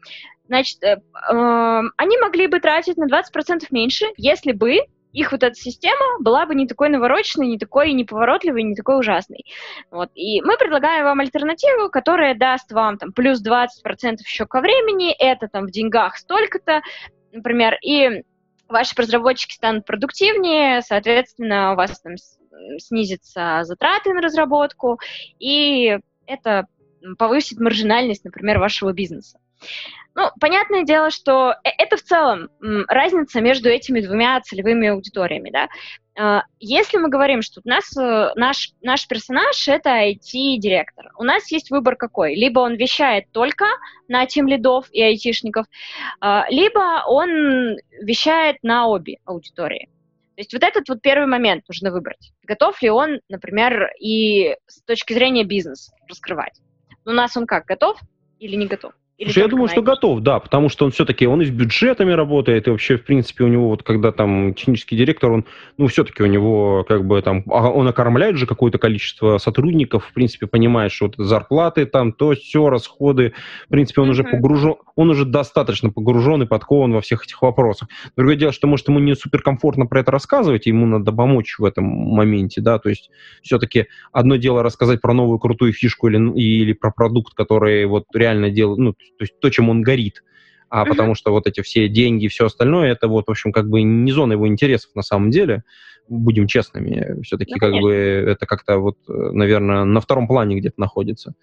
Значит, 0.47 0.83
э, 0.83 0.97
э, 0.97 1.83
они 1.97 2.19
могли 2.19 2.47
бы 2.47 2.61
тратить 2.61 2.97
на 2.97 3.07
20% 3.07 3.67
меньше, 3.71 4.07
если 4.17 4.53
бы 4.53 4.79
их 5.13 5.33
вот 5.33 5.43
эта 5.43 5.55
система 5.55 6.21
была 6.21 6.47
бы 6.47 6.55
не 6.55 6.69
такой 6.69 6.89
навороченной, 6.89 7.49
не 7.49 7.59
такой 7.59 7.93
неповоротливой, 7.93 8.63
не 8.63 8.77
такой 8.77 9.01
ужасной. 9.01 9.45
Вот. 9.91 10.11
И 10.15 10.41
мы 10.43 10.57
предлагаем 10.57 11.05
вам 11.05 11.19
альтернативу, 11.19 11.91
которая 11.91 12.37
даст 12.37 12.71
вам 12.71 12.97
там 12.97 13.13
плюс 13.13 13.43
20% 13.45 13.67
еще 14.25 14.47
ко 14.47 14.61
времени, 14.61 15.13
это 15.13 15.49
там 15.49 15.67
в 15.67 15.73
деньгах 15.73 16.17
столько-то, 16.17 16.83
например, 17.33 17.77
и 17.83 18.23
ваши 18.69 18.95
разработчики 18.97 19.55
станут 19.55 19.85
продуктивнее, 19.85 20.81
соответственно, 20.83 21.73
у 21.73 21.77
вас 21.77 22.01
там 22.01 22.15
снизятся 22.79 23.61
затраты 23.63 24.13
на 24.13 24.21
разработку, 24.21 25.01
и 25.41 25.99
это 26.31 26.67
повысит 27.19 27.59
маржинальность, 27.59 28.25
например, 28.25 28.59
вашего 28.59 28.93
бизнеса. 28.93 29.39
Ну, 30.15 30.29
понятное 30.41 30.83
дело, 30.83 31.11
что 31.11 31.53
э, 31.53 31.69
это 31.79 31.97
в 31.97 32.03
целом 32.03 32.49
разница 32.89 33.41
между 33.41 33.69
этими 33.69 34.01
двумя 34.01 34.41
целевыми 34.41 34.89
аудиториями, 34.89 35.51
да. 35.51 35.69
А, 36.19 36.43
если 36.59 36.99
мы 36.99 37.09
говорим, 37.09 37.43
что 37.43 37.61
у 37.65 37.69
нас 37.69 37.97
э, 37.97 38.33
наш, 38.35 38.73
наш 38.83 39.07
персонаж— 39.07 39.69
это 39.69 39.91
IT-директор, 39.91 41.13
у 41.17 41.23
нас 41.23 41.51
есть 41.53 41.71
выбор 41.71 41.97
какой? 41.97 42.35
Либо 42.35 42.61
он 42.61 42.75
вещает 42.75 43.31
только 43.33 43.67
на 44.09 44.27
тем 44.27 44.49
лидов 44.49 44.87
и 44.91 45.01
айтишников, 45.01 45.67
а, 46.21 46.47
либо 46.51 47.05
он 47.07 47.77
вещает 48.03 48.57
на 48.63 48.89
обе 48.89 49.19
аудитории. 49.25 49.89
То 50.41 50.43
есть 50.43 50.55
вот 50.55 50.63
этот 50.63 50.89
вот 50.89 51.03
первый 51.03 51.27
момент 51.27 51.69
нужно 51.69 51.91
выбрать. 51.91 52.33
Готов 52.45 52.81
ли 52.81 52.89
он, 52.89 53.21
например, 53.29 53.93
и 54.01 54.57
с 54.67 54.81
точки 54.85 55.13
зрения 55.13 55.45
бизнеса 55.45 55.93
раскрывать? 56.09 56.59
У 57.05 57.11
нас 57.11 57.37
он 57.37 57.47
как, 57.47 57.67
готов 57.67 58.01
или 58.39 58.57
не 58.57 58.67
готов? 58.67 58.95
Или 59.21 59.29
Слушай, 59.29 59.43
я 59.43 59.49
думаю, 59.49 59.69
что 59.69 59.83
готов, 59.83 60.21
да, 60.21 60.41
потому 60.41 60.71
что 60.71 60.87
он 60.87 60.93
все-таки, 60.93 61.27
он 61.27 61.43
и 61.43 61.45
с 61.45 61.51
бюджетами 61.51 62.11
работает, 62.11 62.67
и 62.67 62.71
вообще, 62.71 62.97
в 62.97 63.05
принципе, 63.05 63.45
у 63.45 63.49
него 63.49 63.69
вот, 63.69 63.83
когда 63.83 64.13
там 64.13 64.55
технический 64.55 64.97
директор, 64.97 65.31
он, 65.31 65.45
ну, 65.77 65.89
все-таки 65.89 66.23
у 66.23 66.27
него, 66.27 66.87
как 66.89 67.05
бы, 67.05 67.21
там, 67.21 67.43
а, 67.51 67.69
он 67.69 67.87
окормляет 67.87 68.37
же 68.37 68.47
какое-то 68.47 68.79
количество 68.79 69.37
сотрудников, 69.37 70.07
в 70.07 70.15
принципе, 70.15 70.47
понимает, 70.47 70.91
что 70.91 71.05
вот 71.05 71.17
зарплаты 71.19 71.85
там, 71.85 72.13
то, 72.13 72.33
все, 72.33 72.71
расходы, 72.71 73.35
в 73.67 73.69
принципе, 73.69 74.01
он 74.01 74.09
mm-hmm. 74.09 74.11
уже 74.13 74.25
погружен, 74.25 74.77
он 74.97 75.11
уже 75.11 75.27
достаточно 75.27 75.91
погружен 75.91 76.43
и 76.45 76.47
подкован 76.47 76.95
во 76.95 77.03
всех 77.03 77.23
этих 77.27 77.43
вопросах. 77.43 77.91
Другое 78.17 78.37
дело, 78.37 78.53
что, 78.53 78.69
может, 78.69 78.89
ему 78.89 79.01
не 79.01 79.15
суперкомфортно 79.15 79.85
про 79.85 80.01
это 80.01 80.13
рассказывать, 80.13 80.65
ему 80.65 80.87
надо 80.87 81.13
помочь 81.13 81.57
в 81.59 81.65
этом 81.67 81.85
моменте, 81.85 82.63
да, 82.63 82.79
то 82.79 82.89
есть 82.89 83.11
все-таки 83.43 83.85
одно 84.13 84.37
дело 84.37 84.63
рассказать 84.63 85.03
про 85.03 85.13
новую 85.13 85.39
крутую 85.39 85.75
фишку 85.75 86.09
или, 86.09 86.17
или 86.41 86.73
про 86.73 86.91
продукт, 86.91 87.35
который 87.35 87.85
вот 87.85 88.05
реально 88.15 88.49
делает, 88.49 88.79
ну, 88.79 88.95
то 89.19 89.23
есть 89.23 89.39
то, 89.41 89.51
чем 89.51 89.69
он 89.69 89.83
горит. 89.83 90.23
А 90.69 90.85
uh-huh. 90.85 90.89
потому 90.89 91.15
что 91.15 91.33
вот 91.33 91.47
эти 91.47 91.63
все 91.63 91.89
деньги 91.89 92.27
и 92.27 92.29
все 92.29 92.47
остальное, 92.47 92.93
это 92.93 93.09
вот, 93.09 93.27
в 93.27 93.31
общем, 93.31 93.53
как 93.53 93.69
бы 93.69 93.83
не 93.83 94.13
зона 94.13 94.35
его 94.35 94.47
интересов 94.47 94.91
на 94.95 95.03
самом 95.03 95.31
деле. 95.31 95.65
Будем 96.09 96.49
честными, 96.49 97.23
все-таки 97.23 97.55
ну, 97.55 97.61
как 97.61 97.73
бы 97.81 97.93
это 97.93 98.45
как-то 98.45 98.79
вот, 98.79 98.97
наверное, 99.07 99.85
на 99.85 100.01
втором 100.01 100.27
плане 100.27 100.57
где-то 100.57 100.81
находится. 100.81 101.35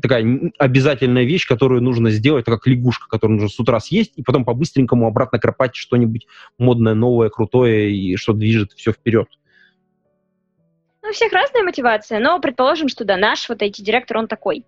такая 0.00 0.52
обязательная 0.58 1.24
вещь, 1.24 1.46
которую 1.46 1.82
нужно 1.82 2.10
сделать, 2.10 2.42
это 2.42 2.52
как 2.52 2.66
лягушка, 2.66 3.08
которую 3.08 3.40
нужно 3.40 3.48
с 3.48 3.58
утра 3.58 3.80
съесть, 3.80 4.12
и 4.16 4.22
потом 4.22 4.44
по-быстренькому 4.44 5.06
обратно 5.06 5.38
кропать 5.38 5.74
что-нибудь 5.74 6.26
модное, 6.58 6.94
новое, 6.94 7.30
крутое, 7.30 7.90
и 7.90 8.16
что 8.16 8.32
движет 8.32 8.72
все 8.72 8.92
вперед. 8.92 9.26
У 11.08 11.12
всех 11.12 11.32
разная 11.32 11.62
мотивация, 11.62 12.18
но 12.18 12.38
предположим, 12.40 12.88
что 12.88 13.04
да, 13.04 13.16
наш 13.16 13.48
вот 13.48 13.62
IT-директор, 13.62 14.18
он 14.18 14.28
такой. 14.28 14.64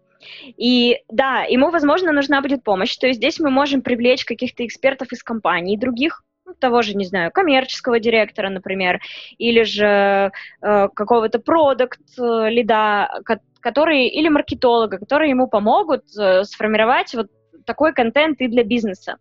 И 0.57 0.99
да, 1.09 1.43
ему, 1.43 1.71
возможно, 1.71 2.13
нужна 2.13 2.41
будет 2.41 2.63
помощь. 2.63 2.97
То 2.97 3.07
есть 3.07 3.19
здесь 3.19 3.39
мы 3.41 3.51
можем 3.51 3.83
привлечь 3.83 4.25
каких-то 4.25 4.65
экспертов 4.67 5.13
из 5.13 5.23
компаний 5.23 5.77
других, 5.77 6.23
ну, 6.45 6.55
того 6.55 6.83
же, 6.83 6.95
не 6.95 7.05
знаю, 7.05 7.31
коммерческого 7.33 8.01
директора, 8.01 8.51
например, 8.51 9.01
или 9.37 9.63
же 9.63 10.33
э, 10.63 10.89
какого-то 10.89 11.39
продукт 11.39 12.01
э, 12.19 12.51
лида, 12.51 13.21
которые, 13.61 14.09
или 14.09 14.29
маркетолога, 14.29 14.99
которые 14.99 15.31
ему 15.31 15.49
помогут 15.49 16.05
э, 16.19 16.45
сформировать 16.45 17.15
вот 17.15 17.29
такой 17.67 17.93
контент 17.93 18.41
и 18.41 18.49
для 18.49 18.65
бизнеса. 18.65 19.19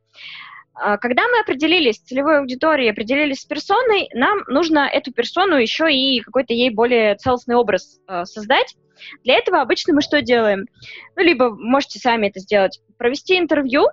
А, 0.79 0.97
когда 0.97 1.27
мы 1.27 1.39
определились 1.39 1.95
с 1.95 2.01
целевой 2.01 2.39
аудиторией, 2.39 2.91
определились 2.91 3.41
с 3.41 3.45
персоной, 3.45 4.09
нам 4.13 4.39
нужно 4.47 4.87
эту 4.87 5.11
персону 5.11 5.55
еще 5.55 5.91
и 5.91 6.19
какой-то 6.21 6.53
ей 6.53 6.69
более 6.69 7.15
целостный 7.15 7.55
образ 7.55 7.99
э, 8.07 8.25
создать. 8.25 8.75
Для 9.23 9.35
этого 9.35 9.61
обычно 9.61 9.93
мы 9.93 10.01
что 10.01 10.21
делаем? 10.21 10.65
Ну, 11.15 11.23
либо 11.23 11.49
можете 11.49 11.99
сами 11.99 12.27
это 12.27 12.39
сделать. 12.39 12.79
Провести 12.97 13.37
интервью 13.37 13.87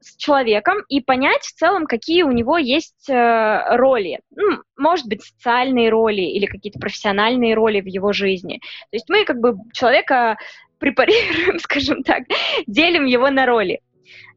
с 0.00 0.16
человеком 0.16 0.78
и 0.88 1.00
понять 1.00 1.42
в 1.42 1.54
целом, 1.54 1.86
какие 1.86 2.22
у 2.22 2.32
него 2.32 2.58
есть 2.58 3.08
э, 3.08 3.76
роли. 3.76 4.20
Ну, 4.34 4.58
может 4.76 5.06
быть, 5.06 5.22
социальные 5.22 5.88
роли 5.90 6.20
или 6.20 6.46
какие-то 6.46 6.78
профессиональные 6.78 7.54
роли 7.54 7.80
в 7.80 7.86
его 7.86 8.12
жизни. 8.12 8.58
То 8.90 8.96
есть 8.96 9.08
мы 9.08 9.24
как 9.24 9.38
бы 9.38 9.56
человека 9.72 10.36
препарируем, 10.78 11.58
скажем 11.60 12.02
так, 12.02 12.24
делим 12.66 13.06
его 13.06 13.30
на 13.30 13.46
роли. 13.46 13.80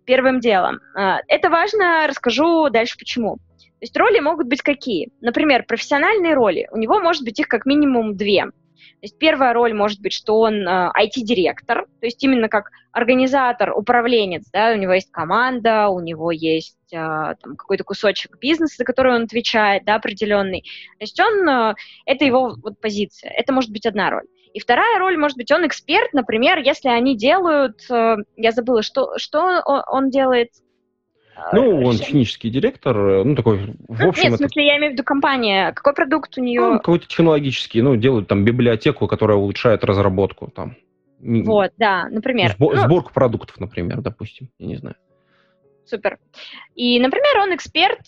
Первым 0.07 0.39
делом. 0.39 0.79
Э, 0.97 1.17
это 1.27 1.49
важно, 1.49 2.07
расскажу 2.07 2.69
дальше 2.69 2.97
почему. 2.97 3.35
То 3.35 3.81
есть 3.81 3.97
роли 3.97 4.21
могут 4.21 4.47
быть 4.47 4.61
какие? 4.61 5.11
Например, 5.19 5.65
профессиональные 5.67 6.33
роли. 6.33 6.67
У 6.71 6.77
него 6.77 6.99
может 7.01 7.23
быть 7.23 7.39
их 7.39 7.49
как 7.49 7.65
минимум 7.65 8.15
две. 8.15 8.45
То 8.45 9.03
есть 9.03 9.19
первая 9.19 9.53
роль 9.53 9.73
может 9.73 9.99
быть, 10.01 10.13
что 10.13 10.39
он 10.39 10.67
IT-директор, 10.67 11.85
то 11.99 12.05
есть 12.05 12.23
именно 12.23 12.47
как 12.47 12.71
организатор, 12.91 13.77
управленец, 13.77 14.45
да, 14.51 14.71
у 14.71 14.77
него 14.77 14.93
есть 14.93 15.11
команда, 15.11 15.89
у 15.89 15.99
него 15.99 16.31
есть 16.31 16.77
э, 16.91 16.95
там, 16.95 17.55
какой-то 17.57 17.83
кусочек 17.83 18.39
бизнеса, 18.39 18.77
за 18.79 18.85
который 18.85 19.13
он 19.13 19.23
отвечает, 19.23 19.83
да, 19.85 19.95
определенный. 19.95 20.61
То 20.61 21.03
есть 21.03 21.19
он, 21.19 21.75
это 22.05 22.25
его 22.25 22.55
вот, 22.63 22.79
позиция, 22.79 23.29
это 23.29 23.51
может 23.53 23.71
быть 23.71 23.85
одна 23.85 24.09
роль. 24.09 24.25
И 24.57 24.59
вторая 24.59 24.97
роль, 24.97 25.17
может 25.17 25.37
быть, 25.37 25.51
он 25.51 25.67
эксперт, 25.67 26.13
например, 26.13 26.57
если 26.57 26.89
они 26.89 27.15
делают, 27.15 27.79
э, 27.91 28.15
я 28.37 28.51
забыла, 28.51 28.81
что, 28.81 29.15
что 29.17 29.61
он 29.63 30.09
делает, 30.09 30.49
ну, 31.53 31.83
он 31.83 31.95
технический 31.95 32.49
директор, 32.49 32.97
э, 32.97 33.23
ну, 33.23 33.35
такой, 33.35 33.75
в 33.87 34.01
ну, 34.01 34.09
общем... 34.09 34.23
Нет, 34.23 34.33
в 34.33 34.37
смысле, 34.37 34.63
это... 34.63 34.73
я 34.73 34.77
имею 34.79 34.89
в 34.89 34.93
виду 34.93 35.03
компания. 35.03 35.73
Какой 35.73 35.93
продукт 35.93 36.35
у 36.39 36.41
нее? 36.41 36.59
Ну, 36.59 36.77
какой-то 36.79 37.05
технологический, 37.05 37.83
ну, 37.83 37.95
делают 37.97 38.27
там 38.27 38.43
библиотеку, 38.45 39.05
которая 39.05 39.37
улучшает 39.37 39.83
разработку, 39.83 40.47
там. 40.47 40.75
Вот, 41.19 41.73
да, 41.77 42.07
например. 42.09 42.53
Сбор, 42.53 42.73
ну, 42.73 42.81
сборку 42.81 43.13
продуктов, 43.13 43.59
например, 43.59 44.01
допустим, 44.01 44.49
я 44.57 44.65
не 44.65 44.77
знаю. 44.77 44.95
Супер. 45.85 46.17
И, 46.73 46.99
например, 46.99 47.37
он 47.43 47.53
эксперт, 47.53 48.01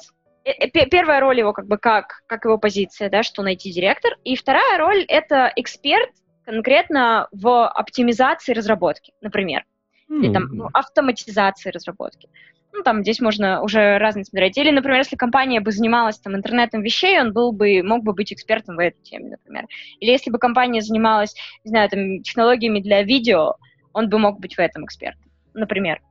э, 0.45 0.49
э, 0.49 0.89
первая 0.89 1.19
роль 1.19 1.37
его 1.37 1.53
как 1.53 1.67
бы 1.67 1.77
как, 1.77 2.23
как 2.25 2.45
его 2.45 2.57
позиция, 2.57 3.11
да, 3.11 3.21
что 3.21 3.43
найти 3.43 3.71
директор, 3.71 4.13
и 4.23 4.35
вторая 4.35 4.79
роль 4.79 5.05
это 5.07 5.53
эксперт 5.55 6.09
конкретно 6.49 7.27
в 7.31 7.67
оптимизации 7.67 8.53
разработки, 8.53 9.13
например, 9.21 9.65
mm. 10.09 10.17
или 10.17 10.33
там 10.33 10.47
ну, 10.51 10.67
автоматизации 10.73 11.69
разработки. 11.69 12.27
Ну, 12.73 12.81
там 12.83 13.03
здесь 13.03 13.19
можно 13.19 13.61
уже 13.61 13.97
разные 13.99 14.25
смотреть. 14.25 14.57
Или, 14.57 14.71
например, 14.71 14.99
если 14.99 15.15
компания 15.15 15.59
бы 15.59 15.71
занималась 15.71 16.19
там 16.19 16.35
интернетом 16.35 16.81
вещей, 16.81 17.19
он 17.19 17.33
был 17.33 17.51
бы, 17.51 17.83
мог 17.83 18.03
бы 18.03 18.13
быть 18.13 18.33
экспертом 18.33 18.77
в 18.77 18.79
этой 18.79 19.01
теме, 19.03 19.29
например. 19.29 19.65
Или 19.99 20.11
если 20.11 20.31
бы 20.31 20.39
компания 20.39 20.81
занималась, 20.81 21.35
не 21.63 21.69
знаю, 21.69 21.89
там, 21.89 22.21
технологиями 22.23 22.79
для 22.79 23.03
видео, 23.03 23.55
он 23.93 24.09
бы 24.09 24.17
мог 24.17 24.39
быть 24.39 24.55
в 24.55 24.59
этом 24.59 24.85
экспертом, 24.85 25.31
например. 25.53 26.01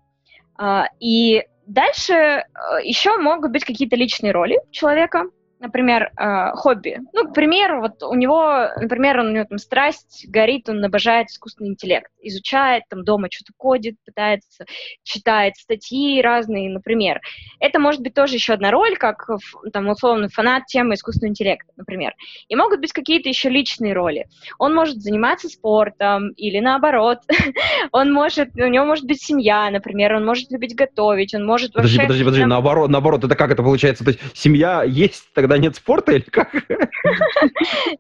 А, 0.57 0.87
и 1.01 1.45
дальше 1.67 2.13
э, 2.15 2.45
еще 2.85 3.17
могут 3.19 3.53
быть 3.53 3.65
какие-то 3.65 3.97
личные 3.97 4.33
роли 4.33 4.59
человека, 4.71 5.25
например, 5.61 6.11
э, 6.17 6.53
хобби. 6.55 7.01
Ну, 7.13 7.29
к 7.29 7.35
примеру, 7.35 7.81
вот 7.81 8.03
у 8.03 8.15
него, 8.15 8.69
например, 8.77 9.21
у 9.21 9.25
него 9.25 9.45
там 9.45 9.59
страсть 9.59 10.27
горит, 10.29 10.69
он 10.69 10.85
обожает 10.85 11.29
искусственный 11.29 11.71
интеллект, 11.71 12.11
изучает, 12.23 12.85
там 12.89 13.05
дома 13.05 13.29
что-то 13.31 13.53
кодит, 13.57 13.97
пытается, 14.05 14.65
читает 15.03 15.57
статьи 15.57 16.21
разные, 16.23 16.71
например. 16.71 17.21
Это 17.61 17.79
может 17.79 18.03
быть 18.03 18.15
тоже 18.15 18.35
еще 18.35 18.55
одна 18.55 18.71
роль, 18.71 18.97
как 18.97 19.29
там 19.73 19.89
условно 19.89 20.29
фанат 20.29 20.67
темы 20.67 20.95
искусственного 20.95 21.31
интеллекта, 21.31 21.73
например. 21.77 22.15
И 22.49 22.57
могут 22.57 22.81
быть 22.81 22.93
какие-то 22.93 23.29
еще 23.29 23.49
личные 23.49 23.93
роли. 23.93 24.27
Он 24.59 24.75
может 24.75 25.01
заниматься 25.01 25.49
спортом 25.49 26.31
или 26.31 26.61
наоборот. 26.61 27.19
он 27.93 28.13
может, 28.13 28.51
у 28.55 28.67
него 28.67 28.85
может 28.85 29.07
быть 29.07 29.23
семья, 29.23 29.71
например, 29.71 30.15
он 30.15 30.25
может 30.25 30.51
любить 30.51 30.75
готовить, 30.75 31.35
он 31.35 31.45
может 31.45 31.73
подожди, 31.73 31.97
вообще... 31.97 32.07
Подожди, 32.07 32.25
подожди, 32.25 32.45
наоборот, 32.45 32.91
наоборот, 32.91 33.25
это 33.25 33.35
как 33.35 33.51
это 33.51 33.63
получается? 33.63 34.05
То 34.05 34.11
есть 34.11 34.21
семья 34.35 34.83
есть, 34.83 35.25
тогда 35.35 35.48
когда 35.49 35.63
нет 35.63 35.77
спорта 35.77 36.13
или 36.13 36.21
как? 36.21 36.53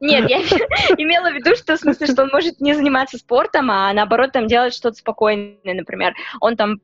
Нет, 0.01 0.29
я 0.29 0.39
имела 0.99 1.31
в 1.31 1.35
виду, 1.35 1.57
что 1.57 1.77
в 1.77 1.81
смысле, 1.81 2.07
что 2.07 2.23
он 2.25 2.31
может 2.31 2.61
не 2.61 2.75
заниматься 2.75 3.17
спортом, 3.17 3.71
а 3.71 3.91
наоборот 3.95 4.33
там 4.33 4.47
делать 4.47 4.75
что-то 4.75 4.97
спокойное, 4.97 5.59
например. 5.65 6.15
Он 6.41 6.57
там 6.57 6.81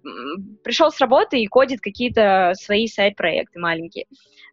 пришел 0.62 0.90
с 0.90 0.98
работы 1.00 1.38
и 1.38 1.46
кодит 1.46 1.80
какие-то 1.80 2.52
свои 2.54 2.86
сайт-проекты 2.86 3.58
маленькие 3.58 4.06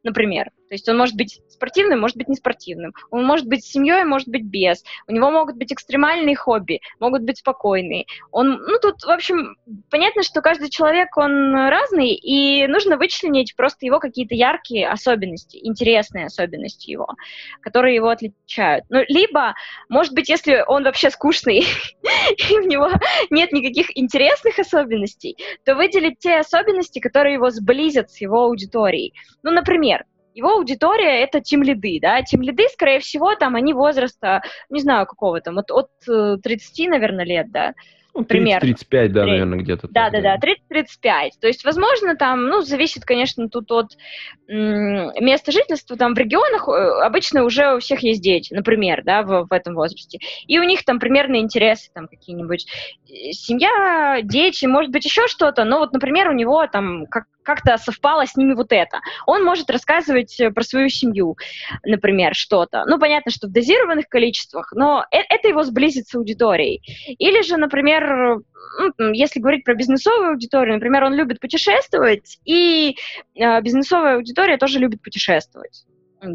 например. 0.03 0.49
То 0.71 0.75
есть 0.75 0.87
он 0.87 0.97
может 0.97 1.17
быть 1.17 1.41
спортивным, 1.49 1.99
может 1.99 2.15
быть 2.15 2.29
не 2.29 2.35
спортивным. 2.35 2.93
Он 3.09 3.25
может 3.25 3.45
быть 3.45 3.65
с 3.65 3.69
семьей, 3.69 4.05
может 4.05 4.29
быть 4.29 4.45
без. 4.45 4.85
У 5.05 5.11
него 5.11 5.29
могут 5.29 5.57
быть 5.57 5.73
экстремальные 5.73 6.37
хобби, 6.37 6.79
могут 6.97 7.23
быть 7.23 7.39
спокойные. 7.39 8.05
Он, 8.31 8.51
ну 8.53 8.79
тут, 8.81 9.03
в 9.03 9.09
общем, 9.09 9.57
понятно, 9.89 10.23
что 10.23 10.39
каждый 10.39 10.69
человек, 10.69 11.17
он 11.17 11.53
разный, 11.53 12.13
и 12.13 12.67
нужно 12.67 12.95
вычленить 12.95 13.53
просто 13.57 13.85
его 13.85 13.99
какие-то 13.99 14.33
яркие 14.33 14.87
особенности, 14.87 15.59
интересные 15.61 16.27
особенности 16.27 16.89
его, 16.89 17.09
которые 17.59 17.95
его 17.95 18.07
отличают. 18.07 18.85
Ну, 18.87 19.03
либо, 19.09 19.55
может 19.89 20.13
быть, 20.13 20.29
если 20.29 20.63
он 20.65 20.85
вообще 20.85 21.09
скучный, 21.09 21.65
и 22.49 22.57
у 22.57 22.65
него 22.65 22.89
нет 23.29 23.51
никаких 23.51 23.87
интересных 23.97 24.57
особенностей, 24.57 25.35
то 25.65 25.75
выделить 25.75 26.19
те 26.19 26.37
особенности, 26.37 26.99
которые 26.99 27.33
его 27.33 27.49
сблизят 27.49 28.09
с 28.09 28.21
его 28.21 28.45
аудиторией. 28.45 29.13
Ну, 29.43 29.51
например, 29.51 30.05
его 30.33 30.53
аудитория 30.53 31.23
это 31.23 31.41
тим 31.41 31.63
лиды, 31.63 31.99
да, 32.01 32.21
тим 32.21 32.41
лиды, 32.41 32.63
скорее 32.73 32.99
всего, 32.99 33.35
там 33.35 33.55
они 33.55 33.73
возраста, 33.73 34.41
не 34.69 34.79
знаю 34.79 35.05
какого 35.05 35.41
там, 35.41 35.57
от, 35.59 35.71
от 35.71 35.89
30, 36.05 36.79
э, 36.79 36.89
наверное, 36.89 37.25
лет, 37.25 37.51
да, 37.51 37.73
ну, 38.13 38.23
30-35, 38.23 39.07
да, 39.07 39.25
наверное, 39.25 39.59
где-то. 39.59 39.87
Да, 39.89 40.09
да, 40.09 40.21
да, 40.21 40.37
30-35. 40.37 41.29
То 41.39 41.47
есть, 41.47 41.63
возможно, 41.63 42.15
там, 42.15 42.47
ну, 42.47 42.61
зависит, 42.61 43.05
конечно, 43.05 43.47
тут 43.47 43.71
от 43.71 43.91
места 44.47 45.51
жительства. 45.53 45.95
Там 45.95 46.13
в 46.13 46.17
регионах 46.17 46.67
э, 46.67 47.05
обычно 47.05 47.45
уже 47.45 47.75
у 47.75 47.79
всех 47.79 48.01
есть 48.01 48.21
дети, 48.21 48.53
например, 48.53 49.03
да, 49.05 49.23
в, 49.23 49.47
в 49.49 49.53
этом 49.53 49.75
возрасте. 49.75 50.19
И 50.45 50.59
у 50.59 50.63
них 50.63 50.83
там 50.83 50.99
примерно 50.99 51.37
интересы 51.37 51.89
там 51.93 52.07
какие-нибудь. 52.09 52.65
Э, 53.07 53.31
семья, 53.31 54.19
дети, 54.21 54.65
может 54.65 54.91
быть, 54.91 55.05
еще 55.05 55.27
что-то. 55.27 55.63
Но 55.63 55.79
вот, 55.79 55.93
например, 55.93 56.29
у 56.29 56.33
него 56.33 56.67
там 56.67 57.05
как 57.05 57.25
как-то 57.43 57.77
совпало 57.77 58.25
с 58.25 58.35
ними 58.35 58.53
вот 58.53 58.71
это. 58.71 59.01
Он 59.25 59.43
может 59.43 59.69
рассказывать 59.69 60.39
э, 60.39 60.51
про 60.51 60.63
свою 60.63 60.89
семью, 60.89 61.37
например, 61.83 62.35
что-то. 62.35 62.83
Ну, 62.85 62.99
понятно, 62.99 63.31
что 63.31 63.47
в 63.47 63.51
дозированных 63.51 64.07
количествах, 64.07 64.71
но 64.73 65.05
это 65.11 65.47
его 65.47 65.63
сблизит 65.63 66.07
с 66.07 66.15
аудиторией. 66.15 66.81
Или 67.17 67.41
же, 67.41 67.57
например, 67.57 68.41
ну, 68.97 69.11
если 69.11 69.39
говорить 69.39 69.63
про 69.63 69.75
бизнесовую 69.75 70.31
аудиторию, 70.31 70.75
например, 70.75 71.03
он 71.03 71.13
любит 71.13 71.39
путешествовать, 71.39 72.39
и 72.45 72.95
э, 73.35 73.61
бизнесовая 73.61 74.15
аудитория 74.15 74.57
тоже 74.57 74.79
любит 74.79 75.01
путешествовать 75.01 75.85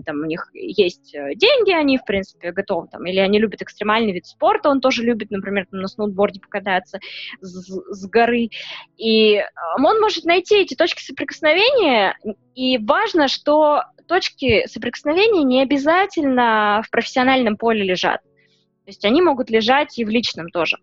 там 0.04 0.20
у 0.20 0.24
них 0.24 0.50
есть 0.52 1.14
э, 1.14 1.34
деньги, 1.34 1.70
они, 1.72 1.98
в 1.98 2.04
принципе, 2.04 2.52
готовы, 2.52 2.88
там, 2.88 3.06
или 3.06 3.18
они 3.18 3.38
любят 3.38 3.62
экстремальный 3.62 4.12
вид 4.12 4.26
спорта, 4.26 4.68
он 4.68 4.80
тоже 4.80 5.02
любит, 5.02 5.30
например, 5.30 5.66
там, 5.70 5.80
на 5.80 5.88
сноуборде 5.88 6.40
покататься 6.40 6.98
с, 7.40 7.70
с 7.70 8.06
горы, 8.08 8.50
и 8.96 9.42
он 9.78 10.00
может 10.00 10.24
найти 10.24 10.60
эти 10.62 10.74
точки 10.74 11.02
соприкосновения, 11.02 12.18
и 12.54 12.78
важно, 12.78 13.28
что 13.28 13.82
точки 14.08 14.66
соприкосновения 14.66 15.44
не 15.44 15.62
обязательно 15.62 16.82
в 16.84 16.90
профессиональном 16.90 17.56
поле 17.56 17.84
лежат, 17.84 18.22
то 18.22 18.88
есть 18.88 19.04
они 19.04 19.22
могут 19.22 19.50
лежать 19.50 19.98
и 19.98 20.04
в 20.04 20.08
личном 20.08 20.48
тоже. 20.50 20.78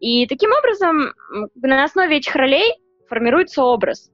И 0.00 0.26
таким 0.26 0.50
образом 0.52 1.14
на 1.54 1.84
основе 1.84 2.18
этих 2.18 2.34
ролей 2.34 2.74
формируется 3.08 3.62
образ. 3.62 4.10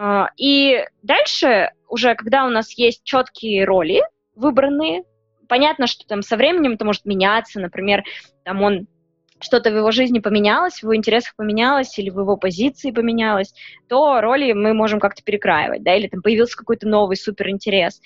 А, 0.00 0.28
и 0.36 0.84
дальше, 1.02 1.72
уже 1.88 2.14
когда 2.14 2.46
у 2.46 2.50
нас 2.50 2.70
есть 2.78 3.02
четкие 3.02 3.64
роли 3.64 4.00
выбранные, 4.36 5.02
понятно, 5.48 5.88
что 5.88 6.06
там 6.06 6.22
со 6.22 6.36
временем 6.36 6.74
это 6.74 6.84
может 6.84 7.04
меняться, 7.04 7.58
например, 7.58 8.04
там 8.44 8.62
он 8.62 8.86
что-то 9.40 9.70
в 9.70 9.76
его 9.76 9.90
жизни 9.90 10.20
поменялось, 10.20 10.78
в 10.78 10.82
его 10.84 10.94
интересах 10.94 11.34
поменялось 11.34 11.98
или 11.98 12.10
в 12.10 12.20
его 12.20 12.36
позиции 12.36 12.92
поменялось, 12.92 13.52
то 13.88 14.20
роли 14.20 14.52
мы 14.52 14.72
можем 14.72 15.00
как-то 15.00 15.22
перекраивать, 15.24 15.82
да, 15.82 15.96
или 15.96 16.06
там 16.06 16.22
появился 16.22 16.56
какой-то 16.56 16.86
новый 16.86 17.16
суперинтерес. 17.16 18.00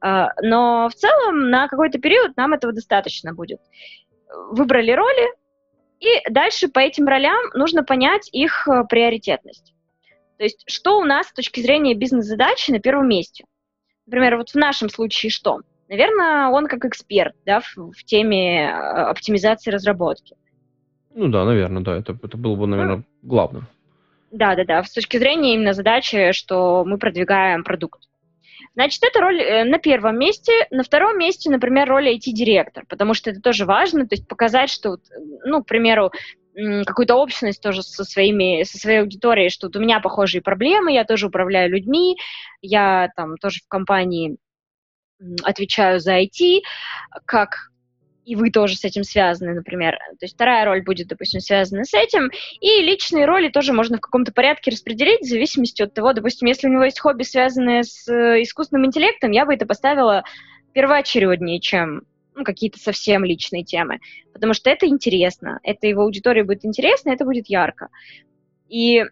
А, 0.00 0.28
но 0.42 0.88
в 0.88 0.94
целом 0.94 1.50
на 1.50 1.66
какой-то 1.66 1.98
период 1.98 2.36
нам 2.36 2.52
этого 2.52 2.72
достаточно 2.72 3.34
будет. 3.34 3.60
Выбрали 4.52 4.92
роли, 4.92 5.28
и 5.98 6.20
дальше 6.30 6.68
по 6.68 6.78
этим 6.78 7.08
ролям 7.08 7.40
нужно 7.54 7.82
понять 7.82 8.28
их 8.32 8.68
э, 8.68 8.84
приоритетность. 8.88 9.71
То 10.42 10.46
есть 10.46 10.64
что 10.66 10.98
у 10.98 11.04
нас 11.04 11.28
с 11.28 11.32
точки 11.32 11.60
зрения 11.60 11.94
бизнес-задачи 11.94 12.72
на 12.72 12.80
первом 12.80 13.08
месте? 13.08 13.44
Например, 14.06 14.38
вот 14.38 14.50
в 14.50 14.56
нашем 14.56 14.88
случае 14.88 15.30
что? 15.30 15.60
Наверное, 15.88 16.48
он 16.48 16.66
как 16.66 16.84
эксперт 16.84 17.36
да, 17.46 17.60
в, 17.60 17.92
в 17.92 18.04
теме 18.04 18.64
э, 18.64 18.72
оптимизации 18.72 19.70
разработки. 19.70 20.34
Ну 21.14 21.28
да, 21.28 21.44
наверное, 21.44 21.84
да, 21.84 21.96
это, 21.96 22.18
это 22.20 22.36
было 22.36 22.56
бы, 22.56 22.66
наверное, 22.66 22.96
ну, 22.96 23.04
главным. 23.22 23.68
Да, 24.32 24.56
да, 24.56 24.64
да, 24.64 24.82
с 24.82 24.92
точки 24.92 25.16
зрения 25.16 25.54
именно 25.54 25.74
задачи, 25.74 26.32
что 26.32 26.84
мы 26.84 26.98
продвигаем 26.98 27.62
продукт. 27.62 28.08
Значит, 28.74 29.04
это 29.04 29.20
роль 29.20 29.40
э, 29.40 29.62
на 29.62 29.78
первом 29.78 30.18
месте. 30.18 30.50
На 30.72 30.82
втором 30.82 31.20
месте, 31.20 31.50
например, 31.50 31.88
роль 31.88 32.16
IT-директор, 32.16 32.84
потому 32.88 33.14
что 33.14 33.30
это 33.30 33.40
тоже 33.40 33.64
важно, 33.64 34.08
то 34.08 34.16
есть 34.16 34.26
показать, 34.26 34.70
что, 34.70 34.96
ну, 35.44 35.62
к 35.62 35.68
примеру, 35.68 36.10
какую-то 36.54 37.14
общность 37.14 37.62
тоже 37.62 37.82
со, 37.82 38.04
своими, 38.04 38.62
со 38.64 38.78
своей 38.78 39.00
аудиторией, 39.00 39.48
что 39.48 39.68
вот 39.68 39.76
у 39.76 39.80
меня 39.80 40.00
похожие 40.00 40.42
проблемы, 40.42 40.92
я 40.92 41.04
тоже 41.04 41.26
управляю 41.26 41.70
людьми, 41.70 42.16
я 42.60 43.10
там 43.16 43.36
тоже 43.38 43.60
в 43.60 43.68
компании 43.68 44.36
отвечаю 45.44 46.00
за 46.00 46.20
IT, 46.20 46.60
как 47.24 47.72
и 48.24 48.36
вы 48.36 48.50
тоже 48.50 48.76
с 48.76 48.84
этим 48.84 49.02
связаны, 49.02 49.54
например. 49.54 49.96
То 50.20 50.24
есть 50.24 50.34
вторая 50.34 50.64
роль 50.64 50.82
будет, 50.82 51.08
допустим, 51.08 51.40
связана 51.40 51.84
с 51.84 51.92
этим. 51.92 52.30
И 52.60 52.82
личные 52.82 53.26
роли 53.26 53.48
тоже 53.48 53.72
можно 53.72 53.96
в 53.96 54.00
каком-то 54.00 54.32
порядке 54.32 54.70
распределить 54.70 55.22
в 55.22 55.28
зависимости 55.28 55.82
от 55.82 55.92
того, 55.92 56.12
допустим, 56.12 56.46
если 56.46 56.68
у 56.68 56.70
него 56.70 56.84
есть 56.84 57.00
хобби, 57.00 57.24
связанное 57.24 57.82
с 57.82 58.08
э, 58.08 58.42
искусственным 58.42 58.86
интеллектом, 58.86 59.32
я 59.32 59.44
бы 59.44 59.54
это 59.54 59.66
поставила 59.66 60.22
первоочереднее, 60.72 61.60
чем 61.60 62.02
ну, 62.34 62.44
какие-то 62.44 62.78
совсем 62.78 63.24
личные 63.24 63.64
темы. 63.64 64.00
Потому 64.32 64.54
что 64.54 64.70
это 64.70 64.86
интересно, 64.86 65.60
это 65.62 65.86
его 65.86 66.02
аудитории 66.02 66.42
будет 66.42 66.64
интересно, 66.64 67.10
это 67.10 67.24
будет 67.24 67.48
ярко. 67.48 67.88
И 68.68 69.04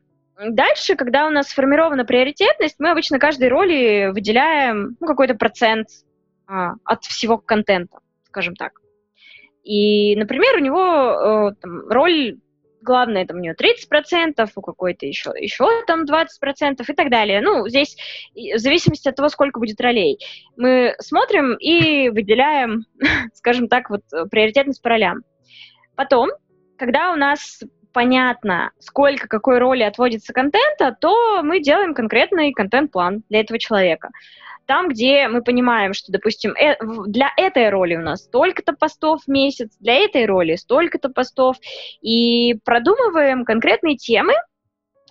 дальше, 0.48 0.96
когда 0.96 1.26
у 1.26 1.30
нас 1.30 1.48
сформирована 1.48 2.04
приоритетность, 2.04 2.76
мы 2.78 2.90
обычно 2.90 3.18
каждой 3.18 3.48
роли 3.48 4.10
выделяем 4.12 4.96
ну, 5.00 5.06
какой-то 5.06 5.34
процент 5.34 5.88
а, 6.46 6.74
от 6.84 7.04
всего 7.04 7.38
контента, 7.38 7.98
скажем 8.24 8.54
так. 8.54 8.80
И, 9.62 10.16
например, 10.16 10.56
у 10.56 10.60
него 10.60 11.50
э, 11.50 11.54
там, 11.60 11.88
роль 11.88 12.38
главная 12.82 13.26
там 13.26 13.38
у 13.38 13.40
нее 13.40 13.54
30%, 13.54 14.48
у 14.54 14.60
какой-то 14.60 15.06
еще, 15.06 15.32
еще 15.38 15.66
там 15.86 16.04
20% 16.04 16.26
и 16.86 16.92
так 16.94 17.10
далее. 17.10 17.40
Ну, 17.40 17.68
здесь 17.68 17.96
в 18.34 18.58
зависимости 18.58 19.08
от 19.08 19.16
того, 19.16 19.28
сколько 19.28 19.58
будет 19.60 19.80
ролей. 19.80 20.18
Мы 20.56 20.94
смотрим 20.98 21.54
и 21.56 22.08
выделяем, 22.08 22.84
скажем 23.34 23.68
так, 23.68 23.90
вот 23.90 24.02
приоритетность 24.30 24.82
по 24.82 24.90
ролям. 24.90 25.22
Потом, 25.96 26.30
когда 26.78 27.12
у 27.12 27.16
нас 27.16 27.62
понятно, 27.92 28.70
сколько 28.78 29.26
какой 29.26 29.58
роли 29.58 29.82
отводится 29.82 30.32
контента, 30.32 30.96
то 31.00 31.42
мы 31.42 31.60
делаем 31.60 31.94
конкретный 31.94 32.52
контент-план 32.52 33.24
для 33.28 33.40
этого 33.40 33.58
человека 33.58 34.10
там, 34.70 34.88
где 34.88 35.26
мы 35.26 35.42
понимаем, 35.42 35.94
что, 35.94 36.12
допустим, 36.12 36.52
э, 36.52 36.76
для 37.08 37.32
этой 37.36 37.70
роли 37.70 37.96
у 37.96 38.02
нас 38.02 38.20
столько-то 38.20 38.72
постов 38.72 39.24
в 39.24 39.28
месяц, 39.28 39.76
для 39.80 39.94
этой 39.94 40.26
роли 40.26 40.54
столько-то 40.54 41.08
постов, 41.08 41.56
и 42.02 42.54
продумываем 42.64 43.44
конкретные 43.44 43.96
темы, 43.96 44.32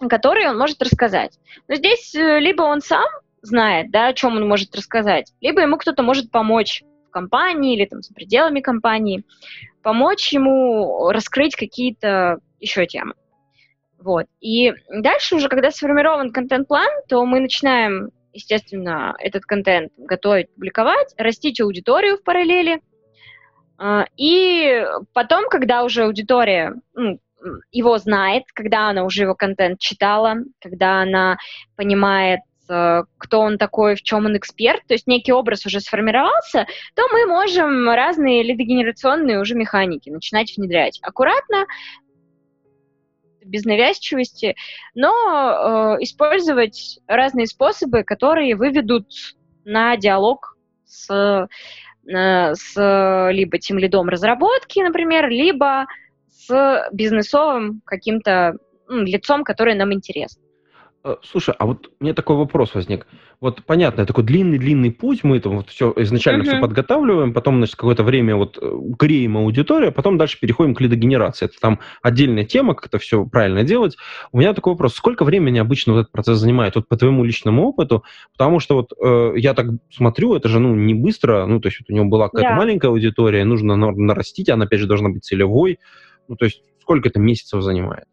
которые 0.09 0.49
он 0.49 0.57
может 0.57 0.81
рассказать. 0.81 1.37
Но 1.67 1.75
здесь 1.75 2.15
э, 2.15 2.39
либо 2.39 2.61
он 2.61 2.79
сам 2.79 3.03
знает, 3.41 3.91
да, 3.91 4.07
о 4.07 4.13
чем 4.13 4.37
он 4.37 4.47
может 4.47 4.73
рассказать, 4.77 5.33
либо 5.41 5.59
ему 5.59 5.75
кто-то 5.75 6.03
может 6.03 6.31
помочь 6.31 6.81
в 7.09 7.11
компании 7.11 7.75
или 7.75 7.83
там 7.83 8.01
за 8.01 8.13
пределами 8.13 8.61
компании, 8.61 9.25
помочь 9.83 10.31
ему 10.31 11.09
раскрыть 11.09 11.57
какие-то 11.57 12.39
еще 12.61 12.85
темы. 12.85 13.13
Вот. 13.97 14.27
И 14.39 14.73
дальше 14.89 15.35
уже, 15.35 15.49
когда 15.49 15.69
сформирован 15.69 16.31
контент-план, 16.31 16.87
то 17.09 17.25
мы 17.25 17.41
начинаем 17.41 18.11
естественно, 18.33 19.15
этот 19.19 19.45
контент 19.45 19.91
готовить, 19.97 20.53
публиковать, 20.53 21.13
растить 21.17 21.61
аудиторию 21.61 22.17
в 22.17 22.23
параллели. 22.23 22.81
А, 23.77 24.05
и 24.17 24.85
потом, 25.13 25.49
когда 25.49 25.83
уже 25.83 26.03
аудитория 26.03 26.73
ну, 26.93 27.19
его 27.71 27.97
знает, 27.97 28.43
когда 28.53 28.89
она 28.89 29.03
уже 29.03 29.23
его 29.23 29.35
контент 29.35 29.79
читала, 29.79 30.35
когда 30.61 31.01
она 31.01 31.37
понимает, 31.75 32.41
э, 32.69 33.03
кто 33.17 33.39
он 33.39 33.57
такой, 33.57 33.95
в 33.95 34.01
чем 34.01 34.25
он 34.25 34.37
эксперт, 34.37 34.85
то 34.87 34.93
есть 34.93 35.07
некий 35.07 35.31
образ 35.31 35.65
уже 35.65 35.79
сформировался, 35.79 36.67
то 36.95 37.07
мы 37.11 37.25
можем 37.25 37.89
разные 37.89 38.43
лидогенерационные 38.43 39.39
уже 39.39 39.55
механики 39.55 40.09
начинать 40.09 40.55
внедрять 40.57 40.99
аккуратно, 41.01 41.65
без 43.43 43.65
навязчивости, 43.65 44.55
но 44.95 45.11
э, 45.99 46.03
использовать 46.03 46.99
разные 47.07 47.47
способы, 47.47 48.03
которые 48.03 48.55
выведут 48.55 49.07
на 49.65 49.95
диалог 49.97 50.57
с, 50.85 51.47
э, 52.07 52.53
с 52.55 53.29
либо 53.31 53.59
тем 53.59 53.77
лидом 53.77 54.09
разработки, 54.09 54.79
например, 54.79 55.29
либо 55.29 55.85
с 56.29 56.89
бизнесовым 56.91 57.81
каким-то 57.85 58.57
лицом, 58.89 59.43
которое 59.43 59.75
нам 59.75 59.93
интересно. 59.93 60.41
Э, 61.03 61.15
слушай, 61.23 61.55
а 61.57 61.65
вот 61.65 61.89
у 61.99 62.03
меня 62.03 62.13
такой 62.13 62.35
вопрос 62.35 62.75
возник. 62.75 63.07
Вот 63.39 63.63
понятно, 63.63 64.05
такой 64.05 64.25
длинный-длинный 64.25 64.91
путь, 64.91 65.23
мы 65.23 65.37
это 65.37 65.47
вот 65.49 65.69
все 65.69 65.93
изначально 65.95 66.43
uh-huh. 66.43 66.47
все 66.47 66.59
подготавливаем, 66.59 67.33
потом, 67.33 67.57
значит, 67.57 67.77
какое-то 67.77 68.03
время 68.03 68.35
вот 68.35 68.57
э, 68.61 68.69
греем 68.99 69.37
аудиторию, 69.37 69.89
а 69.89 69.91
потом 69.93 70.17
дальше 70.17 70.37
переходим 70.41 70.75
к 70.75 70.81
лидогенерации. 70.81 71.45
Это 71.45 71.55
там 71.61 71.79
отдельная 72.01 72.43
тема, 72.43 72.75
как 72.75 72.87
это 72.87 72.99
все 72.99 73.25
правильно 73.25 73.63
делать. 73.63 73.95
У 74.33 74.39
меня 74.39 74.53
такой 74.53 74.73
вопрос, 74.73 74.93
сколько 74.93 75.23
времени 75.23 75.57
обычно 75.57 75.93
вот 75.93 75.99
этот 76.01 76.11
процесс 76.11 76.37
занимает, 76.37 76.75
вот 76.75 76.89
по 76.89 76.97
твоему 76.97 77.23
личному 77.23 77.65
опыту? 77.65 78.03
Потому 78.33 78.59
что 78.59 78.75
вот 78.75 78.91
э, 79.01 79.33
я 79.37 79.53
так 79.53 79.67
смотрю, 79.89 80.35
это 80.35 80.49
же, 80.49 80.59
ну, 80.59 80.75
не 80.75 80.93
быстро, 80.93 81.45
ну, 81.45 81.61
то 81.61 81.69
есть 81.69 81.79
вот 81.79 81.89
у 81.89 81.95
него 81.95 82.05
была 82.05 82.27
какая-то 82.27 82.55
yeah. 82.55 82.57
маленькая 82.57 82.87
аудитория, 82.89 83.45
нужно 83.45 83.77
нарастить, 83.77 84.49
она, 84.49 84.65
опять 84.65 84.81
же, 84.81 84.87
должна 84.87 85.09
быть 85.09 85.23
целевой. 85.23 85.79
Ну, 86.27 86.35
то 86.35 86.43
есть 86.43 86.61
сколько 86.81 87.07
это 87.07 87.19
месяцев 87.19 87.61
занимает? 87.61 88.05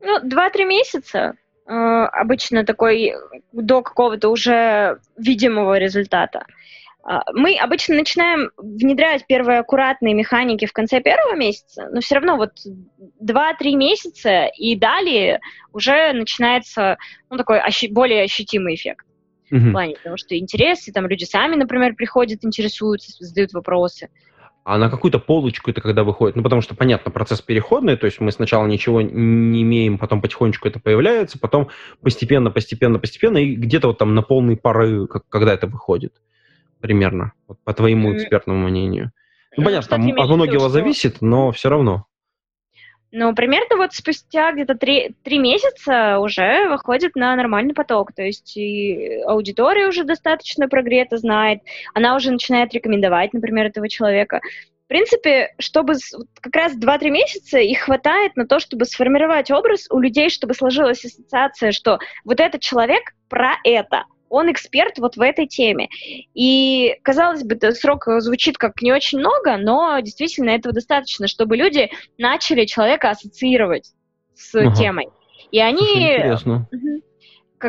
Ну, 0.00 0.20
два-три 0.22 0.64
месяца 0.64 1.34
обычно 1.66 2.64
такой 2.64 3.14
до 3.52 3.82
какого-то 3.82 4.28
уже 4.28 5.00
видимого 5.16 5.78
результата. 5.78 6.46
А, 7.06 7.22
мы 7.32 7.56
обычно 7.56 7.96
начинаем 7.96 8.50
внедрять 8.56 9.26
первые 9.26 9.58
аккуратные 9.58 10.14
механики 10.14 10.64
в 10.64 10.72
конце 10.72 11.00
первого 11.00 11.36
месяца, 11.36 11.88
но 11.92 12.00
все 12.00 12.14
равно 12.14 12.36
вот 12.36 12.52
2-3 13.22 13.74
месяца 13.74 14.46
и 14.46 14.74
далее 14.74 15.40
уже 15.72 16.12
начинается 16.14 16.96
ну, 17.28 17.36
такой 17.36 17.60
ощу- 17.60 17.92
более 17.92 18.22
ощутимый 18.22 18.74
эффект. 18.74 19.06
Mm-hmm. 19.52 19.58
В 19.58 19.72
плане, 19.72 19.96
потому 19.96 20.16
что 20.16 20.38
интересы, 20.38 20.92
там 20.92 21.06
люди 21.06 21.24
сами, 21.24 21.56
например, 21.56 21.94
приходят, 21.94 22.42
интересуются, 22.42 23.12
задают 23.22 23.52
вопросы 23.52 24.08
а 24.64 24.78
на 24.78 24.90
какую-то 24.90 25.18
полочку 25.18 25.70
это 25.70 25.80
когда 25.80 26.04
выходит? 26.04 26.36
Ну, 26.36 26.42
потому 26.42 26.62
что, 26.62 26.74
понятно, 26.74 27.10
процесс 27.10 27.42
переходный, 27.42 27.96
то 27.96 28.06
есть 28.06 28.18
мы 28.20 28.32
сначала 28.32 28.66
ничего 28.66 29.02
не 29.02 29.62
имеем, 29.62 29.98
потом 29.98 30.22
потихонечку 30.22 30.66
это 30.66 30.80
появляется, 30.80 31.38
потом 31.38 31.68
постепенно, 32.02 32.50
постепенно, 32.50 32.98
постепенно, 32.98 33.38
и 33.38 33.54
где-то 33.54 33.88
вот 33.88 33.98
там 33.98 34.14
на 34.14 34.22
полной 34.22 34.56
пары, 34.56 35.06
как, 35.06 35.28
когда 35.28 35.52
это 35.52 35.66
выходит 35.66 36.14
примерно, 36.80 37.32
вот, 37.46 37.58
по 37.64 37.72
твоему 37.72 38.14
экспертному 38.14 38.68
мнению. 38.68 39.12
Ну, 39.56 39.64
понятно, 39.64 39.88
там 39.88 40.06
от 40.18 40.28
многого 40.30 40.68
зависит, 40.68 41.20
но 41.20 41.52
все 41.52 41.68
равно. 41.68 42.06
Ну, 43.16 43.32
примерно 43.32 43.76
вот 43.76 43.92
спустя 43.92 44.50
где-то 44.50 44.74
три, 44.74 45.14
три 45.22 45.38
месяца 45.38 46.18
уже 46.18 46.68
выходит 46.68 47.14
на 47.14 47.36
нормальный 47.36 47.72
поток. 47.72 48.12
То 48.12 48.22
есть 48.22 48.56
и 48.56 49.20
аудитория 49.24 49.86
уже 49.86 50.02
достаточно 50.02 50.68
прогрета, 50.68 51.16
знает. 51.18 51.60
Она 51.94 52.16
уже 52.16 52.32
начинает 52.32 52.74
рекомендовать, 52.74 53.32
например, 53.32 53.66
этого 53.66 53.88
человека. 53.88 54.40
В 54.86 54.88
принципе, 54.88 55.54
чтобы 55.60 55.94
как 56.40 56.56
раз 56.56 56.76
2-3 56.76 57.10
месяца 57.10 57.58
их 57.60 57.82
хватает 57.82 58.34
на 58.34 58.48
то, 58.48 58.58
чтобы 58.58 58.84
сформировать 58.84 59.48
образ 59.52 59.86
у 59.90 60.00
людей, 60.00 60.28
чтобы 60.28 60.54
сложилась 60.54 61.04
ассоциация, 61.04 61.70
что 61.70 62.00
вот 62.24 62.40
этот 62.40 62.62
человек 62.62 63.12
про 63.28 63.52
это 63.62 64.06
он 64.28 64.50
эксперт 64.50 64.98
вот 64.98 65.16
в 65.16 65.20
этой 65.20 65.46
теме. 65.46 65.88
И, 66.34 66.96
казалось 67.02 67.44
бы, 67.44 67.58
срок 67.72 68.04
звучит 68.18 68.58
как 68.58 68.82
не 68.82 68.92
очень 68.92 69.18
много, 69.18 69.56
но 69.56 69.98
действительно 70.00 70.50
этого 70.50 70.74
достаточно, 70.74 71.28
чтобы 71.28 71.56
люди 71.56 71.90
начали 72.18 72.64
человека 72.64 73.10
ассоциировать 73.10 73.92
с 74.34 74.54
ага. 74.54 74.74
темой. 74.74 75.08
И 75.50 75.60
они... 75.60 76.20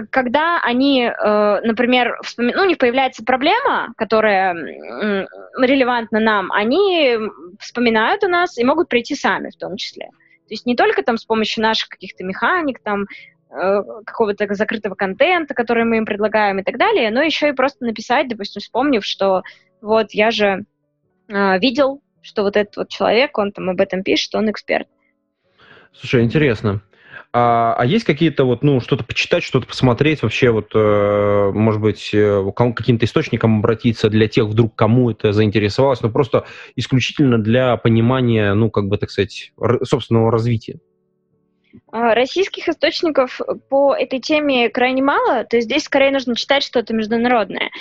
когда 0.09 0.59
они, 0.61 1.03
э, 1.03 1.61
например, 1.61 2.17
вспоми... 2.21 2.51
ну, 2.53 2.63
у 2.63 2.65
них 2.65 2.77
появляется 2.77 3.23
проблема, 3.23 3.93
которая 3.95 4.53
релевантна 4.53 6.19
нам, 6.19 6.51
они 6.51 7.17
вспоминают 7.59 8.23
о 8.23 8.27
нас 8.27 8.57
и 8.57 8.63
могут 8.65 8.89
прийти 8.89 9.15
сами 9.15 9.51
в 9.51 9.55
том 9.55 9.77
числе. 9.77 10.09
То 10.47 10.53
есть 10.53 10.65
не 10.65 10.75
только 10.75 11.01
там 11.01 11.17
с 11.17 11.25
помощью 11.25 11.63
наших 11.63 11.89
каких-то 11.89 12.23
механик, 12.23 12.79
там, 12.79 13.05
какого-то 14.05 14.53
закрытого 14.53 14.95
контента, 14.95 15.53
который 15.53 15.85
мы 15.85 15.97
им 15.97 16.05
предлагаем 16.05 16.59
и 16.59 16.63
так 16.63 16.77
далее, 16.77 17.09
но 17.11 17.21
еще 17.21 17.49
и 17.49 17.53
просто 17.53 17.85
написать, 17.85 18.27
допустим, 18.27 18.61
вспомнив, 18.61 19.05
что 19.05 19.43
вот 19.81 20.11
я 20.11 20.31
же 20.31 20.65
э, 21.27 21.59
видел, 21.59 22.01
что 22.21 22.43
вот 22.43 22.57
этот 22.57 22.75
вот 22.77 22.89
человек, 22.89 23.37
он 23.37 23.51
там 23.51 23.69
об 23.69 23.79
этом 23.79 24.03
пишет, 24.03 24.33
он 24.35 24.49
эксперт. 24.49 24.87
Слушай, 25.93 26.23
интересно. 26.23 26.81
А, 27.37 27.75
а 27.77 27.85
есть 27.85 28.05
какие-то 28.05 28.45
вот, 28.45 28.63
ну, 28.63 28.79
что-то 28.79 29.03
почитать, 29.03 29.43
что-то 29.43 29.67
посмотреть, 29.67 30.23
вообще 30.23 30.51
вот, 30.51 30.71
э, 30.73 31.51
может 31.53 31.81
быть, 31.81 32.11
э, 32.13 32.51
к 32.55 32.73
каким-то 32.73 33.05
источникам 33.05 33.59
обратиться 33.59 34.09
для 34.09 34.27
тех, 34.27 34.45
вдруг 34.45 34.73
кому 34.75 35.11
это 35.11 35.33
заинтересовалось, 35.33 36.01
но 36.01 36.09
просто 36.09 36.45
исключительно 36.77 37.37
для 37.37 37.75
понимания, 37.77 38.53
ну, 38.53 38.69
как 38.69 38.87
бы, 38.87 38.97
так 38.97 39.11
сказать, 39.11 39.51
собственного 39.83 40.31
развития? 40.31 40.79
А, 41.91 42.13
российских 42.15 42.67
источников 42.67 43.39
по 43.69 43.93
этой 43.93 44.19
теме 44.19 44.69
крайне 44.69 45.01
мало, 45.01 45.43
то 45.43 45.57
есть 45.57 45.67
здесь 45.67 45.83
скорее 45.83 46.11
нужно 46.11 46.35
читать 46.35 46.63
что-то 46.63 46.93
международное. 46.93 47.71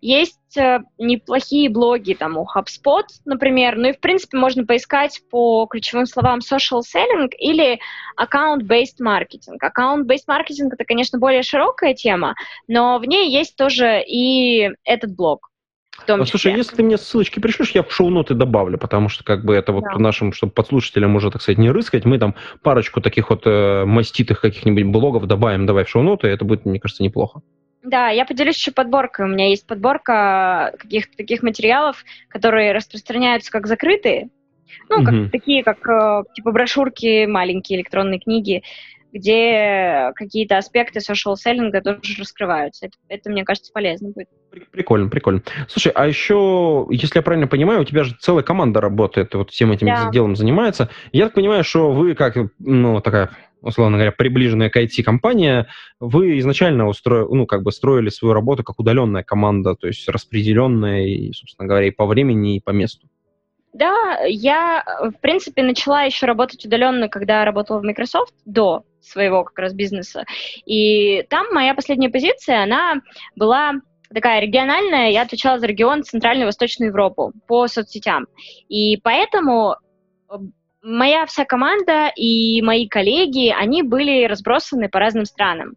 Есть 0.00 0.56
э, 0.56 0.80
неплохие 0.98 1.68
блоги 1.68 2.14
там 2.14 2.36
у 2.36 2.44
HubSpot, 2.44 3.04
например, 3.24 3.76
ну 3.76 3.88
и 3.88 3.92
в 3.92 4.00
принципе 4.00 4.38
можно 4.38 4.64
поискать 4.64 5.20
по 5.30 5.66
ключевым 5.66 6.06
словам 6.06 6.40
social 6.40 6.80
selling 6.80 7.30
или 7.38 7.80
account-based 8.18 9.00
marketing. 9.00 9.58
Account-based 9.62 10.26
marketing 10.28 10.70
это, 10.72 10.84
конечно, 10.84 11.18
более 11.18 11.42
широкая 11.42 11.94
тема, 11.94 12.34
но 12.68 12.98
в 12.98 13.04
ней 13.04 13.30
есть 13.30 13.56
тоже 13.56 14.02
и 14.06 14.70
этот 14.84 15.14
блог 15.14 15.49
в 15.98 16.04
том 16.04 16.20
числе. 16.20 16.30
Слушай, 16.30 16.56
если 16.56 16.76
ты 16.76 16.82
мне 16.82 16.98
ссылочки 16.98 17.40
пришлешь, 17.40 17.72
я 17.72 17.82
в 17.82 17.92
шоу-ноты 17.92 18.34
добавлю, 18.34 18.78
потому 18.78 19.08
что 19.08 19.24
как 19.24 19.44
бы 19.44 19.54
это 19.54 19.72
вот 19.72 19.84
да. 19.84 19.98
нашим, 19.98 20.32
чтобы 20.32 20.52
подслушателям 20.52 21.16
уже, 21.16 21.30
так 21.30 21.42
сказать, 21.42 21.58
не 21.58 21.70
рыскать, 21.70 22.04
мы 22.04 22.18
там 22.18 22.34
парочку 22.62 23.00
таких 23.00 23.30
вот 23.30 23.42
э, 23.46 23.84
маститых 23.84 24.40
каких-нибудь 24.40 24.84
блогов 24.84 25.26
добавим, 25.26 25.66
давай 25.66 25.84
в 25.84 25.88
шоу-ноты, 25.88 26.28
это 26.28 26.44
будет, 26.44 26.64
мне 26.64 26.80
кажется, 26.80 27.02
неплохо. 27.02 27.40
Да, 27.82 28.10
я 28.10 28.26
поделюсь 28.26 28.56
еще 28.56 28.72
подборкой. 28.72 29.24
У 29.24 29.28
меня 29.28 29.48
есть 29.48 29.66
подборка 29.66 30.74
каких-то 30.78 31.16
таких 31.16 31.42
материалов, 31.42 32.04
которые 32.28 32.72
распространяются 32.72 33.50
как 33.50 33.66
закрытые, 33.66 34.28
ну, 34.88 35.04
как, 35.04 35.14
угу. 35.14 35.28
такие, 35.30 35.64
как 35.64 35.86
э, 35.88 36.24
типа 36.34 36.52
брошюрки, 36.52 37.26
маленькие 37.26 37.78
электронные 37.78 38.20
книги, 38.20 38.62
где 39.12 40.12
какие-то 40.14 40.58
аспекты 40.58 41.00
social 41.00 41.34
selling 41.34 41.72
тоже 41.80 42.00
раскрываются. 42.18 42.86
Это, 42.86 42.96
это, 43.08 43.30
мне 43.30 43.44
кажется, 43.44 43.72
полезно 43.72 44.10
будет. 44.10 44.28
Прикольно, 44.72 45.08
прикольно. 45.08 45.42
Слушай, 45.68 45.92
а 45.94 46.06
еще, 46.06 46.86
если 46.90 47.18
я 47.18 47.22
правильно 47.22 47.46
понимаю, 47.46 47.82
у 47.82 47.84
тебя 47.84 48.04
же 48.04 48.16
целая 48.20 48.42
команда 48.42 48.80
работает, 48.80 49.34
вот 49.34 49.50
всем 49.50 49.72
этим 49.72 49.86
да. 49.86 50.10
делом 50.10 50.36
занимается. 50.36 50.90
Я 51.12 51.26
так 51.26 51.34
понимаю, 51.34 51.62
что 51.64 51.92
вы 51.92 52.14
как, 52.14 52.36
ну, 52.58 53.00
такая, 53.00 53.30
условно 53.60 53.96
говоря, 53.96 54.12
приближенная 54.12 54.70
к 54.70 54.76
IT-компания, 54.76 55.68
вы 56.00 56.38
изначально 56.38 56.88
устроили, 56.88 57.28
ну, 57.32 57.46
как 57.46 57.62
бы 57.62 57.72
строили 57.72 58.08
свою 58.08 58.34
работу 58.34 58.64
как 58.64 58.80
удаленная 58.80 59.22
команда, 59.22 59.74
то 59.76 59.86
есть 59.86 60.08
распределенная, 60.08 61.06
и, 61.06 61.32
собственно 61.32 61.68
говоря, 61.68 61.86
и 61.86 61.92
по 61.92 62.06
времени, 62.06 62.56
и 62.56 62.60
по 62.60 62.70
месту. 62.70 63.06
Да, 63.72 64.18
я, 64.24 64.84
в 65.00 65.20
принципе, 65.20 65.62
начала 65.62 66.02
еще 66.02 66.26
работать 66.26 66.64
удаленно, 66.64 67.08
когда 67.08 67.44
работала 67.44 67.78
в 67.78 67.84
Microsoft, 67.84 68.34
до 68.44 68.84
своего 69.00 69.44
как 69.44 69.58
раз 69.58 69.74
бизнеса. 69.74 70.24
И 70.66 71.24
там 71.30 71.46
моя 71.52 71.74
последняя 71.74 72.10
позиция, 72.10 72.62
она 72.62 72.96
была 73.36 73.74
такая 74.12 74.40
региональная, 74.40 75.10
я 75.10 75.22
отвечала 75.22 75.58
за 75.58 75.66
регион 75.66 76.02
Центральную 76.02 76.44
и 76.44 76.46
Восточную 76.46 76.88
Европу 76.88 77.32
по 77.46 77.68
соцсетям. 77.68 78.26
И 78.68 78.96
поэтому 78.98 79.76
э, 80.28 80.34
моя 80.82 81.26
вся 81.26 81.44
команда 81.44 82.08
и 82.16 82.60
мои 82.62 82.88
коллеги, 82.88 83.54
они 83.56 83.82
были 83.82 84.24
разбросаны 84.24 84.88
по 84.88 84.98
разным 84.98 85.24
странам. 85.24 85.76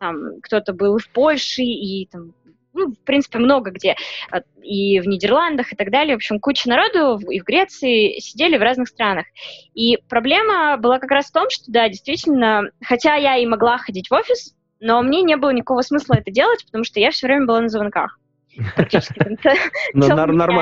Там 0.00 0.40
кто-то 0.42 0.72
был 0.72 0.98
в 0.98 1.08
Польше, 1.10 1.62
и 1.62 2.06
там, 2.10 2.32
ну, 2.78 2.92
в 2.92 3.04
принципе, 3.04 3.38
много 3.38 3.70
где, 3.70 3.96
э, 4.32 4.40
и 4.62 5.00
в 5.00 5.06
Нидерландах 5.06 5.72
и 5.72 5.76
так 5.76 5.90
далее. 5.90 6.14
В 6.14 6.18
общем, 6.18 6.40
куча 6.40 6.68
народу 6.68 7.18
и 7.30 7.40
в 7.40 7.44
Греции 7.44 8.18
сидели 8.20 8.56
в 8.56 8.62
разных 8.62 8.88
странах. 8.88 9.26
И 9.74 9.98
проблема 10.08 10.76
была 10.78 10.98
как 10.98 11.10
раз 11.10 11.26
в 11.26 11.32
том, 11.32 11.46
что, 11.50 11.64
да, 11.68 11.88
действительно, 11.88 12.62
хотя 12.82 13.14
я 13.16 13.36
и 13.36 13.46
могла 13.46 13.78
ходить 13.78 14.08
в 14.08 14.14
офис, 14.14 14.54
но 14.80 15.02
мне 15.02 15.22
не 15.22 15.36
было 15.36 15.50
никакого 15.50 15.82
смысла 15.82 16.14
это 16.14 16.30
делать, 16.30 16.64
потому 16.66 16.84
что 16.84 17.00
я 17.00 17.10
все 17.10 17.26
время 17.26 17.46
была 17.46 17.60
на 17.60 17.68
звонках. 17.68 18.18
Ну, 19.94 20.08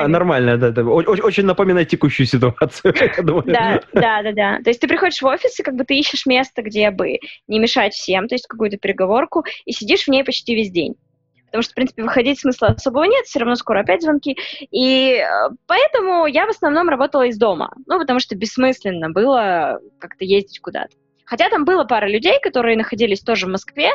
нормально, 0.07 0.57
да, 0.57 0.83
очень 0.83 1.45
напоминает 1.45 1.89
текущую 1.89 2.27
ситуацию, 2.27 2.93
Да, 3.53 3.81
да, 3.93 4.23
да, 4.23 4.31
да. 4.31 4.57
То 4.63 4.69
есть 4.69 4.79
ты 4.79 4.87
приходишь 4.87 5.21
в 5.21 5.25
офис, 5.25 5.59
и 5.59 5.63
как 5.63 5.75
бы 5.75 5.83
ты 5.83 5.95
ищешь 5.95 6.25
место, 6.25 6.61
где 6.61 6.91
бы 6.91 7.17
не 7.47 7.59
мешать 7.59 7.93
всем, 7.93 8.27
то 8.27 8.35
есть 8.35 8.47
какую-то 8.47 8.77
переговорку, 8.77 9.45
и 9.65 9.71
сидишь 9.71 10.03
в 10.03 10.09
ней 10.09 10.23
почти 10.23 10.55
весь 10.55 10.71
день. 10.71 10.95
Потому 11.47 11.63
что, 11.63 11.71
в 11.71 11.75
принципе, 11.75 12.03
выходить 12.03 12.39
смысла 12.39 12.69
особого 12.69 13.03
нет, 13.05 13.25
все 13.25 13.39
равно 13.39 13.55
скоро 13.55 13.79
опять 13.79 14.01
звонки. 14.01 14.37
И 14.71 15.13
э, 15.13 15.49
поэтому 15.65 16.25
я 16.27 16.45
в 16.45 16.49
основном 16.49 16.89
работала 16.89 17.25
из 17.25 17.37
дома. 17.37 17.73
Ну, 17.85 17.99
потому 17.99 18.19
что 18.19 18.35
бессмысленно 18.35 19.09
было 19.09 19.79
как-то 19.99 20.25
ездить 20.25 20.59
куда-то. 20.59 20.95
Хотя 21.25 21.49
там 21.49 21.65
было 21.65 21.83
пара 21.83 22.07
людей, 22.07 22.39
которые 22.41 22.77
находились 22.77 23.21
тоже 23.21 23.47
в 23.47 23.49
Москве, 23.49 23.91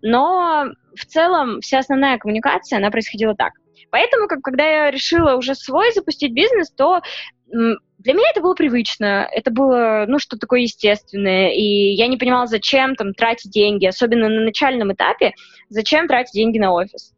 но 0.00 0.66
в 0.94 1.04
целом 1.04 1.60
вся 1.60 1.80
основная 1.80 2.16
коммуникация, 2.16 2.78
она 2.78 2.90
происходила 2.90 3.34
так. 3.34 3.52
Поэтому, 3.90 4.28
как, 4.28 4.40
когда 4.40 4.64
я 4.64 4.90
решила 4.90 5.34
уже 5.34 5.54
свой 5.54 5.92
запустить 5.92 6.32
бизнес, 6.32 6.70
то 6.70 7.02
для 7.50 8.14
меня 8.14 8.30
это 8.30 8.40
было 8.40 8.54
привычно, 8.54 9.28
это 9.30 9.50
было, 9.50 10.04
ну, 10.08 10.18
что 10.18 10.38
такое 10.38 10.60
естественное, 10.60 11.52
и 11.52 11.92
я 11.92 12.06
не 12.06 12.16
понимала, 12.16 12.46
зачем 12.46 12.94
там 12.96 13.12
тратить 13.12 13.50
деньги, 13.50 13.86
особенно 13.86 14.28
на 14.28 14.42
начальном 14.42 14.92
этапе, 14.92 15.34
зачем 15.68 16.08
тратить 16.08 16.32
деньги 16.32 16.58
на 16.58 16.72
офис. 16.72 17.12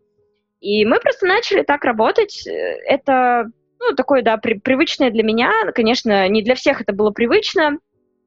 И 0.60 0.84
мы 0.84 1.00
просто 1.00 1.26
начали 1.26 1.62
так 1.62 1.84
работать. 1.84 2.46
Это, 2.46 3.46
ну, 3.80 3.94
такое, 3.94 4.22
да, 4.22 4.36
при, 4.36 4.54
привычное 4.54 5.10
для 5.10 5.22
меня. 5.22 5.50
Конечно, 5.74 6.28
не 6.28 6.42
для 6.42 6.54
всех 6.54 6.80
это 6.80 6.92
было 6.92 7.10
привычно, 7.10 7.78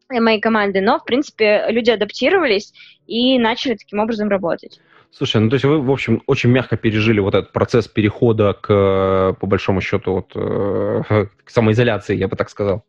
моей 0.10 0.40
команды, 0.40 0.82
но, 0.82 1.00
в 1.00 1.06
принципе, 1.06 1.66
люди 1.70 1.90
адаптировались 1.90 2.74
и 3.08 3.40
начали 3.40 3.76
таким 3.76 4.00
образом 4.00 4.30
работать. 4.30 4.80
Слушай, 5.18 5.40
ну 5.42 5.50
то 5.50 5.54
есть 5.54 5.64
вы, 5.64 5.80
в 5.80 5.90
общем, 5.90 6.22
очень 6.28 6.50
мягко 6.50 6.76
пережили 6.76 7.22
вот 7.22 7.36
этот 7.36 7.54
процесс 7.54 7.88
перехода 7.88 8.52
к, 8.52 9.38
по 9.40 9.48
большому 9.48 9.80
счету, 9.80 10.12
вот, 10.12 10.32
э, 10.36 11.28
к 11.46 11.50
самоизоляции, 11.50 12.18
я 12.18 12.28
бы 12.28 12.36
так 12.36 12.50
сказал. 12.50 12.84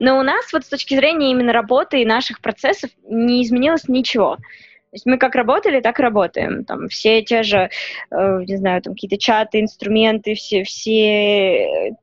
Но 0.00 0.18
у 0.18 0.22
нас 0.22 0.52
вот 0.52 0.64
с 0.64 0.68
точки 0.68 0.96
зрения 0.96 1.30
именно 1.30 1.52
работы 1.52 2.02
и 2.02 2.06
наших 2.06 2.40
процессов 2.40 2.90
не 3.08 3.44
изменилось 3.44 3.86
ничего. 3.86 4.34
То 4.36 4.96
есть 4.96 5.06
мы 5.06 5.16
как 5.16 5.36
работали, 5.36 5.80
так 5.80 6.00
и 6.00 6.02
работаем. 6.02 6.64
Там 6.64 6.88
все 6.88 7.22
те 7.22 7.44
же, 7.44 7.70
э, 8.10 8.42
не 8.48 8.56
знаю, 8.56 8.82
там 8.82 8.94
какие-то 8.94 9.18
чаты, 9.18 9.60
инструменты, 9.60 10.34
все, 10.34 10.64
все 10.64 11.94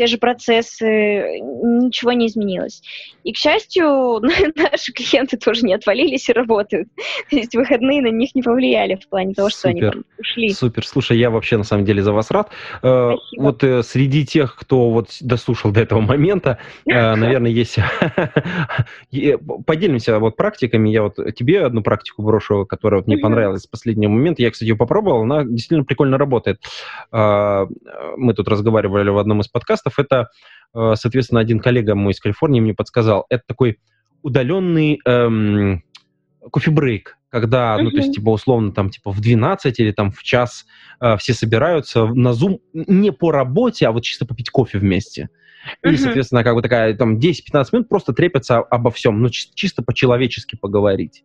те 0.00 0.06
же 0.06 0.16
процессы, 0.16 1.40
ничего 1.42 2.12
не 2.12 2.28
изменилось. 2.28 2.80
И, 3.22 3.34
к 3.34 3.36
счастью, 3.36 4.20
наши 4.56 4.94
клиенты 4.94 5.36
тоже 5.36 5.66
не 5.66 5.74
отвалились 5.74 6.30
и 6.30 6.32
работают. 6.32 6.88
То 7.28 7.36
есть 7.36 7.54
выходные 7.54 8.00
на 8.00 8.08
них 8.08 8.34
не 8.34 8.40
повлияли 8.40 8.94
в 8.94 9.06
плане 9.10 9.34
того, 9.34 9.50
что 9.50 9.68
Супер. 9.68 9.92
они 9.92 10.02
ушли. 10.20 10.50
Супер. 10.50 10.86
Слушай, 10.86 11.18
я 11.18 11.30
вообще 11.30 11.56
на 11.56 11.64
самом 11.64 11.84
деле 11.84 12.02
за 12.02 12.12
вас 12.12 12.30
рад. 12.30 12.50
Э, 12.82 13.12
Спасибо. 13.16 13.42
Вот 13.42 13.64
э, 13.64 13.82
среди 13.82 14.24
тех, 14.24 14.54
кто 14.56 14.90
вот 14.90 15.08
дослушал 15.20 15.72
до 15.72 15.80
этого 15.80 16.00
момента, 16.00 16.58
э, 16.86 17.14
наверное, 17.16 17.50
есть... 17.50 17.78
Поделимся 19.66 20.18
вот 20.18 20.36
практиками. 20.36 20.88
Я 20.88 21.02
вот 21.02 21.16
тебе 21.34 21.64
одну 21.64 21.82
практику 21.82 22.22
брошу, 22.22 22.66
которая 22.66 23.02
мне 23.06 23.18
понравилась 23.18 23.62
с 23.62 23.66
последнего 23.66 24.10
момента. 24.10 24.42
Я, 24.42 24.50
кстати, 24.50 24.68
ее 24.68 24.76
попробовал. 24.76 25.22
Она 25.22 25.44
действительно 25.44 25.84
прикольно 25.84 26.18
работает. 26.18 26.60
Мы 27.10 28.34
тут 28.34 28.48
разговаривали 28.48 29.10
в 29.10 29.18
одном 29.18 29.40
из 29.40 29.48
подкастов 29.48 29.98
это, 29.98 30.28
соответственно, 30.72 31.40
один 31.40 31.60
коллега 31.60 31.94
мой 31.94 32.12
из 32.12 32.20
Калифорнии 32.20 32.60
мне 32.60 32.74
подсказал, 32.74 33.26
это 33.28 33.42
такой 33.46 33.78
удаленный 34.22 35.00
эм, 35.04 35.82
кофе-брейк, 36.50 37.18
когда, 37.28 37.76
uh-huh. 37.76 37.82
ну, 37.82 37.90
то 37.90 37.96
есть, 37.98 38.14
типа, 38.14 38.30
условно, 38.30 38.72
там, 38.72 38.90
типа, 38.90 39.12
в 39.12 39.20
12 39.20 39.78
или 39.80 39.92
там 39.92 40.10
в 40.10 40.22
час 40.22 40.66
э, 41.00 41.16
все 41.16 41.34
собираются 41.34 42.06
на 42.06 42.30
Zoom 42.30 42.58
не 42.72 43.12
по 43.12 43.30
работе, 43.30 43.86
а 43.86 43.92
вот 43.92 44.02
чисто 44.02 44.26
попить 44.26 44.50
кофе 44.50 44.78
вместе. 44.78 45.28
И, 45.82 45.88
uh-huh. 45.88 45.96
соответственно, 45.96 46.42
как 46.42 46.54
бы 46.54 46.62
такая, 46.62 46.94
там, 46.94 47.18
10-15 47.18 47.66
минут 47.72 47.88
просто 47.88 48.12
трепятся 48.12 48.58
обо 48.58 48.90
всем, 48.90 49.20
ну, 49.20 49.28
чисто, 49.28 49.52
чисто 49.54 49.82
по-человечески 49.82 50.56
поговорить. 50.56 51.24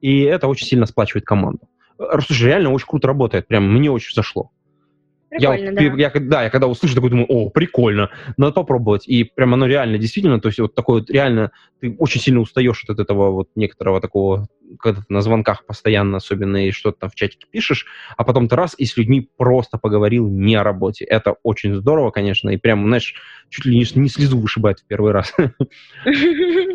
И 0.00 0.22
это 0.22 0.48
очень 0.48 0.66
сильно 0.66 0.86
сплачивает 0.86 1.24
команду. 1.24 1.68
Слушай, 2.26 2.48
реально 2.48 2.72
очень 2.72 2.86
круто 2.86 3.08
работает, 3.08 3.46
прям 3.46 3.72
мне 3.72 3.90
очень 3.90 4.14
зашло. 4.14 4.50
Прикольно, 5.30 5.80
я, 5.80 5.90
да. 5.90 5.96
Я, 5.96 6.10
да, 6.20 6.42
я 6.44 6.50
когда 6.50 6.68
услышу, 6.68 6.94
такой 6.94 7.10
думаю, 7.10 7.26
о, 7.28 7.50
прикольно, 7.50 8.10
надо 8.36 8.52
попробовать. 8.52 9.08
И 9.08 9.24
прям 9.24 9.54
оно 9.54 9.66
реально, 9.66 9.98
действительно, 9.98 10.40
то 10.40 10.48
есть 10.48 10.60
вот 10.60 10.74
такое 10.74 11.00
вот 11.00 11.10
реально, 11.10 11.50
ты 11.80 11.94
очень 11.98 12.20
сильно 12.20 12.40
устаешь 12.40 12.84
от 12.88 13.00
этого 13.00 13.30
вот 13.30 13.48
некоторого 13.56 14.00
такого, 14.00 14.46
когда 14.78 15.00
ты 15.00 15.06
на 15.08 15.20
звонках 15.20 15.66
постоянно, 15.66 16.18
особенно 16.18 16.66
и 16.66 16.70
что-то 16.70 17.00
там 17.00 17.10
в 17.10 17.14
чатике 17.16 17.46
пишешь, 17.50 17.86
а 18.16 18.24
потом 18.24 18.48
ты 18.48 18.56
раз 18.56 18.74
и 18.78 18.84
с 18.84 18.96
людьми 18.96 19.28
просто 19.36 19.78
поговорил 19.78 20.28
не 20.28 20.54
о 20.54 20.62
работе. 20.62 21.04
Это 21.04 21.34
очень 21.42 21.74
здорово, 21.74 22.10
конечно, 22.10 22.50
и 22.50 22.56
прям, 22.56 22.86
знаешь, 22.86 23.14
чуть 23.50 23.64
ли 23.64 23.76
не, 23.76 24.00
не 24.00 24.08
слезу 24.08 24.38
вышибает 24.38 24.78
в 24.80 24.86
первый 24.86 25.12
раз. 25.12 25.34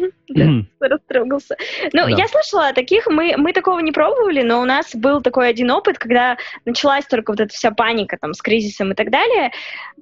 растрогался. 0.79 1.55
Ну, 1.93 2.07
я 2.07 2.27
слышала 2.27 2.73
таких, 2.73 3.07
мы, 3.07 3.35
мы 3.37 3.53
такого 3.53 3.79
не 3.79 3.91
пробовали, 3.91 4.41
но 4.41 4.61
у 4.61 4.65
нас 4.65 4.95
был 4.95 5.21
такой 5.21 5.49
один 5.49 5.71
опыт, 5.71 5.97
когда 5.97 6.37
началась 6.65 7.05
только 7.05 7.31
вот 7.31 7.39
эта 7.39 7.53
вся 7.53 7.71
паника 7.71 8.17
там 8.19 8.33
с 8.33 8.41
кризисом 8.41 8.91
и 8.91 8.95
так 8.95 9.09
далее, 9.11 9.51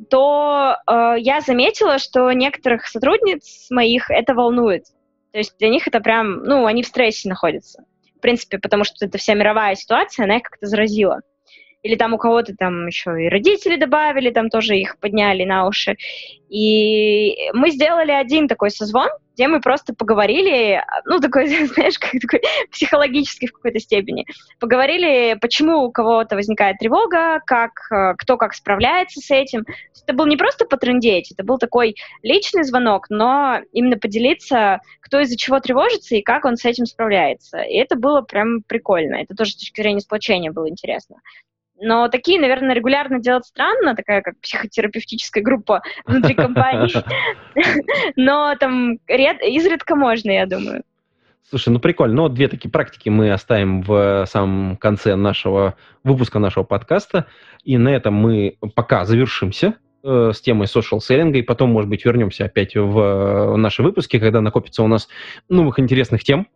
то 0.09 0.77
э, 0.87 1.15
я 1.17 1.41
заметила, 1.41 1.99
что 1.99 2.31
некоторых 2.31 2.85
сотрудниц 2.87 3.67
моих 3.69 4.09
это 4.09 4.33
волнует. 4.33 4.85
То 5.31 5.37
есть 5.37 5.57
для 5.59 5.69
них 5.69 5.87
это 5.87 5.99
прям, 5.99 6.43
ну, 6.43 6.65
они 6.65 6.83
в 6.83 6.87
стрессе 6.87 7.29
находятся. 7.29 7.83
В 8.17 8.21
принципе, 8.21 8.57
потому 8.57 8.83
что 8.83 9.05
эта 9.05 9.17
вся 9.17 9.33
мировая 9.33 9.75
ситуация, 9.75 10.25
она 10.25 10.37
их 10.37 10.43
как-то 10.43 10.65
заразила. 10.65 11.21
Или 11.81 11.95
там 11.95 12.13
у 12.13 12.17
кого-то 12.17 12.53
там 12.55 12.87
еще 12.87 13.23
и 13.23 13.29
родители 13.29 13.77
добавили, 13.77 14.31
там 14.31 14.49
тоже 14.49 14.77
их 14.77 14.97
подняли 14.99 15.45
на 15.45 15.67
уши. 15.67 15.95
И 16.49 17.49
мы 17.53 17.69
сделали 17.69 18.11
один 18.11 18.47
такой 18.47 18.71
созвон, 18.71 19.09
где 19.35 19.47
мы 19.47 19.61
просто 19.61 19.93
поговорили, 19.93 20.83
ну, 21.05 21.19
такой, 21.19 21.47
знаешь, 21.67 21.97
как 21.97 22.11
такой 22.19 22.41
психологический 22.71 23.47
в 23.47 23.53
какой-то 23.53 23.79
степени. 23.79 24.25
Поговорили, 24.59 25.37
почему 25.39 25.83
у 25.83 25.91
кого-то 25.91 26.35
возникает 26.35 26.77
тревога, 26.79 27.39
как, 27.45 27.71
кто 28.17 28.35
как 28.35 28.53
справляется 28.53 29.21
с 29.21 29.31
этим. 29.31 29.63
Это 30.03 30.13
был 30.13 30.25
не 30.25 30.35
просто 30.35 30.65
потрындеть, 30.65 31.31
это 31.31 31.43
был 31.43 31.57
такой 31.57 31.95
личный 32.23 32.63
звонок, 32.63 33.05
но 33.09 33.59
именно 33.71 33.97
поделиться, 33.97 34.81
кто 34.99 35.21
из-за 35.21 35.37
чего 35.37 35.59
тревожится 35.61 36.15
и 36.15 36.21
как 36.21 36.43
он 36.43 36.57
с 36.57 36.65
этим 36.65 36.85
справляется. 36.85 37.59
И 37.59 37.75
это 37.75 37.95
было 37.95 38.21
прям 38.21 38.63
прикольно. 38.63 39.15
Это 39.15 39.35
тоже 39.35 39.51
с 39.51 39.55
точки 39.57 39.81
зрения 39.81 40.01
сплочения 40.01 40.51
было 40.51 40.67
интересно. 40.67 41.17
Но 41.81 42.09
такие, 42.09 42.39
наверное, 42.39 42.75
регулярно 42.75 43.19
делать 43.19 43.45
странно, 43.45 43.95
такая 43.95 44.21
как 44.21 44.39
психотерапевтическая 44.41 45.43
группа 45.43 45.81
внутри 46.05 46.35
компании. 46.35 46.93
Но 48.15 48.55
там 48.59 48.95
изредка 49.07 49.95
можно, 49.95 50.31
я 50.31 50.45
думаю. 50.45 50.83
Слушай, 51.49 51.69
ну 51.69 51.79
прикольно. 51.79 52.15
Ну, 52.15 52.21
вот 52.23 52.33
две 52.33 52.47
такие 52.47 52.69
практики 52.69 53.09
мы 53.09 53.31
оставим 53.31 53.81
в 53.81 54.25
самом 54.27 54.77
конце 54.77 55.15
нашего 55.15 55.75
выпуска 56.03 56.37
нашего 56.37 56.63
подкаста. 56.63 57.25
И 57.63 57.77
на 57.77 57.89
этом 57.89 58.13
мы 58.13 58.57
пока 58.75 59.05
завершимся 59.05 59.75
э, 60.03 60.31
с 60.33 60.41
темой 60.41 60.67
social 60.67 60.99
selling, 60.99 61.33
и 61.33 61.41
потом, 61.41 61.71
может 61.71 61.89
быть, 61.89 62.05
вернемся 62.05 62.45
опять 62.45 62.75
в 62.75 63.55
наши 63.57 63.81
выпуски, 63.81 64.19
когда 64.19 64.41
накопится 64.41 64.83
у 64.83 64.87
нас 64.87 65.07
новых 65.49 65.79
интересных 65.79 66.23
тем. 66.23 66.47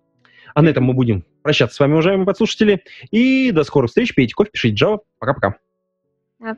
А 0.53 0.61
на 0.61 0.69
этом 0.69 0.83
мы 0.83 0.93
будем 0.93 1.25
прощаться 1.41 1.75
с 1.75 1.79
вами, 1.79 1.93
уважаемые 1.93 2.25
подслушатели. 2.25 2.83
И 3.11 3.51
до 3.51 3.63
скорых 3.63 3.89
встреч. 3.89 4.13
Пейте 4.13 4.33
кофе, 4.33 4.51
пишите 4.51 4.85
Java. 4.85 4.99
Пока-пока. 5.19 5.55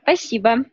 Спасибо. 0.04 0.66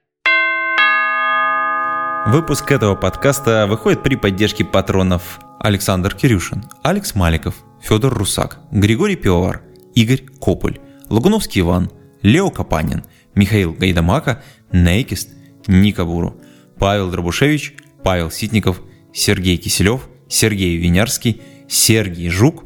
Выпуск 2.27 2.71
этого 2.71 2.95
подкаста 2.95 3.67
выходит 3.69 4.03
при 4.03 4.15
поддержке 4.15 4.65
патронов 4.65 5.41
Александр 5.59 6.15
Кирюшин, 6.15 6.63
Алекс 6.83 7.15
Маликов, 7.15 7.57
Федор 7.83 8.15
Русак, 8.15 8.61
Григорий 8.71 9.17
Пивовар, 9.17 9.63
Игорь 9.95 10.23
Кополь, 10.41 10.79
Лагуновский 11.11 11.63
Иван, 11.63 11.91
Лео 12.23 12.51
Капанин, 12.51 13.05
Михаил 13.35 13.73
Гайдамака, 13.73 14.43
Нейкист, 14.71 15.31
Ника 15.67 16.05
Буру, 16.05 16.41
Павел 16.79 17.11
Дробушевич, 17.11 17.75
Павел 18.05 18.31
Ситников, 18.31 18.81
Сергей 19.13 19.57
Киселев, 19.57 20.09
Сергей 20.29 20.77
Винярский, 20.77 21.43
Сергей 21.69 22.29
Жук, 22.29 22.65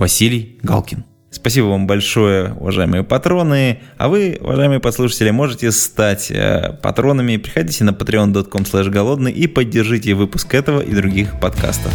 Василий 0.00 0.58
Галкин. 0.62 1.04
Спасибо 1.30 1.66
вам 1.66 1.86
большое, 1.86 2.54
уважаемые 2.54 3.04
патроны. 3.04 3.80
А 3.98 4.08
вы, 4.08 4.38
уважаемые 4.40 4.80
послушатели, 4.80 5.30
можете 5.30 5.70
стать 5.72 6.30
э, 6.30 6.78
патронами. 6.82 7.36
Приходите 7.36 7.84
на 7.84 7.90
patreon.com 7.90 8.90
голодный 8.90 9.30
и 9.30 9.46
поддержите 9.46 10.14
выпуск 10.14 10.54
этого 10.54 10.80
и 10.80 10.94
других 10.94 11.38
подкастов. 11.38 11.92